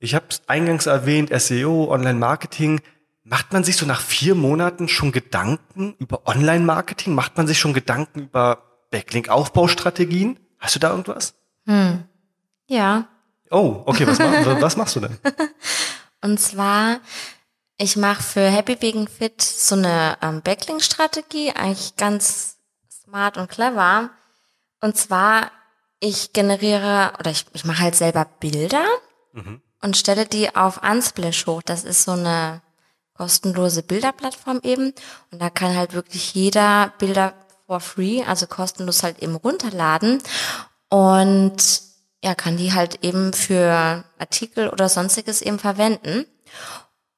ich 0.00 0.14
habe 0.14 0.24
es 0.30 0.42
eingangs 0.46 0.86
erwähnt, 0.86 1.30
SEO, 1.30 1.90
Online-Marketing. 1.90 2.80
Macht 3.22 3.52
man 3.52 3.64
sich 3.64 3.76
so 3.76 3.84
nach 3.84 4.00
vier 4.00 4.34
Monaten 4.34 4.88
schon 4.88 5.12
Gedanken 5.12 5.94
über 5.98 6.26
Online-Marketing? 6.26 7.14
Macht 7.14 7.36
man 7.36 7.46
sich 7.46 7.58
schon 7.58 7.74
Gedanken 7.74 8.20
über 8.20 8.86
Backlink-Aufbaustrategien? 8.90 10.40
Hast 10.58 10.74
du 10.74 10.78
da 10.80 10.90
irgendwas? 10.90 11.34
Ja. 12.66 13.08
Oh, 13.50 13.82
okay, 13.84 14.06
was, 14.06 14.18
mach, 14.18 14.46
was 14.62 14.76
machst 14.78 14.96
du 14.96 15.00
denn? 15.00 15.18
Und 16.22 16.40
zwar, 16.40 17.00
ich 17.76 17.96
mache 17.96 18.22
für 18.22 18.48
Happy 18.50 18.80
Vegan 18.80 19.06
Fit 19.06 19.42
so 19.42 19.74
eine 19.74 20.16
ähm, 20.22 20.40
Backlink-Strategie, 20.40 21.52
eigentlich 21.52 21.96
ganz 21.96 22.56
smart 22.90 23.36
und 23.36 23.50
clever. 23.50 24.10
Und 24.80 24.96
zwar, 24.96 25.50
ich 25.98 26.32
generiere 26.32 27.12
oder 27.18 27.30
ich, 27.30 27.44
ich 27.52 27.66
mache 27.66 27.82
halt 27.82 27.96
selber 27.96 28.24
Bilder 28.40 28.86
und 29.82 29.96
stelle 29.96 30.26
die 30.26 30.54
auf 30.54 30.82
Unsplash 30.82 31.46
hoch. 31.46 31.62
Das 31.62 31.84
ist 31.84 32.04
so 32.04 32.12
eine 32.12 32.62
kostenlose 33.14 33.82
Bilderplattform 33.82 34.60
eben. 34.62 34.94
Und 35.30 35.40
da 35.40 35.50
kann 35.50 35.76
halt 35.76 35.92
wirklich 35.92 36.34
jeder 36.34 36.92
Bilder 36.98 37.34
for 37.66 37.80
free, 37.80 38.22
also 38.22 38.46
kostenlos 38.46 39.02
halt 39.02 39.20
eben 39.20 39.36
runterladen. 39.36 40.22
Und 40.88 41.82
ja, 42.22 42.34
kann 42.34 42.56
die 42.56 42.72
halt 42.72 43.04
eben 43.04 43.32
für 43.32 44.04
Artikel 44.18 44.68
oder 44.68 44.88
sonstiges 44.88 45.42
eben 45.42 45.58
verwenden. 45.58 46.26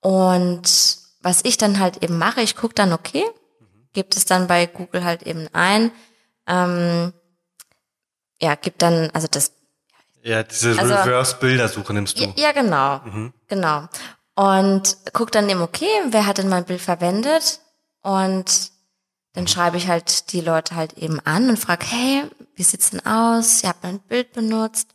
Und 0.01 0.99
was 1.21 1.45
ich 1.45 1.57
dann 1.57 1.79
halt 1.79 2.03
eben 2.03 2.19
mache, 2.19 2.43
ich 2.43 2.57
gucke 2.57 2.75
dann, 2.75 2.93
okay, 2.93 3.25
gibt 3.93 4.17
es 4.17 4.25
dann 4.25 4.47
bei 4.47 4.67
Google 4.67 5.05
halt 5.05 5.23
eben 5.23 5.49
ein, 5.53 5.93
ähm, 6.47 7.13
ja, 8.41 8.55
gibt 8.57 8.83
dann, 8.83 9.11
also 9.13 9.29
das 9.31 9.53
Ja, 10.23 10.43
diese 10.43 10.79
Also- 10.79 10.95
Reverse-Bildersuche 10.95 11.93
nimmst 11.93 12.19
du. 12.19 12.33
ja, 12.37 12.53
genau. 12.53 13.01
Genau. 13.49 13.89
Und 14.35 14.97
guck 15.13 15.31
dann 15.33 15.49
eben, 15.49 15.61
okay, 15.63 15.87
wer 16.09 16.27
hat 16.27 16.39
denn 16.39 16.49
mein 16.49 16.65
Bild 16.65 16.81
verwendet? 16.81 17.61
Und 18.03 18.71
dann 19.35 19.47
schreibe 19.49 19.77
ich 19.77 19.89
halt 19.89 20.33
die 20.33 20.41
Leute 20.41 20.75
halt 20.77 20.95
eben 20.95 21.21
an 21.21 21.49
und 21.49 21.59
frage, 21.59 21.85
hey, 21.87 22.25
wie 22.55 22.63
sieht's 22.63 22.91
denn 22.91 23.05
aus? 23.05 23.63
Ihr 23.63 23.69
habt 23.71 23.83
mein 23.83 23.99
Bild 24.01 24.33
benutzt. 24.33 24.89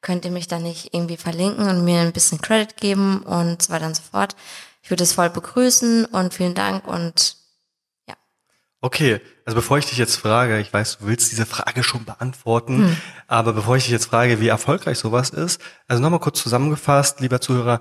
Könnt 0.00 0.24
ihr 0.24 0.30
mich 0.32 0.48
da 0.48 0.58
nicht 0.58 0.92
irgendwie 0.94 1.16
verlinken 1.16 1.68
und 1.68 1.84
mir 1.84 2.00
ein 2.00 2.12
bisschen 2.12 2.40
Credit 2.40 2.76
geben 2.76 3.22
und 3.22 3.62
so 3.62 3.72
weiter 3.72 3.86
und 3.86 3.94
so 3.96 4.02
fort. 4.02 4.34
Ich 4.82 4.90
würde 4.90 5.04
es 5.04 5.12
voll 5.12 5.30
begrüßen 5.30 6.06
und 6.06 6.34
vielen 6.34 6.54
Dank 6.54 6.86
und. 6.88 7.36
Okay, 8.84 9.20
also 9.46 9.54
bevor 9.54 9.78
ich 9.78 9.86
dich 9.86 9.96
jetzt 9.96 10.16
frage, 10.16 10.58
ich 10.58 10.72
weiß, 10.72 10.98
du 10.98 11.06
willst 11.06 11.30
diese 11.30 11.46
Frage 11.46 11.82
schon 11.84 12.04
beantworten, 12.04 12.96
aber 13.28 13.52
bevor 13.52 13.76
ich 13.76 13.84
dich 13.84 13.92
jetzt 13.92 14.06
frage, 14.06 14.40
wie 14.40 14.48
erfolgreich 14.48 14.98
sowas 14.98 15.30
ist, 15.30 15.60
also 15.86 16.02
nochmal 16.02 16.18
kurz 16.18 16.42
zusammengefasst, 16.42 17.20
lieber 17.20 17.40
Zuhörer, 17.40 17.80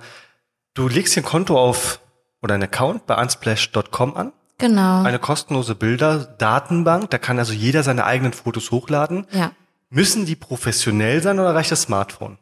du 0.76 0.88
legst 0.88 1.16
hier 1.16 1.24
ein 1.24 1.26
Konto 1.26 1.60
auf 1.60 2.02
oder 2.44 2.54
einen 2.54 2.64
Account 2.64 3.08
bei 3.08 3.20
unsplash.com 3.20 4.16
an, 4.16 4.32
Genau. 4.60 5.02
eine 5.02 5.18
kostenlose 5.18 5.74
Bilder-Datenbank, 5.74 7.10
da 7.10 7.18
kann 7.18 7.40
also 7.40 7.52
jeder 7.54 7.82
seine 7.82 8.06
eigenen 8.06 8.34
Fotos 8.34 8.70
hochladen. 8.72 9.26
ja. 9.32 9.52
Müssen 9.94 10.26
die 10.26 10.38
professionell 10.38 11.22
sein 11.22 11.38
oder 11.38 11.54
reicht 11.54 11.70
das 11.72 11.82
Smartphone? 11.82 12.38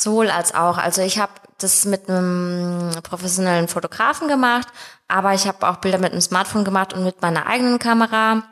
Sowohl 0.00 0.30
als 0.30 0.54
auch. 0.54 0.78
Also 0.78 1.02
ich 1.02 1.18
habe 1.18 1.32
das 1.58 1.84
mit 1.84 2.08
einem 2.08 2.90
professionellen 3.02 3.68
Fotografen 3.68 4.28
gemacht, 4.28 4.68
aber 5.08 5.34
ich 5.34 5.46
habe 5.46 5.68
auch 5.68 5.76
Bilder 5.76 5.98
mit 5.98 6.12
einem 6.12 6.22
Smartphone 6.22 6.64
gemacht 6.64 6.94
und 6.94 7.04
mit 7.04 7.20
meiner 7.20 7.46
eigenen 7.46 7.78
Kamera. 7.78 8.42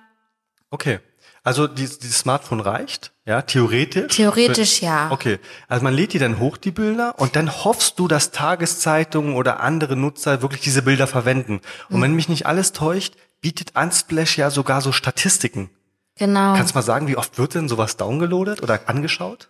Okay. 0.71 1.01
Also 1.45 1.67
dieses, 1.67 1.99
dieses 1.99 2.19
Smartphone 2.19 2.61
reicht, 2.61 3.13
ja, 3.25 3.41
theoretisch? 3.41 4.15
Theoretisch 4.15 4.83
ja. 4.83 5.11
Okay, 5.11 5.39
also 5.69 5.83
man 5.83 5.95
lädt 5.95 6.13
die 6.13 6.19
dann 6.19 6.39
hoch, 6.39 6.59
die 6.59 6.73
Bilder, 6.73 7.15
und 7.17 7.37
dann 7.37 7.65
hoffst 7.65 7.99
du, 7.99 8.07
dass 8.09 8.33
Tageszeitungen 8.33 9.35
oder 9.35 9.61
andere 9.61 9.97
Nutzer 9.97 10.43
wirklich 10.43 10.61
diese 10.61 10.83
Bilder 10.83 11.07
verwenden. 11.07 11.63
Und 11.89 11.97
Hm. 11.97 12.03
wenn 12.03 12.15
mich 12.15 12.29
nicht 12.29 12.45
alles 12.45 12.73
täuscht, 12.73 13.15
bietet 13.41 13.73
Unsplash 13.77 14.37
ja 14.37 14.51
sogar 14.51 14.83
so 14.83 14.93
Statistiken. 14.93 15.71
Genau. 16.17 16.55
Kannst 16.55 16.75
du 16.75 16.79
mal 16.79 16.83
sagen, 16.83 17.07
wie 17.07 17.17
oft 17.17 17.39
wird 17.39 17.55
denn 17.55 17.69
sowas 17.69 17.97
downgeloadet 17.97 18.63
oder 18.63 18.81
angeschaut? 18.87 19.49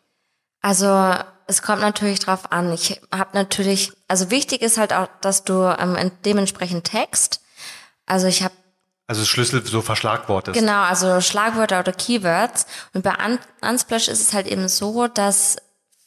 Also 0.60 1.14
es 1.48 1.62
kommt 1.62 1.80
natürlich 1.80 2.20
drauf 2.20 2.52
an. 2.52 2.72
Ich 2.72 3.00
habe 3.12 3.30
natürlich, 3.32 3.92
also 4.06 4.30
wichtig 4.30 4.62
ist 4.62 4.78
halt 4.78 4.92
auch, 4.92 5.08
dass 5.20 5.44
du 5.44 5.62
ähm, 5.78 5.96
ent- 5.96 6.24
dementsprechend 6.24 6.84
Text. 6.84 7.40
Also 8.06 8.26
ich 8.26 8.42
habe 8.42 8.54
Also 9.06 9.24
Schlüssel 9.24 9.64
so 9.66 9.82
Verschlagwortes. 9.82 10.54
Genau, 10.54 10.82
also 10.82 11.20
Schlagwörter 11.20 11.80
oder 11.80 11.92
Keywords. 11.92 12.66
Und 12.94 13.02
bei 13.02 13.14
Un 13.24 13.38
Unsplash 13.62 14.08
ist 14.08 14.20
es 14.20 14.32
halt 14.34 14.46
eben 14.46 14.68
so, 14.68 15.08
dass 15.08 15.56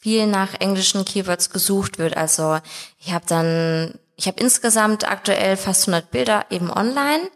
viel 0.00 0.26
nach 0.26 0.54
englischen 0.60 1.04
Keywords 1.04 1.50
gesucht 1.50 1.98
wird. 1.98 2.16
Also 2.16 2.58
ich 2.98 3.12
habe 3.12 3.24
dann, 3.28 3.98
ich 4.16 4.26
habe 4.26 4.40
insgesamt 4.40 5.08
aktuell 5.08 5.56
fast 5.56 5.88
100 5.88 6.10
Bilder 6.10 6.46
eben 6.50 6.70
online 6.70 7.28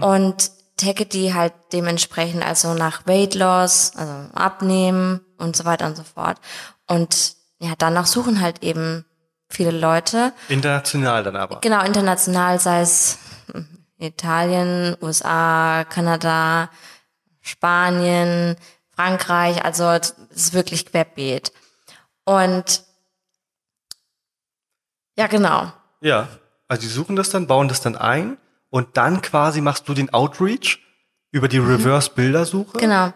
und 0.00 0.50
tagge 0.76 1.06
die 1.06 1.34
halt 1.34 1.52
dementsprechend 1.72 2.44
also 2.44 2.74
nach 2.74 3.06
Weight 3.06 3.34
Loss, 3.34 3.92
also 3.96 4.12
Abnehmen 4.34 5.20
und 5.38 5.56
so 5.56 5.64
weiter 5.64 5.86
und 5.86 5.96
so 5.96 6.04
fort. 6.04 6.38
Und 6.88 7.36
ja, 7.60 7.74
danach 7.76 8.06
suchen 8.06 8.40
halt 8.40 8.62
eben 8.62 9.04
viele 9.48 9.70
Leute. 9.70 10.32
International 10.48 11.22
dann 11.22 11.36
aber. 11.36 11.60
Genau, 11.60 11.84
international, 11.84 12.58
sei 12.58 12.80
es 12.80 13.18
hm, 13.52 13.66
Italien, 13.98 14.96
USA, 15.00 15.84
Kanada, 15.88 16.70
Spanien, 17.40 18.56
Frankreich, 18.94 19.64
also 19.64 19.84
es 19.90 20.14
ist 20.30 20.52
wirklich 20.54 20.86
querbeet. 20.86 21.52
Und 22.24 22.82
ja, 25.16 25.26
genau. 25.26 25.72
Ja. 26.00 26.28
Also 26.68 26.82
die 26.82 26.88
suchen 26.88 27.16
das 27.16 27.30
dann, 27.30 27.46
bauen 27.46 27.68
das 27.68 27.80
dann 27.80 27.96
ein 27.96 28.36
und 28.70 28.96
dann 28.96 29.22
quasi 29.22 29.60
machst 29.60 29.88
du 29.88 29.94
den 29.94 30.12
Outreach 30.12 30.80
über 31.30 31.48
die 31.48 31.58
Reverse-Bildersuche. 31.58 32.76
Mhm. 32.76 32.80
Genau. 32.80 33.12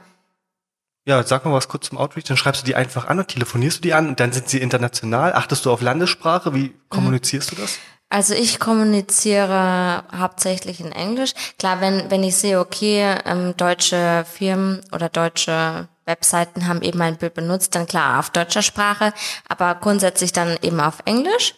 Ja, 1.04 1.22
sag 1.24 1.44
mal 1.44 1.52
was 1.52 1.66
kurz 1.66 1.88
zum 1.88 1.98
Outreach, 1.98 2.24
dann 2.24 2.36
schreibst 2.36 2.62
du 2.62 2.66
die 2.66 2.76
einfach 2.76 3.08
an 3.08 3.18
und 3.18 3.28
telefonierst 3.28 3.78
du 3.78 3.82
die 3.82 3.94
an 3.94 4.08
und 4.08 4.20
dann 4.20 4.32
sind 4.32 4.48
sie 4.48 4.58
international. 4.58 5.32
Achtest 5.32 5.66
du 5.66 5.72
auf 5.72 5.80
Landessprache? 5.82 6.54
Wie 6.54 6.74
kommunizierst 6.90 7.50
du 7.50 7.56
das? 7.56 7.78
Also 8.08 8.34
ich 8.34 8.60
kommuniziere 8.60 10.04
hauptsächlich 10.14 10.80
in 10.80 10.92
Englisch. 10.92 11.32
Klar, 11.58 11.80
wenn, 11.80 12.10
wenn 12.10 12.22
ich 12.22 12.36
sehe, 12.36 12.60
okay, 12.60 13.16
ähm, 13.24 13.56
deutsche 13.56 14.26
Firmen 14.30 14.82
oder 14.92 15.08
deutsche 15.08 15.88
Webseiten 16.04 16.68
haben 16.68 16.82
eben 16.82 16.98
mein 16.98 17.16
Bild 17.16 17.34
benutzt, 17.34 17.74
dann 17.74 17.86
klar 17.86 18.20
auf 18.20 18.30
deutscher 18.30 18.62
Sprache, 18.62 19.12
aber 19.48 19.74
grundsätzlich 19.76 20.32
dann 20.32 20.58
eben 20.62 20.80
auf 20.80 20.98
Englisch. 21.04 21.54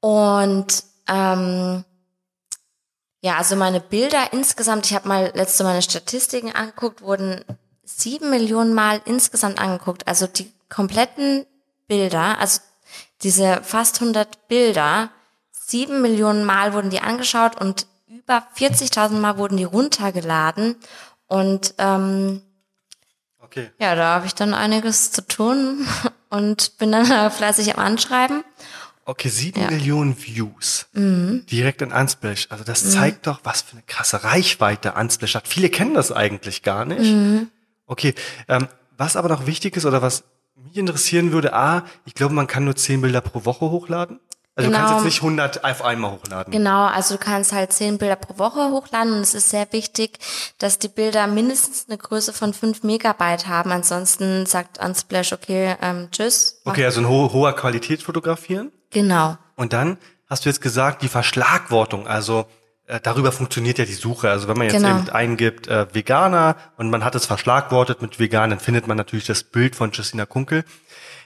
Und 0.00 0.82
ähm, 1.08 1.84
ja, 3.20 3.36
also 3.36 3.56
meine 3.56 3.80
Bilder 3.80 4.32
insgesamt, 4.32 4.86
ich 4.86 4.94
habe 4.94 5.08
mal 5.08 5.30
letzte 5.34 5.64
meine 5.64 5.82
Statistiken 5.82 6.52
angeguckt, 6.52 7.02
wurden 7.02 7.44
sieben 7.84 8.30
Millionen 8.30 8.72
Mal 8.72 9.02
insgesamt 9.04 9.58
angeguckt. 9.58 10.08
Also 10.08 10.26
die 10.26 10.50
kompletten 10.68 11.44
Bilder, 11.86 12.38
also 12.38 12.60
diese 13.22 13.62
fast 13.62 14.00
100 14.00 14.48
Bilder, 14.48 15.10
sieben 15.50 16.00
Millionen 16.00 16.44
Mal 16.44 16.72
wurden 16.72 16.90
die 16.90 17.00
angeschaut 17.00 17.60
und 17.60 17.86
über 18.08 18.46
40.000 18.56 19.10
Mal 19.18 19.36
wurden 19.38 19.56
die 19.56 19.64
runtergeladen. 19.64 20.76
Und 21.26 21.74
ähm, 21.78 22.42
Okay. 23.42 23.70
ja, 23.80 23.96
da 23.96 24.14
habe 24.14 24.26
ich 24.26 24.34
dann 24.36 24.54
einiges 24.54 25.10
zu 25.10 25.26
tun 25.26 25.86
und 26.30 26.78
bin 26.78 26.92
dann 26.92 27.30
fleißig 27.30 27.74
am 27.76 27.84
Anschreiben. 27.84 28.44
Okay, 29.04 29.28
sieben 29.28 29.60
Ja. 29.60 29.70
Mhm. 29.70 29.76
Millionen 29.76 30.16
Views. 30.22 30.86
Direkt 30.94 31.82
in 31.82 31.92
Unsplash. 31.92 32.46
Also 32.50 32.64
das 32.64 32.90
zeigt 32.90 33.26
doch, 33.26 33.40
was 33.44 33.62
für 33.62 33.72
eine 33.72 33.82
krasse 33.86 34.22
Reichweite 34.24 34.92
Unsplash 34.92 35.34
hat. 35.34 35.48
Viele 35.48 35.68
kennen 35.68 35.94
das 35.94 36.12
eigentlich 36.12 36.62
gar 36.62 36.84
nicht. 36.84 37.10
Mhm. 37.12 37.48
Okay, 37.86 38.14
ähm, 38.48 38.68
was 38.96 39.16
aber 39.16 39.28
noch 39.28 39.46
wichtig 39.46 39.76
ist 39.76 39.84
oder 39.84 40.02
was 40.02 40.24
mich 40.54 40.76
interessieren 40.76 41.32
würde, 41.32 41.54
A, 41.54 41.84
ich 42.04 42.14
glaube, 42.14 42.34
man 42.34 42.46
kann 42.46 42.64
nur 42.64 42.76
zehn 42.76 43.00
Bilder 43.00 43.20
pro 43.20 43.44
Woche 43.44 43.70
hochladen. 43.70 44.20
Also 44.56 44.68
du 44.68 44.74
Genau. 44.76 44.88
kannst 44.88 44.94
jetzt 44.94 45.04
nicht 45.04 45.22
100 45.22 45.64
auf 45.64 45.82
einmal 45.84 46.10
hochladen. 46.12 46.52
Genau, 46.52 46.84
also 46.86 47.14
du 47.16 47.20
kannst 47.20 47.52
halt 47.52 47.72
zehn 47.72 47.98
Bilder 47.98 48.16
pro 48.16 48.36
Woche 48.38 48.70
hochladen 48.70 49.12
und 49.14 49.20
es 49.20 49.32
ist 49.34 49.48
sehr 49.50 49.66
wichtig, 49.72 50.18
dass 50.58 50.78
die 50.78 50.88
Bilder 50.88 51.26
mindestens 51.28 51.86
eine 51.88 51.96
Größe 51.98 52.32
von 52.32 52.52
fünf 52.52 52.82
Megabyte 52.82 53.46
haben. 53.46 53.70
Ansonsten 53.70 54.46
sagt 54.46 54.78
Unsplash, 54.84 55.32
okay, 55.32 55.76
ähm, 55.80 56.08
tschüss. 56.10 56.60
Okay, 56.64 56.84
also 56.84 57.00
in 57.00 57.08
ho 57.08 57.32
hoher 57.32 57.54
Qualität 57.54 58.02
fotografieren. 58.02 58.72
Genau. 58.90 59.36
Und 59.56 59.72
dann 59.72 59.98
hast 60.28 60.44
du 60.44 60.48
jetzt 60.48 60.60
gesagt, 60.60 61.02
die 61.02 61.08
Verschlagwortung, 61.08 62.06
also 62.08 62.46
äh, 62.86 62.98
darüber 63.00 63.30
funktioniert 63.30 63.78
ja 63.78 63.84
die 63.84 63.94
Suche. 63.94 64.30
Also 64.30 64.48
wenn 64.48 64.58
man 64.58 64.66
jetzt 64.66 64.76
Genau. 64.82 64.98
eben 64.98 65.08
eingibt 65.10 65.68
äh, 65.68 65.86
Veganer 65.94 66.56
und 66.76 66.90
man 66.90 67.04
hat 67.04 67.14
es 67.14 67.24
verschlagwortet 67.24 68.02
mit 68.02 68.18
vegan, 68.18 68.50
dann 68.50 68.58
findet 68.58 68.88
man 68.88 68.96
natürlich 68.96 69.26
das 69.26 69.44
Bild 69.44 69.76
von 69.76 69.92
Justina 69.92 70.26
Kunkel. 70.26 70.64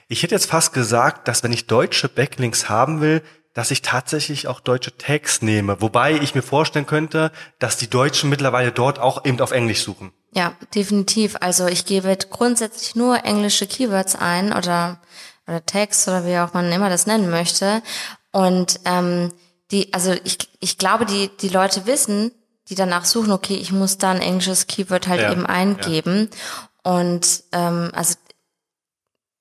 Ich 0.07 0.23
hätte 0.23 0.35
jetzt 0.35 0.49
fast 0.49 0.73
gesagt, 0.73 1.27
dass 1.27 1.43
wenn 1.43 1.53
ich 1.53 1.67
deutsche 1.67 2.09
Backlinks 2.09 2.69
haben 2.69 3.01
will, 3.01 3.21
dass 3.55 3.71
ich 3.71 3.81
tatsächlich 3.81 4.47
auch 4.47 4.59
deutsche 4.59 4.97
Tags 4.97 5.41
nehme. 5.41 5.81
Wobei 5.81 6.13
ich 6.13 6.35
mir 6.35 6.41
vorstellen 6.41 6.85
könnte, 6.85 7.31
dass 7.57 7.77
die 7.77 7.89
Deutschen 7.89 8.29
mittlerweile 8.29 8.71
dort 8.71 8.99
auch 8.99 9.25
eben 9.25 9.39
auf 9.39 9.51
Englisch 9.51 9.81
suchen. 9.81 10.11
Ja, 10.33 10.53
definitiv. 10.75 11.37
Also 11.39 11.65
ich 11.67 11.85
gebe 11.85 12.15
grundsätzlich 12.29 12.95
nur 12.95 13.23
englische 13.23 13.65
Keywords 13.65 14.15
ein 14.15 14.51
oder, 14.51 14.99
oder 15.47 15.65
Tags 15.65 16.05
oder 16.09 16.25
wie 16.25 16.37
auch 16.37 16.53
man 16.53 16.69
immer 16.69 16.89
das 16.89 17.07
nennen 17.07 17.29
möchte. 17.29 17.81
Und 18.33 18.81
ähm, 18.83 19.31
die, 19.71 19.93
also 19.93 20.13
ich, 20.25 20.37
ich 20.59 20.77
glaube, 20.77 21.05
die, 21.05 21.31
die 21.37 21.49
Leute 21.49 21.85
wissen, 21.85 22.31
die 22.67 22.75
danach 22.75 23.05
suchen, 23.05 23.31
okay, 23.31 23.55
ich 23.55 23.71
muss 23.71 23.97
da 23.97 24.11
ein 24.11 24.21
englisches 24.21 24.67
Keyword 24.67 25.07
halt 25.07 25.21
Ja, 25.21 25.31
eben 25.31 25.45
eingeben. 25.45 26.29
Und 26.83 27.43
ähm, 27.53 27.91
also 27.93 28.15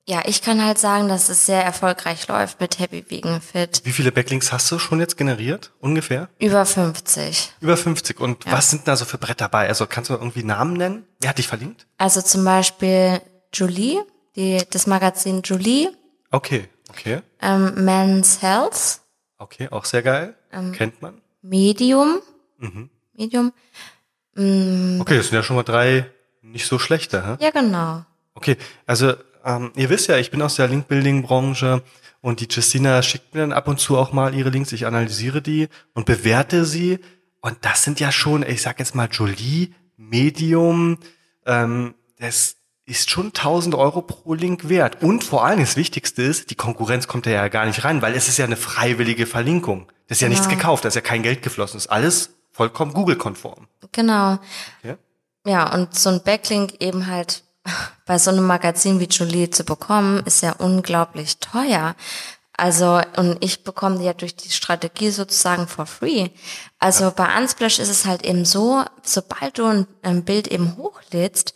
ja, 0.07 0.23
ich 0.27 0.43
kann 0.43 0.63
halt 0.65 0.79
sagen, 0.79 1.09
dass 1.09 1.29
es 1.31 1.47
sehr 1.47 1.65
erfolgreich 1.65 2.29
läuft 2.29 2.61
mit 2.61 2.79
Happy 2.79 3.05
Vegan 3.09 3.41
Fit. 3.41 3.81
Wie 3.85 3.93
viele 3.93 4.13
Backlinks 4.13 4.53
hast 4.53 4.71
du 4.71 4.79
schon 4.79 5.01
jetzt 5.01 5.17
generiert? 5.17 5.73
Ungefähr? 5.81 6.29
Über 6.39 6.67
50. 6.67 7.53
Über 7.61 7.77
50. 7.77 8.21
Und 8.21 8.45
was 8.51 8.71
sind 8.71 8.87
da 8.87 8.97
so 8.97 9.05
für 9.07 9.17
Bretter 9.19 9.49
bei? 9.49 9.67
Also 9.69 9.87
kannst 9.87 10.11
du 10.11 10.15
irgendwie 10.15 10.45
Namen 10.45 10.75
nennen? 10.75 11.07
Wer 11.21 11.31
hat 11.31 11.39
dich 11.39 11.49
verlinkt? 11.49 11.87
Also 11.97 12.21
zum 12.21 12.45
Beispiel 12.45 13.21
Julie, 13.53 14.05
die, 14.37 14.63
das 14.71 14.87
Magazin 14.87 15.41
Julie, 15.43 15.91
Okay, 16.31 16.69
okay. 16.91 17.21
ähm, 17.41 17.85
Men's 17.85 18.43
Health, 18.43 19.01
Okay, 19.39 19.69
auch 19.71 19.85
sehr 19.85 20.03
geil. 20.03 20.35
Ähm, 20.53 20.73
Kennt 20.73 21.01
man. 21.03 21.21
Medium, 21.43 22.21
Mhm. 22.59 22.89
Medium, 23.15 23.53
Okay, 24.37 25.17
das 25.17 25.27
sind 25.29 25.35
ja 25.37 25.43
schon 25.43 25.57
mal 25.57 25.63
drei 25.63 26.11
nicht 26.43 26.67
so 26.67 26.79
schlechte. 26.79 27.25
Hä? 27.27 27.37
ja 27.45 27.51
genau. 27.51 28.05
Okay, 28.35 28.57
also 28.87 29.15
ähm, 29.45 29.73
ihr 29.77 29.91
wisst 29.91 30.09
ja, 30.09 30.17
ich 30.17 30.31
bin 30.31 30.43
aus 30.43 30.57
der 30.57 30.69
Link-Building-Branche 30.69 31.83
und 32.21 32.41
die 32.41 32.49
Justina 32.51 33.03
schickt 33.03 33.35
mir 33.35 33.41
dann 33.43 33.53
ab 33.53 33.69
und 33.69 33.79
zu 33.79 33.97
auch 33.99 34.13
mal 34.13 34.35
ihre 34.35 34.51
Links. 34.51 34.73
Ich 34.73 34.87
analysiere 34.87 35.43
die 35.43 35.69
und 35.95 36.07
bewerte 36.07 36.65
sie. 36.65 36.99
Und 37.41 37.59
das 37.61 37.83
sind 37.83 38.01
ja 38.01 38.11
schon, 38.11 38.43
ich 38.43 38.63
sag 38.63 38.79
jetzt 38.79 38.95
mal 38.95 39.09
Jolie, 39.11 39.75
Medium, 39.97 40.99
ähm, 41.47 41.95
das 42.19 42.57
ist 42.87 43.11
schon 43.11 43.27
1000 43.29 43.75
Euro 43.75 44.03
pro 44.03 44.35
Link 44.35 44.69
wert. 44.69 45.03
Und 45.03 45.25
vor 45.25 45.45
allem 45.45 45.61
das 45.61 45.77
Wichtigste 45.77 46.23
ist, 46.23 46.51
die 46.51 46.55
Konkurrenz 46.55 47.07
kommt 47.07 47.27
da 47.27 47.31
ja 47.31 47.49
gar 47.49 47.67
nicht 47.67 47.85
rein, 47.85 48.03
weil 48.03 48.15
es 48.15 48.29
ist 48.29 48.39
ja 48.39 48.45
eine 48.45 48.57
freiwillige 48.57 49.27
Verlinkung. 49.27 49.91
Das 50.09 50.19
ist 50.19 50.23
ja 50.23 50.29
nichts 50.29 50.49
Genau. 50.49 50.59
gekauft, 50.59 50.85
da 50.85 50.89
ist 50.89 50.95
ja 50.95 51.01
kein 51.01 51.23
Geld 51.23 51.43
geflossen. 51.43 51.77
Das 51.77 51.85
ist 51.87 51.91
alles 51.93 52.31
vollkommen 52.53 52.93
Google-konform. 52.93 53.69
Genau. 53.93 54.39
Okay? 54.83 54.97
Ja, 55.47 55.73
und 55.73 55.95
so 55.95 56.11
ein 56.11 56.23
Backlink 56.25 56.81
eben 56.81 57.07
halt 57.07 57.44
bei 58.07 58.19
so 58.19 58.31
einem 58.31 58.47
Magazin 58.47 59.01
wie 59.01 59.09
Julie 59.09 59.51
zu 59.51 59.65
bekommen, 59.65 60.23
ist 60.27 60.43
ja 60.43 60.53
unglaublich 60.53 61.39
teuer. 61.39 61.95
Also, 62.57 63.01
und 63.17 63.43
ich 63.43 63.65
bekomme 63.65 63.99
die 63.99 64.05
ja 64.05 64.13
durch 64.13 64.37
die 64.37 64.51
Strategie 64.51 65.11
sozusagen 65.11 65.67
for 65.67 65.87
free. 65.87 66.29
Also 66.79 67.11
bei 67.11 67.37
Unsplash 67.37 67.81
ist 67.81 67.89
es 67.89 68.07
halt 68.07 68.25
eben 68.25 68.45
so, 68.45 68.85
sobald 69.03 69.59
du 69.59 69.65
ein, 69.65 69.87
ein 70.03 70.25
Bild 70.25 70.47
eben 70.49 70.77
hochlädst, 70.77 71.55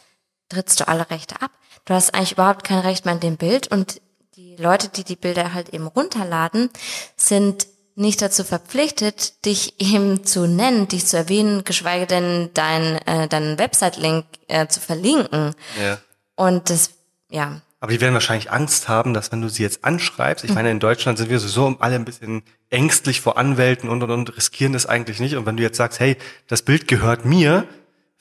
trittst 0.49 0.81
du 0.81 0.89
alle 0.89 1.09
Rechte 1.11 1.41
ab. 1.41 1.53
Du 1.85 1.95
hast 1.95 2.15
eigentlich 2.15 2.33
überhaupt 2.33 2.65
kein 2.65 2.81
Recht 2.81 3.05
mehr 3.05 3.15
an 3.15 3.21
dem 3.21 3.37
Bild 3.37 3.69
und 3.69 4.01
die 4.35 4.57
Leute, 4.57 4.89
die 4.89 5.05
die 5.05 5.17
Bilder 5.17 5.55
halt 5.55 5.69
eben 5.71 5.87
runterladen, 5.87 6.71
sind 7.17 7.67
nicht 7.99 8.23
dazu 8.23 8.45
verpflichtet, 8.45 9.45
dich 9.45 9.81
eben 9.81 10.25
zu 10.25 10.47
nennen, 10.47 10.87
dich 10.89 11.07
zu 11.07 11.17
erwähnen, 11.17 11.65
geschweige 11.65 12.07
denn 12.07 12.51
dein, 12.55 12.97
äh, 13.07 13.29
deinen 13.29 13.59
Website-Link 13.59 14.25
äh, 14.47 14.69
zu 14.69 14.81
verlinken. 14.81 15.55
Ja. 15.83 15.99
Und 16.37 16.71
das, 16.71 16.91
ja, 17.29 17.61
Aber 17.81 17.93
die 17.93 18.01
werden 18.01 18.15
wahrscheinlich 18.15 18.53
Angst 18.53 18.89
haben, 18.89 19.15
dass 19.15 19.33
wenn 19.33 19.43
du 19.43 19.49
sie 19.49 19.65
jetzt 19.65 19.85
anschreibst, 19.85 20.45
ich 20.45 20.55
meine, 20.55 20.71
in 20.71 20.79
Deutschland 20.79 21.19
sind 21.19 21.29
wir 21.29 21.41
sowieso 21.41 21.77
alle 21.81 21.97
ein 21.97 22.05
bisschen 22.05 22.43
ängstlich 22.71 23.21
vor 23.21 23.37
Anwälten 23.37 23.89
und 23.89 24.03
und 24.05 24.11
und 24.13 24.37
riskieren 24.37 24.73
das 24.73 24.87
eigentlich 24.87 25.19
nicht. 25.19 25.37
Und 25.37 25.47
wenn 25.47 25.57
du 25.57 25.65
jetzt 25.65 25.77
sagst, 25.77 25.99
hey, 25.99 26.17
das 26.47 26.63
Bild 26.63 26.87
gehört 26.87 27.25
mir, 27.25 27.67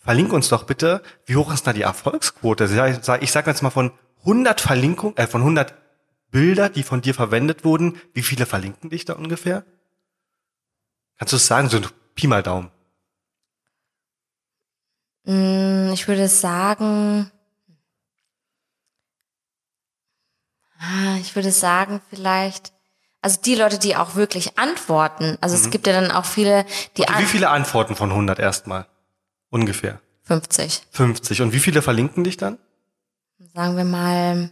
verlink 0.04 0.34
uns 0.34 0.50
doch 0.50 0.64
bitte, 0.64 1.04
wie 1.26 1.36
hoch 1.36 1.54
ist 1.54 1.68
da 1.68 1.74
die 1.74 1.84
Erfolgsquote? 1.84 2.64
Also 2.64 2.84
Ich 2.84 2.98
sag, 3.04 3.22
ich 3.22 3.32
sag 3.32 3.46
jetzt 3.46 3.62
mal 3.62 3.70
von 3.70 3.92
100 4.22 4.60
Verlinkungen, 4.60 5.16
äh, 5.18 5.28
von 5.28 5.42
100 5.42 5.74
Bilder, 6.32 6.70
die 6.70 6.84
von 6.84 7.02
dir 7.02 7.14
verwendet 7.14 7.64
wurden, 7.64 8.00
wie 8.14 8.24
viele 8.24 8.46
verlinken 8.46 8.90
dich 8.90 9.06
da 9.06 9.14
ungefähr? 9.14 9.64
Kannst 11.18 11.34
du 11.34 11.38
es 11.38 11.48
sagen, 11.48 11.70
so 11.70 11.78
ein 11.78 11.88
Pi 12.16 12.28
mal 12.28 12.44
Daumen? 12.44 12.72
mh, 15.28 15.92
ich 15.94 16.08
würde 16.08 16.28
sagen, 16.28 17.32
ah, 20.80 21.18
ich 21.20 21.36
würde 21.36 21.52
sagen 21.52 22.02
vielleicht, 22.10 22.72
also 23.22 23.42
die 23.42 23.56
Leute, 23.56 23.78
die 23.78 23.96
auch 23.96 24.16
wirklich 24.16 24.58
antworten, 24.58 25.38
also 25.42 25.56
es 25.56 25.70
gibt 25.70 25.86
ja 25.88 25.94
dann 26.00 26.12
auch 26.12 26.26
viele, 26.26 26.66
die 26.96 27.04
Okay, 27.04 27.20
wie 27.20 27.26
viele 27.26 27.50
Antworten 27.50 27.96
von 27.96 28.10
100 28.12 28.40
erstmal? 28.40 28.86
Ungefähr. 29.50 30.00
50, 30.24 30.84
50. 30.92 31.42
Und 31.42 31.54
wie 31.54 31.60
viele 31.60 31.82
verlinken 31.82 32.24
dich 32.24 32.38
dann? 32.38 32.58
sagen 33.54 33.78
wir 33.78 33.86
mal 33.86 34.52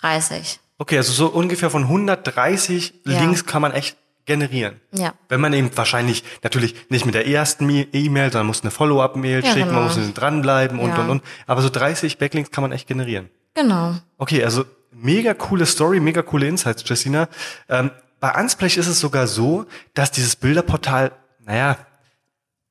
30. 0.00 0.60
Okay, 0.78 0.96
also 0.96 1.12
so 1.12 1.26
ungefähr 1.28 1.70
von 1.70 1.82
130 1.84 2.94
Ja. 3.06 3.20
Links 3.20 3.44
kann 3.46 3.62
man 3.62 3.72
echt 3.72 3.96
generieren. 4.26 4.80
Ja. 4.92 5.14
Wenn 5.28 5.40
man 5.40 5.52
eben 5.52 5.70
wahrscheinlich 5.76 6.24
natürlich 6.42 6.74
nicht 6.88 7.04
mit 7.06 7.14
der 7.14 7.26
ersten 7.26 7.68
E-Mail, 7.92 8.30
sondern 8.30 8.46
muss 8.46 8.62
eine 8.62 8.70
Follow-up-Mail 8.70 9.42
Ja, 9.44 9.52
schicken, 9.52 9.68
genau. 9.68 9.82
man 9.82 9.96
muss 9.96 10.14
dranbleiben 10.14 10.78
und, 10.78 10.90
Ja. 10.90 10.98
und, 11.02 11.10
und. 11.10 11.22
Aber 11.46 11.62
so 11.62 11.68
30 11.68 12.18
Backlinks 12.18 12.50
kann 12.50 12.62
man 12.62 12.72
echt 12.72 12.86
generieren. 12.86 13.28
Genau. 13.54 13.94
Okay, 14.18 14.44
also 14.44 14.64
mega 14.92 15.34
coole 15.34 15.66
Story, 15.66 16.00
mega 16.00 16.22
coole 16.22 16.46
Insights, 16.46 16.84
Jessina. 16.88 17.28
Ähm, 17.68 17.90
bei 18.20 18.38
Unsplash 18.40 18.76
ist 18.76 18.86
es 18.86 19.00
sogar 19.00 19.26
so, 19.26 19.66
dass 19.94 20.10
dieses 20.12 20.36
Bilderportal, 20.36 21.12
naja, 21.44 21.76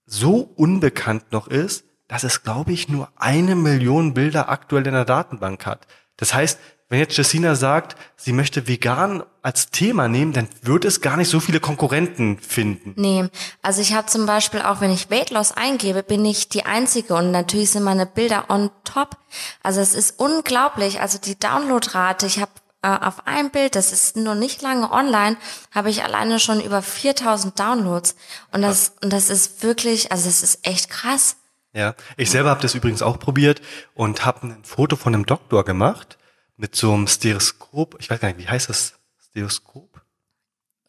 so 0.06 0.52
unbekannt 0.56 1.32
noch 1.32 1.48
ist, 1.48 1.84
dass 2.08 2.24
es, 2.24 2.44
glaube 2.44 2.72
ich, 2.72 2.90
nur 2.90 3.10
eine 3.18 3.56
Million 3.56 4.14
Bilder 4.14 4.50
aktuell 4.50 4.88
in 4.88 4.94
der 4.94 5.06
Datenbank 5.06 5.66
hat. 5.66 5.86
Das 6.18 6.34
heißt, 6.34 6.60
wenn 6.90 7.00
jetzt 7.00 7.16
Jessina 7.18 7.54
sagt, 7.54 7.96
sie 8.18 8.34
möchte 8.34 8.68
vegan 8.68 9.24
als 9.44 9.70
Thema 9.70 10.08
nehmen, 10.08 10.34
dann 10.34 10.50
wird 10.64 10.86
es 10.86 11.02
gar 11.02 11.18
nicht 11.18 11.30
so 11.30 11.40
viele 11.40 11.60
Konkurrenten 11.60 12.40
finden. 12.40 12.94
Nee, 12.98 13.30
also 13.62 13.82
ich 13.82 13.94
habe 13.94 14.08
zum 14.08 14.26
Beispiel 14.26 14.62
auch, 14.62 14.82
wenn 14.82 14.92
ich 14.92 15.12
Weight 15.12 15.30
Loss 15.30 15.52
eingebe, 15.52 16.02
bin 16.02 16.26
ich 16.26 16.50
die 16.50 16.66
Einzige 16.66 17.14
und 17.14 17.30
natürlich 17.30 17.70
sind 17.70 17.84
meine 17.84 18.08
Bilder 18.08 18.50
on 18.50 18.72
top. 18.84 19.18
Also 19.62 19.82
es 19.82 19.94
ist 19.94 20.20
unglaublich. 20.20 21.00
Also 21.00 21.20
die 21.20 21.38
Downloadrate, 21.38 22.26
ich 22.26 22.40
habe 22.42 22.52
äh, 22.82 22.88
auf 22.88 23.28
ein 23.28 23.52
Bild, 23.52 23.76
das 23.76 23.94
ist 23.94 24.18
noch 24.18 24.36
nicht 24.36 24.64
lange 24.64 24.92
online, 24.92 25.38
habe 25.72 25.92
ich 25.92 26.04
alleine 26.04 26.40
schon 26.40 26.60
über 26.60 26.82
4000 26.82 27.60
Downloads 27.60 28.16
und 28.52 28.64
das 28.64 28.94
und 29.04 29.14
das 29.14 29.30
ist 29.30 29.62
wirklich, 29.62 30.12
also 30.12 30.26
das 30.26 30.42
ist 30.42 30.66
echt 30.66 30.90
krass. 30.90 31.36
Ja, 31.72 31.94
ich 32.18 32.32
selber 32.32 32.50
habe 32.50 32.64
das 32.64 32.74
übrigens 32.74 33.04
auch 33.04 33.20
probiert 33.20 33.62
und 33.94 34.26
habe 34.26 34.48
ein 34.48 34.64
Foto 34.64 34.96
von 34.96 35.14
einem 35.14 35.28
Doktor 35.28 35.64
gemacht 35.64 36.19
mit 36.60 36.76
so 36.76 36.94
einem 36.94 37.08
Stereoskop. 37.08 37.96
Ich 38.00 38.10
weiß 38.10 38.20
gar 38.20 38.28
nicht, 38.28 38.38
wie 38.38 38.48
heißt 38.48 38.70
das? 38.70 38.94
Stereoskop? 39.30 40.02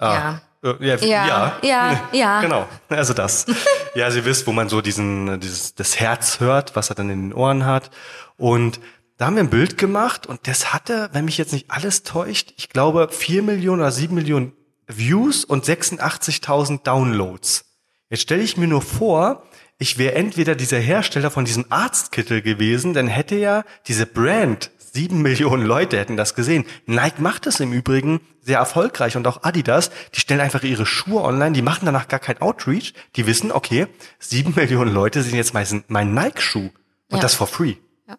Ja. 0.01 0.43
Äh, 0.63 0.75
ja, 0.81 0.97
Ja, 0.97 1.27
ja, 1.27 1.61
ja, 1.63 2.09
ja. 2.13 2.41
Genau, 2.43 2.69
also 2.89 3.15
das. 3.15 3.47
ja, 3.95 4.11
Sie 4.11 4.25
wisst, 4.25 4.47
wo 4.47 4.53
man 4.53 4.69
so 4.69 4.81
diesen, 4.81 5.39
dieses, 5.41 5.75
das 5.75 6.01
Herz 6.01 6.41
hört, 6.41 6.75
was 6.75 6.91
er 6.91 6.97
dann 6.97 7.09
in 7.09 7.29
den 7.29 7.33
Ohren 7.33 7.65
hat. 7.65 7.91
Und 8.37 8.81
da 9.17 9.27
haben 9.27 9.37
wir 9.37 9.45
ein 9.45 9.51
Bild 9.51 9.79
gemacht 9.79 10.27
und 10.27 10.49
das 10.49 10.73
hatte, 10.73 11.09
wenn 11.13 11.25
mich 11.25 11.39
jetzt 11.39 11.53
nicht 11.53 11.71
alles 11.71 12.03
täuscht, 12.03 12.53
ich 12.57 12.69
glaube 12.69 13.09
vier 13.11 13.43
Millionen 13.43 13.81
oder 13.81 13.93
sieben 13.93 14.17
Millionen 14.17 14.53
Views 14.89 15.45
und 15.45 15.65
86.000 15.65 16.83
Downloads. 16.83 17.65
Jetzt 18.09 18.23
stelle 18.23 18.43
ich 18.43 18.57
mir 18.57 18.67
nur 18.67 18.83
vor, 18.83 19.45
ich 19.79 19.99
wäre 19.99 20.15
entweder 20.15 20.55
dieser 20.57 20.79
Hersteller 20.79 21.31
von 21.31 21.45
diesem 21.45 21.67
Arztkittel 21.69 22.43
gewesen, 22.43 22.93
dann 22.93 23.07
hätte 23.07 23.37
ja 23.37 23.65
diese 23.87 24.07
Brand, 24.07 24.71
sieben 24.93 25.23
Millionen 25.23 25.65
Leute 25.65 25.99
hätten 25.99 26.17
das 26.17 26.35
gesehen. 26.35 26.65
Nike 26.87 27.21
macht 27.21 27.47
es 27.47 27.61
im 27.61 27.73
Übrigen 27.73 28.21
sehr 28.41 28.59
erfolgreich 28.59 29.17
und 29.17 29.27
auch 29.27 29.43
Adidas, 29.43 29.91
die 30.15 30.21
stellen 30.21 30.41
einfach 30.41 30.63
ihre 30.63 30.87
Schuhe 30.87 31.23
online, 31.23 31.53
die 31.53 31.63
machen 31.63 31.87
danach 31.87 32.09
gar 32.09 32.21
kein 32.21 32.41
Outreach, 32.41 32.95
die 33.17 33.27
wissen, 33.27 33.53
okay, 33.53 33.87
sieben 34.19 34.55
Millionen 34.57 34.93
Leute 34.93 35.23
sehen 35.23 35.37
jetzt 35.37 35.55
mein, 35.55 35.85
mein 35.89 36.15
Nike-Schuh 36.15 36.71
und 37.11 37.17
Ja. 37.17 37.21
das 37.21 37.35
for 37.35 37.47
free. 37.47 37.75
Ja. 38.09 38.17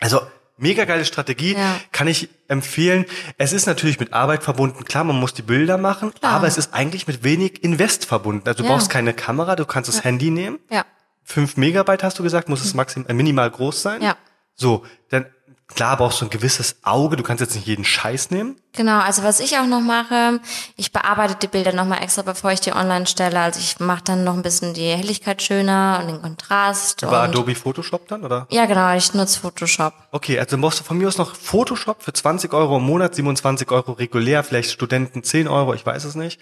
Also 0.00 0.20
mega 0.56 0.84
geile 0.84 1.04
Strategie, 1.04 1.54
Ja. 1.54 1.80
kann 1.92 2.06
ich 2.08 2.28
empfehlen. 2.48 3.06
Es 3.38 3.52
ist 3.52 3.66
natürlich 3.66 3.98
mit 4.00 4.12
Arbeit 4.12 4.42
verbunden, 4.44 4.84
klar, 4.84 5.04
man 5.04 5.16
muss 5.18 5.34
die 5.34 5.42
Bilder 5.42 5.78
machen, 5.78 6.12
Klar. 6.14 6.32
aber 6.32 6.46
es 6.46 6.58
ist 6.58 6.74
eigentlich 6.74 7.06
mit 7.06 7.24
wenig 7.24 7.62
Invest 7.64 8.04
verbunden. 8.06 8.46
Also 8.48 8.62
du 8.62 8.68
brauchst 8.68 8.90
keine 8.90 9.14
Kamera, 9.14 9.56
du 9.56 9.64
kannst 9.64 9.88
das 9.88 10.04
Handy 10.04 10.30
nehmen. 10.30 10.58
Ja. 10.70 10.84
Fünf 11.22 11.56
Megabyte 11.56 12.02
hast 12.02 12.18
du 12.18 12.22
gesagt, 12.22 12.48
muss 12.48 12.62
es 12.64 12.74
maximal, 12.74 13.10
äh, 13.10 13.14
minimal 13.14 13.50
groß 13.50 13.80
sein. 13.82 14.02
Ja. 14.02 14.16
So, 14.56 14.84
dann 15.08 15.26
klar 15.68 15.96
brauchst 15.96 16.20
du 16.20 16.26
ein 16.26 16.30
gewisses 16.30 16.76
Auge, 16.82 17.16
du 17.16 17.22
kannst 17.22 17.40
jetzt 17.40 17.54
nicht 17.54 17.66
jeden 17.66 17.84
Scheiß 17.84 18.30
nehmen. 18.30 18.56
Genau, 18.72 18.98
also 19.00 19.22
was 19.22 19.40
ich 19.40 19.56
auch 19.58 19.66
noch 19.66 19.80
mache, 19.80 20.40
ich 20.76 20.92
bearbeite 20.92 21.36
die 21.36 21.46
Bilder 21.48 21.72
nochmal 21.72 22.02
extra, 22.02 22.22
bevor 22.22 22.52
ich 22.52 22.60
die 22.60 22.72
online 22.72 23.06
stelle. 23.06 23.38
Also 23.40 23.60
ich 23.60 23.80
mache 23.80 24.02
dann 24.04 24.24
noch 24.24 24.34
ein 24.34 24.42
bisschen 24.42 24.74
die 24.74 24.88
Helligkeit 24.88 25.42
schöner 25.42 25.98
und 26.00 26.08
den 26.08 26.22
Kontrast. 26.22 27.02
Über 27.02 27.22
und 27.22 27.28
Adobe 27.30 27.54
Photoshop 27.54 28.08
dann, 28.08 28.24
oder? 28.24 28.46
Ja, 28.50 28.66
genau, 28.66 28.94
ich 28.94 29.14
nutze 29.14 29.40
Photoshop. 29.40 29.94
Okay, 30.12 30.38
also 30.38 30.58
brauchst 30.58 30.80
du 30.80 30.84
von 30.84 30.98
mir 30.98 31.08
aus 31.08 31.18
noch 31.18 31.34
Photoshop 31.34 32.02
für 32.02 32.12
20 32.12 32.52
Euro 32.52 32.76
im 32.78 32.84
Monat, 32.84 33.14
27 33.14 33.70
Euro 33.70 33.92
regulär, 33.92 34.44
vielleicht 34.44 34.70
Studenten 34.70 35.22
10 35.22 35.48
Euro, 35.48 35.74
ich 35.74 35.84
weiß 35.86 36.04
es 36.04 36.14
nicht. 36.14 36.40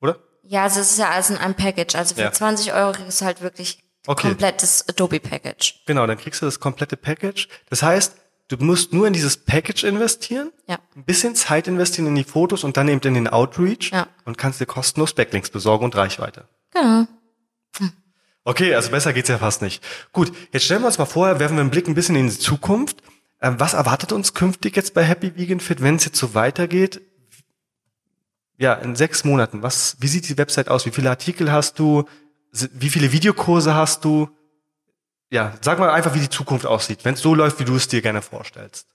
Oder? 0.00 0.16
Ja, 0.42 0.64
also 0.64 0.80
es 0.80 0.92
ist 0.92 0.98
ja 0.98 1.10
alles 1.10 1.30
in 1.30 1.36
einem 1.36 1.54
Package. 1.54 1.94
Also 1.94 2.14
für 2.14 2.22
Ja. 2.22 2.32
20 2.32 2.72
Euro 2.72 2.92
kriegst 2.92 3.20
du 3.20 3.24
halt 3.24 3.40
wirklich 3.42 3.78
Okay. 4.06 4.28
komplettes 4.28 4.88
Adobe-Package. 4.88 5.82
Genau, 5.86 6.06
dann 6.06 6.16
kriegst 6.16 6.40
du 6.40 6.46
das 6.46 6.58
komplette 6.58 6.96
Package. 6.96 7.48
Das 7.68 7.82
heißt, 7.82 8.16
du 8.56 8.64
musst 8.64 8.92
nur 8.92 9.06
in 9.06 9.12
dieses 9.12 9.36
Package 9.36 9.84
investieren, 9.84 10.50
Ja. 10.66 10.78
ein 10.96 11.04
bisschen 11.04 11.34
Zeit 11.34 11.68
investieren 11.68 12.06
in 12.08 12.14
die 12.14 12.24
Fotos 12.24 12.64
und 12.64 12.76
dann 12.76 12.88
eben 12.88 13.00
in 13.02 13.14
den 13.14 13.28
Outreach 13.28 13.90
Ja. 13.92 14.08
und 14.24 14.36
kannst 14.38 14.60
dir 14.60 14.66
kostenlos 14.66 15.14
Backlinks 15.14 15.50
besorgen 15.50 15.84
und 15.84 15.96
Reichweite. 15.96 16.48
Genau. 16.72 17.06
Okay, 18.44 18.74
also 18.74 18.90
besser 18.90 19.12
geht's 19.12 19.28
ja 19.28 19.38
fast 19.38 19.60
nicht. 19.62 19.84
Gut, 20.12 20.32
jetzt 20.52 20.64
stellen 20.64 20.82
wir 20.82 20.86
uns 20.86 20.98
mal 20.98 21.04
vor, 21.04 21.38
werfen 21.38 21.56
wir 21.56 21.60
einen 21.60 21.70
Blick 21.70 21.86
ein 21.88 21.94
bisschen 21.94 22.16
in 22.16 22.26
die 22.28 22.38
Zukunft. 22.38 23.02
Ähm, 23.42 23.60
was 23.60 23.74
erwartet 23.74 24.12
uns 24.12 24.34
künftig 24.34 24.76
jetzt 24.76 24.94
bei 24.94 25.04
Happy 25.04 25.36
Vegan 25.36 25.60
Fit, 25.60 25.82
wenn 25.82 25.96
es 25.96 26.04
jetzt 26.06 26.18
so 26.18 26.34
weitergeht? 26.34 27.00
Ja, 28.56 28.74
in 28.74 28.96
sechs 28.96 29.24
Monaten. 29.24 29.62
Was, 29.62 29.96
wie 30.00 30.08
sieht 30.08 30.28
die 30.28 30.38
Website 30.38 30.68
aus? 30.68 30.84
Wie 30.86 30.90
viele 30.90 31.10
Artikel 31.10 31.52
hast 31.52 31.78
du? 31.78 32.04
Wie 32.52 32.88
viele 32.90 33.12
Videokurse 33.12 33.74
hast 33.74 34.04
du? 34.04 34.28
Ja, 35.30 35.54
sag 35.60 35.78
mal 35.78 35.90
einfach, 35.90 36.14
wie 36.14 36.20
die 36.20 36.28
Zukunft 36.28 36.66
aussieht, 36.66 37.04
wenn 37.04 37.14
es 37.14 37.20
so 37.20 37.34
läuft, 37.34 37.60
wie 37.60 37.64
du 37.64 37.76
es 37.76 37.88
dir 37.88 38.02
gerne 38.02 38.20
vorstellst. 38.22 38.88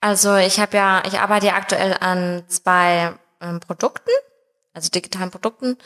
Also 0.00 0.36
ich 0.36 0.58
habe 0.58 0.76
ja, 0.76 1.02
ich 1.06 1.20
arbeite 1.20 1.46
ja 1.46 1.54
aktuell 1.54 1.96
an 2.00 2.42
zwei 2.48 3.14
ähm, 3.40 3.60
Produkten, 3.60 4.10
also 4.72 4.90
digitalen 4.90 5.30
Produkten. 5.30 5.78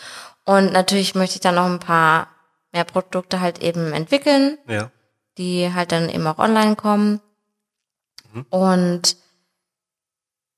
Und 0.45 0.73
natürlich 0.73 1.15
möchte 1.15 1.35
ich 1.37 1.41
dann 1.43 1.57
noch 1.57 1.67
ein 1.67 1.79
paar 1.81 2.29
mehr 2.73 2.85
Produkte 2.85 3.41
halt 3.41 3.59
eben 3.63 3.93
entwickeln, 3.93 4.57
Ja. 4.67 4.91
die 5.37 5.73
halt 5.75 5.93
dann 5.93 6.09
eben 6.09 6.27
auch 6.27 6.39
online 6.39 6.77
kommen. 6.77 7.21
Und 8.51 9.17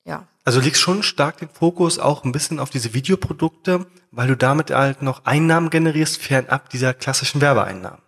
ja, 0.04 0.26
Also 0.44 0.60
legst 0.60 0.80
schon 0.80 1.02
stark 1.02 1.38
den 1.38 1.48
Fokus 1.48 1.98
auch 1.98 2.24
ein 2.24 2.32
bisschen 2.32 2.58
auf 2.60 2.70
diese 2.70 2.94
Videoprodukte, 2.94 3.86
weil 4.10 4.28
du 4.28 4.36
damit 4.36 4.70
halt 4.70 5.02
noch 5.02 5.24
Einnahmen 5.24 5.70
generierst, 5.70 6.20
fernab 6.22 6.70
dieser 6.70 6.94
klassischen 6.94 7.40
Werbeeinnahmen. 7.40 8.02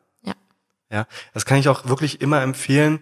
Ja, 0.91 1.07
das 1.34 1.45
kann 1.45 1.59
ich 1.59 1.68
auch 1.68 1.86
wirklich 1.86 2.20
immer 2.20 2.43
empfehlen. 2.43 3.01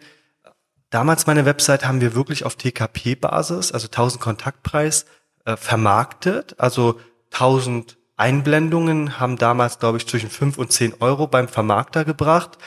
Damals 0.90 1.26
meine 1.26 1.44
Website 1.44 1.86
haben 1.86 2.00
wir 2.00 2.14
wirklich 2.14 2.44
auf 2.44 2.56
TKP-Basis, 2.56 3.72
also 3.72 3.86
1000 3.86 4.20
Kontaktpreis, 4.22 5.06
äh, 5.44 5.56
vermarktet. 5.56 6.54
Also 6.58 7.00
1000 7.32 7.98
Einblendungen 8.16 9.20
haben 9.20 9.36
damals, 9.36 9.78
glaube 9.78 9.98
ich, 9.98 10.06
zwischen 10.06 10.30
5 10.30 10.58
und 10.58 10.72
10 10.72 10.94
Euro 11.00 11.26
beim 11.26 11.48
Vermarkter 11.48 12.04
gebracht. 12.04 12.58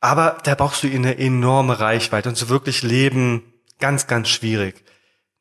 Aber 0.00 0.38
da 0.44 0.54
brauchst 0.54 0.82
du 0.82 0.88
eine 0.88 1.18
enorme 1.18 1.78
Reichweite 1.80 2.28
und 2.28 2.36
so 2.36 2.48
wirklich 2.48 2.82
leben 2.82 3.52
ganz, 3.78 4.06
ganz 4.06 4.28
schwierig. 4.28 4.82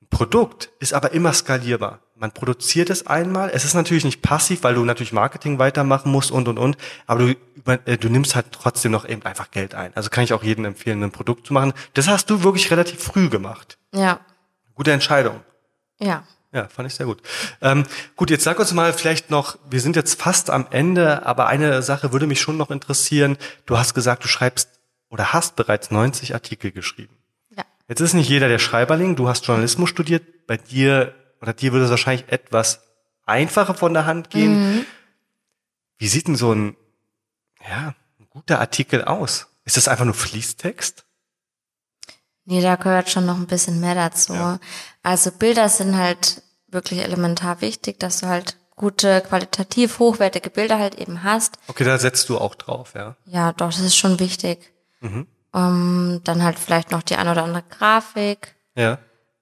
Ein 0.01 0.07
Produkt 0.09 0.70
ist 0.80 0.93
aber 0.93 1.11
immer 1.13 1.34
skalierbar. 1.34 1.99
Man 2.20 2.34
produziert 2.34 2.89
es 2.89 3.07
einmal. 3.07 3.49
Es 3.53 3.63
ist 3.63 3.76
natürlich 3.76 4.03
nicht 4.03 4.22
passiv, 4.22 4.63
weil 4.63 4.76
du 4.76 4.84
natürlich 4.84 5.13
Marketing 5.13 5.57
weitermachen 5.57 6.11
musst 6.11 6.32
und, 6.32 6.49
und, 6.49 6.59
und. 6.59 6.78
Aber 7.07 7.20
du, 7.20 7.36
äh, 7.86 7.97
du 7.97 8.09
nimmst 8.09 8.36
halt 8.36 8.47
trotzdem 8.51 8.91
noch 8.91 9.07
eben 9.07 9.24
einfach 9.24 9.51
Geld 9.51 9.74
ein. 9.74 9.95
Also 9.95 10.09
kann 10.09 10.26
ich 10.26 10.34
auch 10.34 10.43
jedem 10.43 10.65
empfehlen, 10.65 11.01
ein 11.01 11.11
Produkt 11.11 11.47
zu 11.47 11.53
machen. 11.53 11.74
Das 11.93 12.09
hast 12.09 12.30
du 12.30 12.43
wirklich 12.43 12.72
relativ 12.72 13.01
früh 13.01 13.30
gemacht. 13.30 13.78
ja, 13.93 14.20
Gute 14.76 14.91
Entscheidung. 14.91 15.41
ja. 15.99 16.24
Ja, 16.51 16.67
fand 16.67 16.88
ich 16.88 16.95
sehr 16.95 17.05
gut. 17.05 17.22
Ähm, 17.61 17.86
gut, 18.15 18.32
jetzt 18.32 18.43
sag 18.43 18.57
uns 18.57 18.74
mal 18.74 18.91
vielleicht 18.91 19.30
noch, 19.30 19.59
wir 19.70 19.80
sind 19.80 19.95
jetzt 19.95 20.20
fast 20.20 20.49
am 20.49 20.65
Ende, 20.72 21.24
aber 21.24 21.45
eine 21.45 21.84
Sache 21.84 22.11
würde 22.11 22.26
mich 22.26 22.41
schon 22.41 22.57
noch 22.57 22.72
interessieren. 22.72 23.38
Du 23.67 23.78
hast 23.78 23.93
gesagt, 23.93 24.24
du 24.24 24.28
schreibst 24.28 24.67
oder 25.09 25.32
hast 25.32 25.55
bereits 25.55 25.91
90 25.91 26.34
Artikel 26.34 26.72
geschrieben. 26.72 27.15
Ja. 27.55 27.63
Jetzt 27.88 27.99
ist 28.01 28.15
nicht 28.15 28.30
jeder 28.30 28.47
der 28.47 28.57
Schreiberling, 28.57 29.15
du 29.15 29.28
hast 29.28 29.45
Journalismus 29.45 29.91
studiert, 29.91 30.47
bei 30.47 30.57
dir 30.57 31.13
oder 31.42 31.54
dir 31.54 31.72
würde 31.72 31.86
es 31.86 31.92
wahrscheinlich 31.92 32.30
etwas 32.30 32.82
einfacher 33.26 33.76
von 33.76 33.94
der 33.94 34.06
Hand 34.06 34.30
gehen. 34.30 34.86
Wie 35.98 36.08
sieht 36.08 36.28
denn 36.28 36.36
so 36.36 36.54
ein, 36.54 36.76
ja, 37.68 37.94
ein 38.20 38.28
guter 38.30 38.60
Artikel 38.60 39.04
aus? 39.04 39.48
Ist 39.66 39.78
das 39.78 39.88
einfach 39.88 40.06
nur 40.06 40.14
Fließtext? 40.14 41.06
Nee, 42.46 42.62
da 42.62 42.76
gehört 42.76 43.10
schon 43.10 43.26
noch 43.26 43.38
ein 43.38 43.46
bisschen 43.46 43.80
mehr 43.80 43.96
dazu. 43.96 44.34
Ja. 44.34 44.60
Also 45.04 45.32
Bilder 45.32 45.70
sind 45.70 45.96
halt 45.96 46.42
wirklich 46.68 47.02
elementar 47.02 47.62
wichtig, 47.62 48.00
dass 48.00 48.22
du 48.22 48.28
halt 48.28 48.58
gute, 48.76 49.22
qualitativ 49.22 50.00
hochwertige 50.00 50.50
Bilder 50.50 50.80
halt 50.80 50.96
eben 50.96 51.24
hast. 51.24 51.60
Okay, 51.68 51.84
da 51.84 52.00
setzt 52.00 52.30
du 52.30 52.40
auch 52.40 52.56
drauf, 52.56 52.94
ja. 52.96 53.16
Ja, 53.26 53.52
doch, 53.52 53.68
das 53.68 53.82
ist 53.82 53.98
schon 53.98 54.20
wichtig. 54.20 54.74
Mhm. 55.02 55.28
Ähm, 55.54 56.22
dann 56.24 56.44
halt 56.44 56.58
vielleicht 56.58 56.92
noch 56.92 57.04
die 57.04 57.18
ein 57.18 57.28
oder 57.28 57.44
andere 57.44 57.64
Grafik. 57.70 58.56
Ja. 58.76 58.98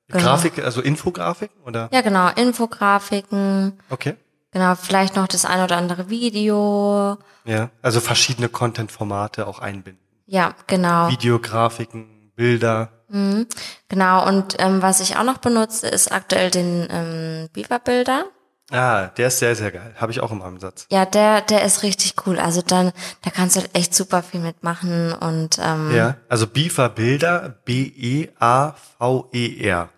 Genau. 0.09 0.23
Grafik, 0.23 0.63
also 0.63 0.81
Infografik 0.81 1.51
oder? 1.65 1.89
Ja, 1.91 2.01
genau, 2.01 2.29
Infografiken. 2.35 3.79
Okay. 3.89 4.15
Genau, 4.51 4.75
vielleicht 4.75 5.15
noch 5.15 5.27
das 5.27 5.43
ein 5.45 5.61
oder 5.61 5.75
andere 5.77 6.09
Video. 6.09 7.17
Ja, 7.43 7.69
also 7.81 7.99
verschiedene 7.99 8.47
Content-Formate 8.47 9.45
auch 9.47 9.59
einbinden. 9.59 10.01
Ja, 10.25 10.55
genau. 10.67 11.09
Video, 11.09 11.39
Grafiken, 11.39 12.31
Bilder. 12.35 12.91
Genau, 13.09 14.27
und 14.27 14.55
ähm, 14.59 14.81
was 14.81 14.99
ich 14.99 15.15
auch 15.15 15.23
noch 15.23 15.37
benutze, 15.37 15.87
ist 15.87 16.11
aktuell 16.11 16.51
den 16.51 16.87
ähm, 16.89 17.49
Beaver-Bilder. 17.53 18.25
Ah, 18.71 19.07
der 19.17 19.27
ist 19.29 19.39
sehr, 19.39 19.55
sehr 19.55 19.71
geil. 19.71 19.93
Habe 19.95 20.11
ich 20.11 20.19
auch 20.19 20.31
im 20.31 20.41
Ansatz. 20.41 20.87
Ja, 20.91 21.05
der, 21.05 21.39
der 21.41 21.63
ist 21.63 21.83
richtig 21.83 22.15
cool. 22.25 22.37
Also 22.37 22.61
dann, 22.61 22.91
da 23.21 23.29
kannst 23.29 23.55
du 23.55 23.61
halt 23.61 23.69
echt 23.73 23.95
super 23.95 24.21
viel 24.23 24.41
mitmachen 24.41 25.13
und 25.13 25.57
ähm, 25.61 25.95
Ja, 25.95 26.17
also 26.27 26.47
Beaver 26.47 26.89
Bilder, 26.89 27.55
B-E-A-V-E-R. 27.63 28.29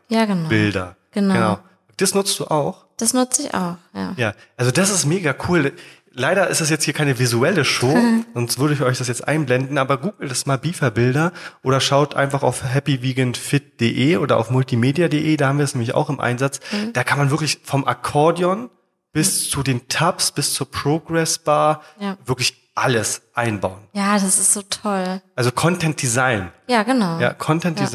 ja, 0.09 0.26
genau. 0.26 0.49
Bilder. 0.49 0.95
Genau. 1.11 1.57
Das 1.97 2.13
nutzt 2.13 2.39
du 2.39 2.45
auch? 2.45 2.86
Das 2.97 3.13
nutze 3.13 3.43
ich 3.43 3.53
auch, 3.53 3.78
ja. 3.93 4.13
Ja, 4.17 4.34
also 4.57 4.72
das 4.72 4.89
ist 4.89 5.05
mega 5.05 5.34
cool. 5.47 5.72
Leider 6.12 6.47
ist 6.47 6.60
es 6.60 6.70
jetzt 6.70 6.86
hier 6.86 6.93
keine 6.93 7.20
visuelle 7.20 7.64
Show, 7.66 7.95
sonst 8.34 8.57
würde 8.60 8.74
ich 8.74 8.82
euch 8.82 8.97
das 8.97 9.07
jetzt 9.07 9.28
einblenden, 9.28 9.78
aber 9.78 9.97
googelt 9.97 10.32
das 10.32 10.45
mal 10.45 10.57
Beaver-Bilder 10.57 11.32
oder 11.64 11.80
schaut 11.80 12.16
einfach 12.16 12.41
auf 12.43 12.64
happyveganfit.de 12.64 14.18
oder 14.18 14.38
auf 14.38 14.49
multimedia.de, 14.49 15.38
da 15.38 15.47
haben 15.47 15.57
wir 15.57 15.66
es 15.66 15.76
nämlich 15.76 15.93
auch 15.95 16.10
im 16.10 16.20
Einsatz. 16.20 16.60
Mhm. 16.72 16.93
Da 16.93 17.03
kann 17.03 17.18
man 17.20 17.30
wirklich 17.30 17.60
vom 17.64 17.86
Akkordeon 17.86 18.70
bis 19.14 19.49
zu 19.49 19.64
den 19.64 19.88
Tabs, 19.88 20.32
bis 20.32 20.53
zur 20.53 20.70
Progress 20.70 21.39
Bar 21.39 21.82
Ja. 21.99 22.18
wirklich 22.26 22.72
alles 22.76 23.22
einbauen. 23.34 23.82
Ja, 23.93 24.14
das 24.14 24.24
ist 24.24 24.53
so 24.53 24.62
toll. 24.62 25.22
Also 25.36 25.51
Content 25.51 26.01
Design. 26.01 26.51
Ja, 26.68 26.84
genau. 26.84 27.20
Ja, 27.20 27.34
Content 27.34 27.80
Ja. 27.80 27.86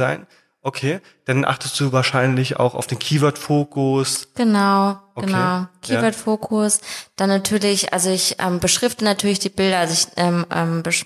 Okay, 0.67 1.01
dann 1.27 1.45
achtest 1.45 1.79
du 1.79 1.93
wahrscheinlich 1.93 2.59
auch 2.59 2.75
auf 2.75 2.87
den 2.87 2.99
Keyword-Fokus. 2.99 4.29
Genau, 4.35 4.99
Okay, 5.15 5.27
genau. 5.27 5.39
ja. 5.39 5.71
Keyword-Fokus. 5.83 6.81
Dann 7.17 7.29
natürlich, 7.29 7.93
also 7.93 8.09
ich 8.09 8.37
ähm, 8.39 8.61
beschrifte 8.61 9.05
natürlich 9.05 9.39
die 9.39 9.51
Bilder, 9.51 9.79
also 9.79 9.93
ich, 9.93 10.09
ähm, 10.17 10.47
ähm, 10.51 10.83
besch 10.83 11.05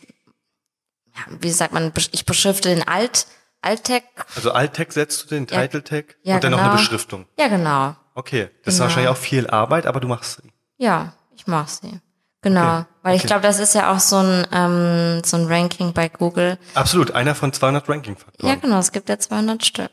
ja, 1.16 1.22
wie 1.40 1.50
sagt 1.50 1.74
man, 1.74 1.92
ich 2.12 2.24
beschrifte 2.24 2.68
den 2.68 2.86
Alt, 2.86 3.26
Alt-Tag. 3.60 4.04
Also 4.36 4.52
Alt-Tag 4.52 4.92
setzt 4.92 5.24
du 5.24 5.34
den, 5.34 5.48
Ja. 5.50 5.60
Title-Tag 5.62 6.16
Ja, 6.22 6.36
und 6.36 6.44
dann 6.44 6.52
noch 6.52 6.58
eine 6.60 6.68
genau. 6.68 6.80
Beschriftung. 6.80 7.26
Ja, 7.36 7.48
genau. 7.48 7.96
Okay, 8.14 8.50
das 8.64 8.74
ist 8.74 8.78
Genau. 8.78 8.84
wahrscheinlich 8.88 9.10
auch 9.10 9.16
viel 9.16 9.48
Arbeit, 9.48 9.86
aber 9.86 9.98
du 9.98 10.06
machst 10.06 10.40
sie. 10.40 10.52
Ja, 10.76 11.14
ich 11.34 11.48
mach 11.48 11.66
sie. 11.66 12.00
Genau. 12.42 12.78
Okay, 12.78 12.86
Weil 13.02 13.16
ich 13.16 13.22
okay. 13.22 13.28
glaube, 13.28 13.42
das 13.42 13.58
ist 13.58 13.74
ja 13.74 13.92
auch 13.92 14.00
so 14.00 14.16
ein, 14.16 14.46
ähm, 14.52 15.22
so 15.24 15.36
ein 15.36 15.46
Ranking 15.46 15.92
bei 15.92 16.08
Google. 16.08 16.58
Absolut, 16.74 17.12
einer 17.12 17.34
von 17.34 17.52
200 17.52 17.88
Ranking-Faktoren. 17.88 18.48
Ja, 18.48 18.54
genau, 18.56 18.78
es 18.78 18.92
gibt 18.92 19.08
ja 19.08 19.18
200 19.18 19.64
Stück. 19.64 19.90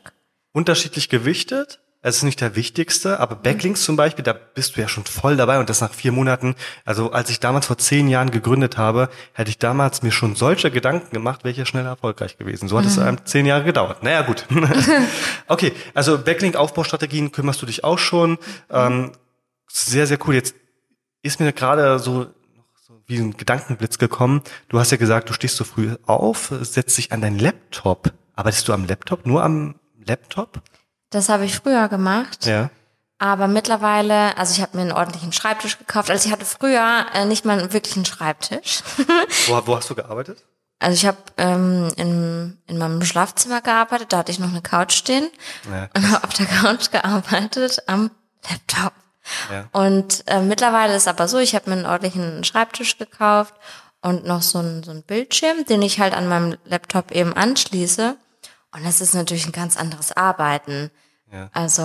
Unterschiedlich 0.52 1.08
gewichtet. 1.08 1.80
Es 2.02 2.18
ist 2.18 2.22
nicht 2.22 2.40
der 2.40 2.54
wichtigste, 2.54 3.18
aber 3.18 3.34
Backlinks 3.34 3.82
zum 3.82 3.96
Beispiel, 3.96 4.22
da 4.22 4.32
bist 4.32 4.76
du 4.76 4.80
ja 4.80 4.86
schon 4.86 5.04
voll 5.04 5.36
dabei 5.36 5.58
und 5.58 5.68
das 5.68 5.80
nach 5.80 5.92
vier 5.92 6.12
Monaten. 6.12 6.54
Also 6.84 7.10
als 7.10 7.30
ich 7.30 7.40
damals 7.40 7.66
vor 7.66 7.78
zehn 7.78 8.06
Jahren 8.06 8.30
gegründet 8.30 8.78
habe, 8.78 9.08
hätte 9.32 9.50
ich 9.50 9.58
damals 9.58 10.04
mir 10.04 10.12
schon 10.12 10.36
solche 10.36 10.70
Gedanken 10.70 11.10
gemacht, 11.12 11.42
wäre 11.42 11.50
ich 11.50 11.58
ja 11.58 11.66
schneller 11.66 11.88
erfolgreich 11.88 12.38
gewesen. 12.38 12.68
So 12.68 12.78
hat 12.78 12.84
es 12.84 12.96
einem 12.96 13.24
zehn 13.24 13.44
Jahre 13.44 13.64
gedauert. 13.64 14.04
Naja, 14.04 14.22
gut. 14.22 14.46
okay, 15.48 15.72
also 15.94 16.16
Backlink-Aufbaustrategien 16.16 17.32
kümmerst 17.32 17.60
du 17.60 17.66
dich 17.66 17.82
auch 17.82 17.98
schon. 17.98 18.38
Ähm, 18.70 19.10
sehr, 19.66 20.06
sehr 20.06 20.18
cool. 20.28 20.36
Jetzt 20.36 20.54
ist 21.22 21.40
mir 21.40 21.52
gerade 21.52 21.98
so 21.98 22.26
wie 23.06 23.18
ein 23.18 23.36
Gedankenblitz 23.36 23.98
gekommen. 23.98 24.42
Du 24.68 24.78
hast 24.78 24.90
ja 24.90 24.96
gesagt, 24.96 25.28
du 25.28 25.32
stehst 25.32 25.56
so 25.56 25.64
früh 25.64 25.94
auf, 26.06 26.52
setzt 26.60 26.98
dich 26.98 27.12
an 27.12 27.20
deinen 27.20 27.38
Laptop. 27.38 28.12
Arbeitest 28.34 28.66
du 28.68 28.72
am 28.72 28.86
Laptop? 28.86 29.26
Nur 29.26 29.42
am 29.42 29.76
Laptop? 30.04 30.60
Das 31.10 31.28
habe 31.28 31.44
ich 31.44 31.54
früher 31.56 31.88
gemacht. 31.88 32.46
Ja. 32.46 32.70
Aber 33.18 33.48
mittlerweile, 33.48 34.36
also 34.36 34.52
ich 34.54 34.60
habe 34.60 34.76
mir 34.76 34.82
einen 34.82 34.92
ordentlichen 34.92 35.32
Schreibtisch 35.32 35.78
gekauft. 35.78 36.10
Also 36.10 36.26
ich 36.26 36.32
hatte 36.32 36.44
früher 36.44 37.06
äh, 37.14 37.24
nicht 37.24 37.44
mal 37.46 37.72
wirklich 37.72 37.96
einen 37.96 38.04
Schreibtisch. 38.04 38.80
Wo, 39.46 39.66
wo 39.66 39.76
hast 39.76 39.88
du 39.90 39.94
gearbeitet? 39.94 40.44
Also 40.78 40.94
ich 40.94 41.06
habe 41.06 41.16
ähm, 41.38 41.88
in, 41.96 42.58
in 42.66 42.76
meinem 42.76 43.02
Schlafzimmer 43.02 43.62
gearbeitet, 43.62 44.12
da 44.12 44.18
hatte 44.18 44.30
ich 44.30 44.38
noch 44.38 44.50
eine 44.50 44.60
Couch 44.60 44.92
stehen 44.92 45.30
Ja. 45.72 45.88
und 45.96 46.10
habe 46.10 46.22
auf 46.22 46.34
der 46.34 46.44
Couch 46.44 46.90
gearbeitet 46.90 47.82
am 47.86 48.10
Laptop. 48.50 48.92
Ja. 49.50 49.68
Und 49.72 50.24
äh, 50.26 50.40
mittlerweile 50.40 50.94
ist 50.94 51.08
aber 51.08 51.28
so, 51.28 51.38
ich 51.38 51.54
habe 51.54 51.70
mir 51.70 51.76
einen 51.76 51.86
ordentlichen 51.86 52.44
Schreibtisch 52.44 52.98
gekauft 52.98 53.54
und 54.02 54.24
noch 54.24 54.42
so 54.42 54.58
einen, 54.58 54.82
so 54.82 54.90
einen 54.90 55.02
Bildschirm, 55.02 55.64
den 55.64 55.82
ich 55.82 55.98
halt 56.00 56.14
an 56.14 56.28
meinem 56.28 56.56
Laptop 56.64 57.10
eben 57.12 57.32
anschließe. 57.34 58.16
Und 58.72 58.84
das 58.84 59.00
ist 59.00 59.14
natürlich 59.14 59.46
ein 59.46 59.52
ganz 59.52 59.76
anderes 59.76 60.12
Arbeiten. 60.16 60.90
Ja. 61.32 61.48
Also 61.52 61.82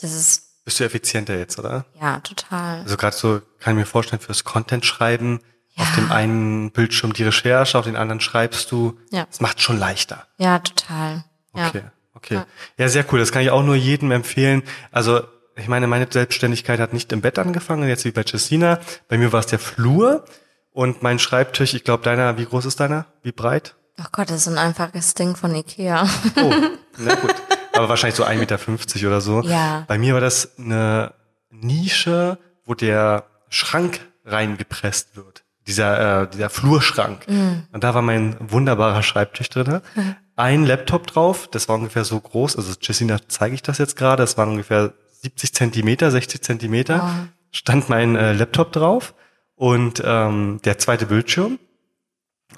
das 0.00 0.12
ist, 0.12 0.64
Bist 0.64 0.80
du 0.80 0.84
effizienter 0.84 1.38
jetzt, 1.38 1.58
oder? 1.58 1.86
ja, 2.00 2.20
total. 2.20 2.80
Also 2.80 2.96
gerade 2.96 3.16
so 3.16 3.40
kann 3.60 3.74
ich 3.74 3.80
mir 3.80 3.86
vorstellen, 3.86 4.20
fürs 4.20 4.44
Content 4.44 4.84
schreiben 4.84 5.40
Ja. 5.74 5.84
Auf 5.84 5.94
dem 5.94 6.12
einen 6.12 6.70
Bildschirm 6.72 7.14
die 7.14 7.24
Recherche, 7.24 7.78
auf 7.78 7.86
den 7.86 7.96
anderen 7.96 8.20
schreibst 8.20 8.70
du. 8.70 8.98
Ja. 9.10 9.24
Das 9.24 9.40
macht 9.40 9.62
schon 9.62 9.78
leichter. 9.78 10.26
Ja, 10.36 10.58
total. 10.58 11.24
Ja. 11.54 11.68
Okay, 11.68 11.82
okay. 12.14 12.42
Ja. 12.76 12.88
sehr 12.88 13.06
cool. 13.10 13.18
Das 13.18 13.32
kann 13.32 13.40
ich 13.42 13.50
auch 13.50 13.62
nur 13.62 13.74
jedem 13.76 14.10
empfehlen. 14.10 14.62
Also, 14.90 15.22
ich 15.56 15.68
meine, 15.68 15.86
meine 15.86 16.06
Selbstständigkeit 16.10 16.80
hat 16.80 16.92
nicht 16.92 17.12
im 17.12 17.20
Bett 17.20 17.38
angefangen, 17.38 17.88
jetzt 17.88 18.04
wie 18.04 18.10
bei 18.10 18.22
Jessina. 18.22 18.80
Bei 19.08 19.18
mir 19.18 19.32
war 19.32 19.40
es 19.40 19.46
der 19.46 19.58
Flur 19.58 20.24
und 20.72 21.02
mein 21.02 21.18
Schreibtisch, 21.18 21.74
ich 21.74 21.84
glaube, 21.84 22.02
deiner, 22.02 22.38
wie 22.38 22.46
groß 22.46 22.64
ist 22.64 22.80
deiner? 22.80 23.06
Wie 23.22 23.32
breit? 23.32 23.76
Ach 23.98 24.10
Gott, 24.10 24.30
das 24.30 24.46
ist 24.46 24.48
ein 24.48 24.58
einfaches 24.58 25.14
Ding 25.14 25.36
von 25.36 25.54
Ikea. 25.54 26.08
Oh, 26.36 26.52
na 26.98 27.14
gut. 27.16 27.34
Aber 27.74 27.88
wahrscheinlich 27.88 28.16
so 28.16 28.24
1,50 28.24 28.36
Meter 28.36 29.08
oder 29.08 29.20
so. 29.20 29.42
Ja. 29.42 29.84
Bei 29.86 29.98
mir 29.98 30.14
war 30.14 30.20
das 30.20 30.58
eine 30.58 31.12
Nische, 31.50 32.38
wo 32.64 32.74
der 32.74 33.24
Schrank 33.48 34.00
reingepresst 34.24 35.16
wird. 35.16 35.44
Dieser, 35.66 36.22
äh, 36.22 36.28
dieser 36.28 36.50
Flurschrank. 36.50 37.24
Und 37.28 37.84
da 37.84 37.94
war 37.94 38.02
mein 38.02 38.36
wunderbarer 38.40 39.02
Schreibtisch 39.02 39.48
drin. 39.48 39.80
Ein 40.36 40.64
Laptop 40.64 41.06
drauf, 41.06 41.46
das 41.50 41.68
war 41.68 41.76
ungefähr 41.76 42.04
so 42.04 42.18
groß. 42.18 42.56
Also 42.56 42.72
Jessina 42.80 43.18
zeige 43.28 43.54
ich 43.54 43.62
das 43.62 43.78
jetzt 43.78 43.96
gerade. 43.96 44.22
Das 44.22 44.36
waren 44.38 44.48
ungefähr 44.48 44.94
70 45.22 45.54
Zentimeter, 45.54 46.10
60 46.10 46.42
Zentimeter. 46.42 47.28
Stand 47.50 47.88
mein 47.88 48.16
äh, 48.16 48.32
Laptop 48.32 48.72
drauf 48.72 49.14
und 49.54 50.02
ähm, 50.04 50.60
der 50.64 50.78
zweite 50.78 51.06
Bildschirm. 51.06 51.58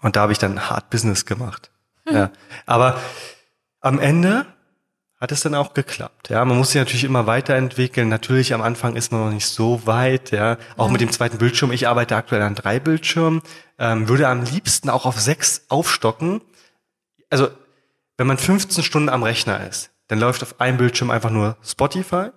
Und 0.01 0.17
da 0.17 0.23
habe 0.23 0.33
ich 0.33 0.39
dann 0.39 0.69
Hard 0.69 0.91
Business 0.91 1.27
gemacht. 1.27 1.71
Ja. 2.09 2.31
Aber 2.67 3.01
am 3.81 3.99
Ende 3.99 4.47
hat 5.21 5.33
es 5.33 5.41
dann 5.41 5.55
auch 5.55 5.75
geklappt. 5.75 6.29
Ja, 6.29 6.45
man 6.45 6.59
muss 6.59 6.73
sich 6.73 6.81
natürlich 6.81 7.05
immer 7.05 7.27
weiterentwickeln. 7.27 8.09
Natürlich 8.09 8.53
am 8.53 8.63
Anfang 8.63 8.97
ist 8.97 9.13
man 9.13 9.25
noch 9.25 9.33
nicht 9.33 9.47
so 9.47 9.87
weit. 9.87 10.33
Ja, 10.33 10.59
auch 10.77 10.91
mit 10.91 11.01
dem 11.01 11.13
zweiten 11.13 11.39
Bildschirm. 11.39 11.73
Ich 11.73 11.89
arbeite 11.89 12.17
aktuell 12.17 12.43
an 12.43 12.55
drei 12.55 12.79
Bildschirmen. 12.79 13.41
Ähm, 13.79 14.09
würde 14.09 14.29
am 14.29 14.45
liebsten 14.45 14.91
auch 14.91 15.07
auf 15.07 15.21
sechs 15.21 15.65
aufstocken. 15.69 16.43
Also 17.31 17.49
wenn 18.17 18.27
man 18.27 18.39
15 18.39 18.85
Stunden 18.85 19.09
am 19.09 19.23
Rechner 19.23 19.67
ist, 19.67 19.91
dann 20.09 20.21
läuft 20.21 20.43
auf 20.43 20.61
einem 20.61 20.77
Bildschirm 20.77 21.11
einfach 21.11 21.31
nur 21.31 21.57
Spotify, 21.65 22.29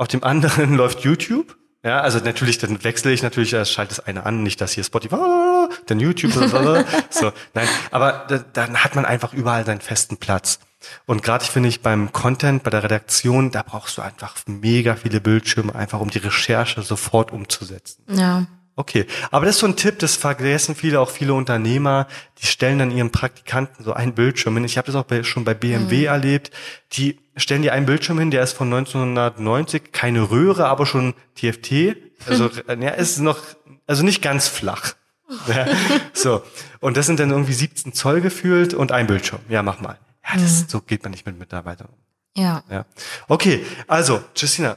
auf 0.00 0.08
dem 0.08 0.24
anderen 0.24 0.74
läuft 0.76 1.00
YouTube. 1.00 1.56
Ja, 1.82 2.00
also 2.00 2.18
natürlich, 2.18 2.58
dann 2.58 2.82
wechsle 2.84 3.12
ich 3.12 3.22
natürlich, 3.22 3.52
äh, 3.54 3.64
schalte 3.64 3.94
das 3.94 4.06
eine 4.06 4.26
an, 4.26 4.42
nicht 4.42 4.60
das 4.60 4.72
hier 4.72 4.84
Spotify, 4.84 5.16
dann 5.86 6.00
YouTube, 6.00 6.32
so, 7.10 7.32
nein, 7.54 7.68
aber 7.90 8.26
da, 8.28 8.38
dann 8.38 8.84
hat 8.84 8.96
man 8.96 9.04
einfach 9.04 9.32
überall 9.32 9.64
seinen 9.64 9.80
festen 9.80 10.18
Platz. 10.18 10.58
Und 11.06 11.22
gerade 11.22 11.44
finde 11.44 11.68
ich 11.68 11.82
beim 11.82 12.12
Content, 12.12 12.62
bei 12.62 12.70
der 12.70 12.82
Redaktion, 12.82 13.50
da 13.50 13.62
brauchst 13.62 13.98
du 13.98 14.02
einfach 14.02 14.36
mega 14.46 14.96
viele 14.96 15.20
Bildschirme, 15.20 15.74
einfach 15.74 16.00
um 16.00 16.10
die 16.10 16.18
Recherche 16.18 16.82
sofort 16.82 17.32
umzusetzen. 17.32 18.02
Ja. 18.08 18.46
Okay, 18.80 19.04
aber 19.30 19.44
das 19.44 19.56
ist 19.56 19.60
so 19.60 19.66
ein 19.66 19.76
Tipp, 19.76 19.98
das 19.98 20.16
vergessen 20.16 20.74
viele, 20.74 21.00
auch 21.00 21.10
viele 21.10 21.34
Unternehmer, 21.34 22.06
die 22.38 22.46
stellen 22.46 22.78
dann 22.78 22.90
ihren 22.90 23.12
Praktikanten 23.12 23.84
so 23.84 23.92
einen 23.92 24.14
Bildschirm 24.14 24.54
hin. 24.54 24.64
Ich 24.64 24.78
habe 24.78 24.86
das 24.86 24.94
auch 24.94 25.04
bei, 25.04 25.22
schon 25.22 25.44
bei 25.44 25.52
BMW 25.52 26.04
erlebt. 26.06 26.50
Die 26.92 27.18
stellen 27.36 27.60
dir 27.60 27.74
einen 27.74 27.84
Bildschirm 27.84 28.18
hin, 28.18 28.30
der 28.30 28.42
ist 28.42 28.54
von 28.54 28.72
1990, 28.72 29.92
keine 29.92 30.30
Röhre, 30.30 30.66
aber 30.66 30.86
schon 30.86 31.12
TFT. 31.34 31.94
Also 32.26 32.48
äh, 32.68 32.82
ja, 32.82 32.92
ist 32.92 33.18
noch, 33.18 33.38
also 33.86 34.02
nicht 34.02 34.22
ganz 34.22 34.48
flach. 34.48 34.94
Ja, 35.46 35.66
so, 36.12 36.42
und 36.80 36.96
das 36.96 37.06
sind 37.06 37.20
dann 37.20 37.30
irgendwie 37.30 37.52
17 37.52 37.92
Zoll 37.92 38.20
gefühlt 38.20 38.74
und 38.74 38.90
ein 38.90 39.06
Bildschirm. 39.06 39.38
Ja, 39.48 39.62
mach 39.62 39.80
mal. 39.80 39.96
Ja, 40.26 40.40
das, 40.40 40.64
so 40.66 40.80
geht 40.80 41.04
man 41.04 41.12
nicht 41.12 41.24
mit 41.24 41.38
Mitarbeitern 41.38 41.86
um. 41.86 42.42
Ja. 42.42 42.64
Ja. 42.68 42.84
Okay, 43.28 43.64
also, 43.86 44.24
Justina, 44.34 44.76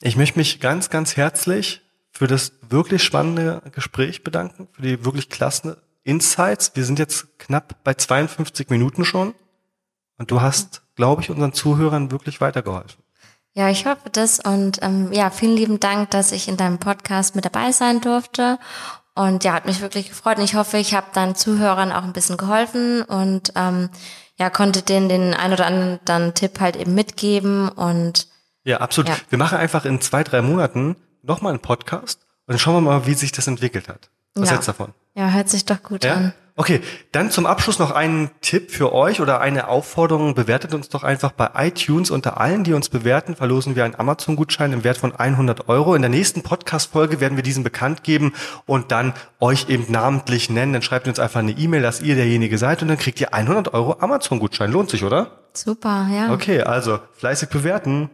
ich 0.00 0.16
möchte 0.16 0.40
mich 0.40 0.58
ganz, 0.58 0.90
ganz 0.90 1.16
herzlich 1.16 1.83
für 2.16 2.26
das 2.26 2.52
wirklich 2.68 3.02
spannende 3.02 3.60
Gespräch 3.72 4.22
bedanken, 4.22 4.68
für 4.72 4.82
die 4.82 5.04
wirklich 5.04 5.28
klasse 5.28 5.82
Insights. 6.04 6.72
Wir 6.74 6.84
sind 6.84 6.98
jetzt 6.98 7.38
knapp 7.38 7.82
bei 7.82 7.94
52 7.94 8.70
Minuten 8.70 9.04
schon 9.04 9.34
und 10.18 10.30
du 10.30 10.40
hast, 10.40 10.82
glaube 10.94 11.22
ich, 11.22 11.30
unseren 11.30 11.52
Zuhörern 11.52 12.12
wirklich 12.12 12.40
weitergeholfen. 12.40 13.02
Ja, 13.54 13.68
ich 13.68 13.86
hoffe 13.86 14.10
das 14.10 14.40
und 14.40 14.78
ähm, 14.82 15.12
ja, 15.12 15.30
vielen 15.30 15.56
lieben 15.56 15.80
Dank, 15.80 16.10
dass 16.10 16.32
ich 16.32 16.48
in 16.48 16.56
deinem 16.56 16.78
Podcast 16.78 17.36
mit 17.36 17.44
dabei 17.44 17.72
sein 17.72 18.00
durfte. 18.00 18.58
Und 19.16 19.44
ja, 19.44 19.52
hat 19.52 19.66
mich 19.66 19.80
wirklich 19.80 20.08
gefreut 20.08 20.38
und 20.38 20.44
ich 20.44 20.56
hoffe, 20.56 20.76
ich 20.76 20.92
habe 20.92 21.06
deinen 21.12 21.36
Zuhörern 21.36 21.92
auch 21.92 22.02
ein 22.02 22.12
bisschen 22.12 22.36
geholfen 22.36 23.02
und 23.02 23.52
ähm, 23.54 23.90
ja, 24.36 24.50
konnte 24.50 24.82
denen 24.82 25.08
den 25.08 25.34
ein 25.34 25.52
oder 25.52 25.66
anderen 25.66 26.34
Tipp 26.34 26.58
halt 26.58 26.74
eben 26.74 26.94
mitgeben 26.94 27.68
und 27.68 28.26
Ja, 28.64 28.78
absolut. 28.78 29.08
Ja. 29.08 29.16
Wir 29.28 29.38
machen 29.38 29.58
einfach 29.58 29.84
in 29.84 30.00
zwei, 30.00 30.24
drei 30.24 30.42
Monaten 30.42 30.96
nochmal 31.24 31.52
einen 31.52 31.60
Podcast 31.60 32.20
und 32.46 32.52
dann 32.52 32.58
schauen 32.58 32.74
wir 32.74 32.80
mal, 32.80 33.06
wie 33.06 33.14
sich 33.14 33.32
das 33.32 33.46
entwickelt 33.46 33.88
hat. 33.88 34.10
Was 34.34 34.48
Ja. 34.48 34.52
hältst 34.56 34.68
du 34.68 34.72
davon? 34.72 34.94
ja, 35.14 35.28
hört 35.30 35.48
sich 35.48 35.64
doch 35.64 35.82
gut 35.82 36.04
Ja? 36.04 36.14
an. 36.14 36.32
Okay, 36.56 36.80
dann 37.10 37.32
zum 37.32 37.46
Abschluss 37.46 37.80
noch 37.80 37.90
einen 37.90 38.30
Tipp 38.40 38.70
für 38.70 38.92
euch 38.92 39.20
oder 39.20 39.40
eine 39.40 39.66
Aufforderung. 39.66 40.36
Bewertet 40.36 40.72
uns 40.72 40.88
doch 40.88 41.02
einfach 41.02 41.32
bei 41.32 41.50
iTunes. 41.56 42.12
Unter 42.12 42.40
allen, 42.40 42.62
die 42.62 42.74
uns 42.74 42.88
bewerten, 42.90 43.34
verlosen 43.34 43.74
wir 43.74 43.84
einen 43.84 43.96
Amazon-Gutschein 43.96 44.72
im 44.72 44.84
Wert 44.84 44.96
von 44.96 45.12
100 45.16 45.68
Euro. 45.68 45.96
In 45.96 46.02
der 46.02 46.10
nächsten 46.12 46.44
Podcast-Folge 46.44 47.18
werden 47.18 47.34
wir 47.34 47.42
diesen 47.42 47.64
bekannt 47.64 48.04
geben 48.04 48.34
und 48.66 48.92
dann 48.92 49.14
euch 49.40 49.68
eben 49.68 49.90
namentlich 49.90 50.48
nennen. 50.48 50.74
Dann 50.74 50.82
schreibt 50.82 51.08
uns 51.08 51.18
einfach 51.18 51.40
eine 51.40 51.50
E-Mail, 51.52 51.82
dass 51.82 52.00
ihr 52.02 52.14
derjenige 52.14 52.56
seid 52.56 52.82
und 52.82 52.88
dann 52.88 52.98
kriegt 52.98 53.20
ihr 53.20 53.34
100 53.34 53.74
Euro 53.74 53.96
Amazon-Gutschein. 53.98 54.70
Lohnt 54.70 54.90
sich, 54.90 55.02
oder? 55.02 55.32
Super, 55.54 56.06
ja. 56.14 56.32
Okay, 56.32 56.60
also 56.62 57.00
fleißig 57.18 57.48
bewerten. 57.48 58.10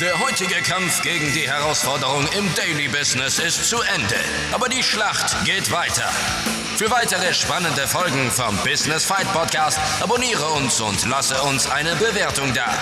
Der 0.00 0.18
heutige 0.18 0.62
Kampf 0.62 1.02
gegen 1.02 1.30
die 1.34 1.46
Herausforderung 1.46 2.26
im 2.28 2.54
Daily 2.54 2.88
Business 2.88 3.38
ist 3.38 3.68
zu 3.68 3.76
Ende. 3.82 4.16
Aber 4.50 4.70
die 4.70 4.82
Schlacht 4.82 5.44
geht 5.44 5.70
weiter. 5.70 6.08
Für 6.76 6.90
weitere 6.90 7.34
spannende 7.34 7.86
Folgen 7.86 8.30
vom 8.30 8.56
Business 8.64 9.04
Fight 9.04 9.30
Podcast 9.34 9.78
abonniere 10.00 10.46
uns 10.52 10.80
und 10.80 11.04
lasse 11.04 11.42
uns 11.42 11.70
eine 11.70 11.94
Bewertung 11.96 12.54
da. 12.54 12.72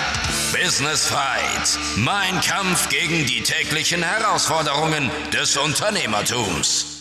Business 0.52 1.08
Fight. 1.08 1.76
Mein 1.96 2.40
Kampf 2.40 2.88
gegen 2.88 3.26
die 3.26 3.42
täglichen 3.42 4.04
Herausforderungen 4.04 5.10
des 5.32 5.56
Unternehmertums. 5.56 6.97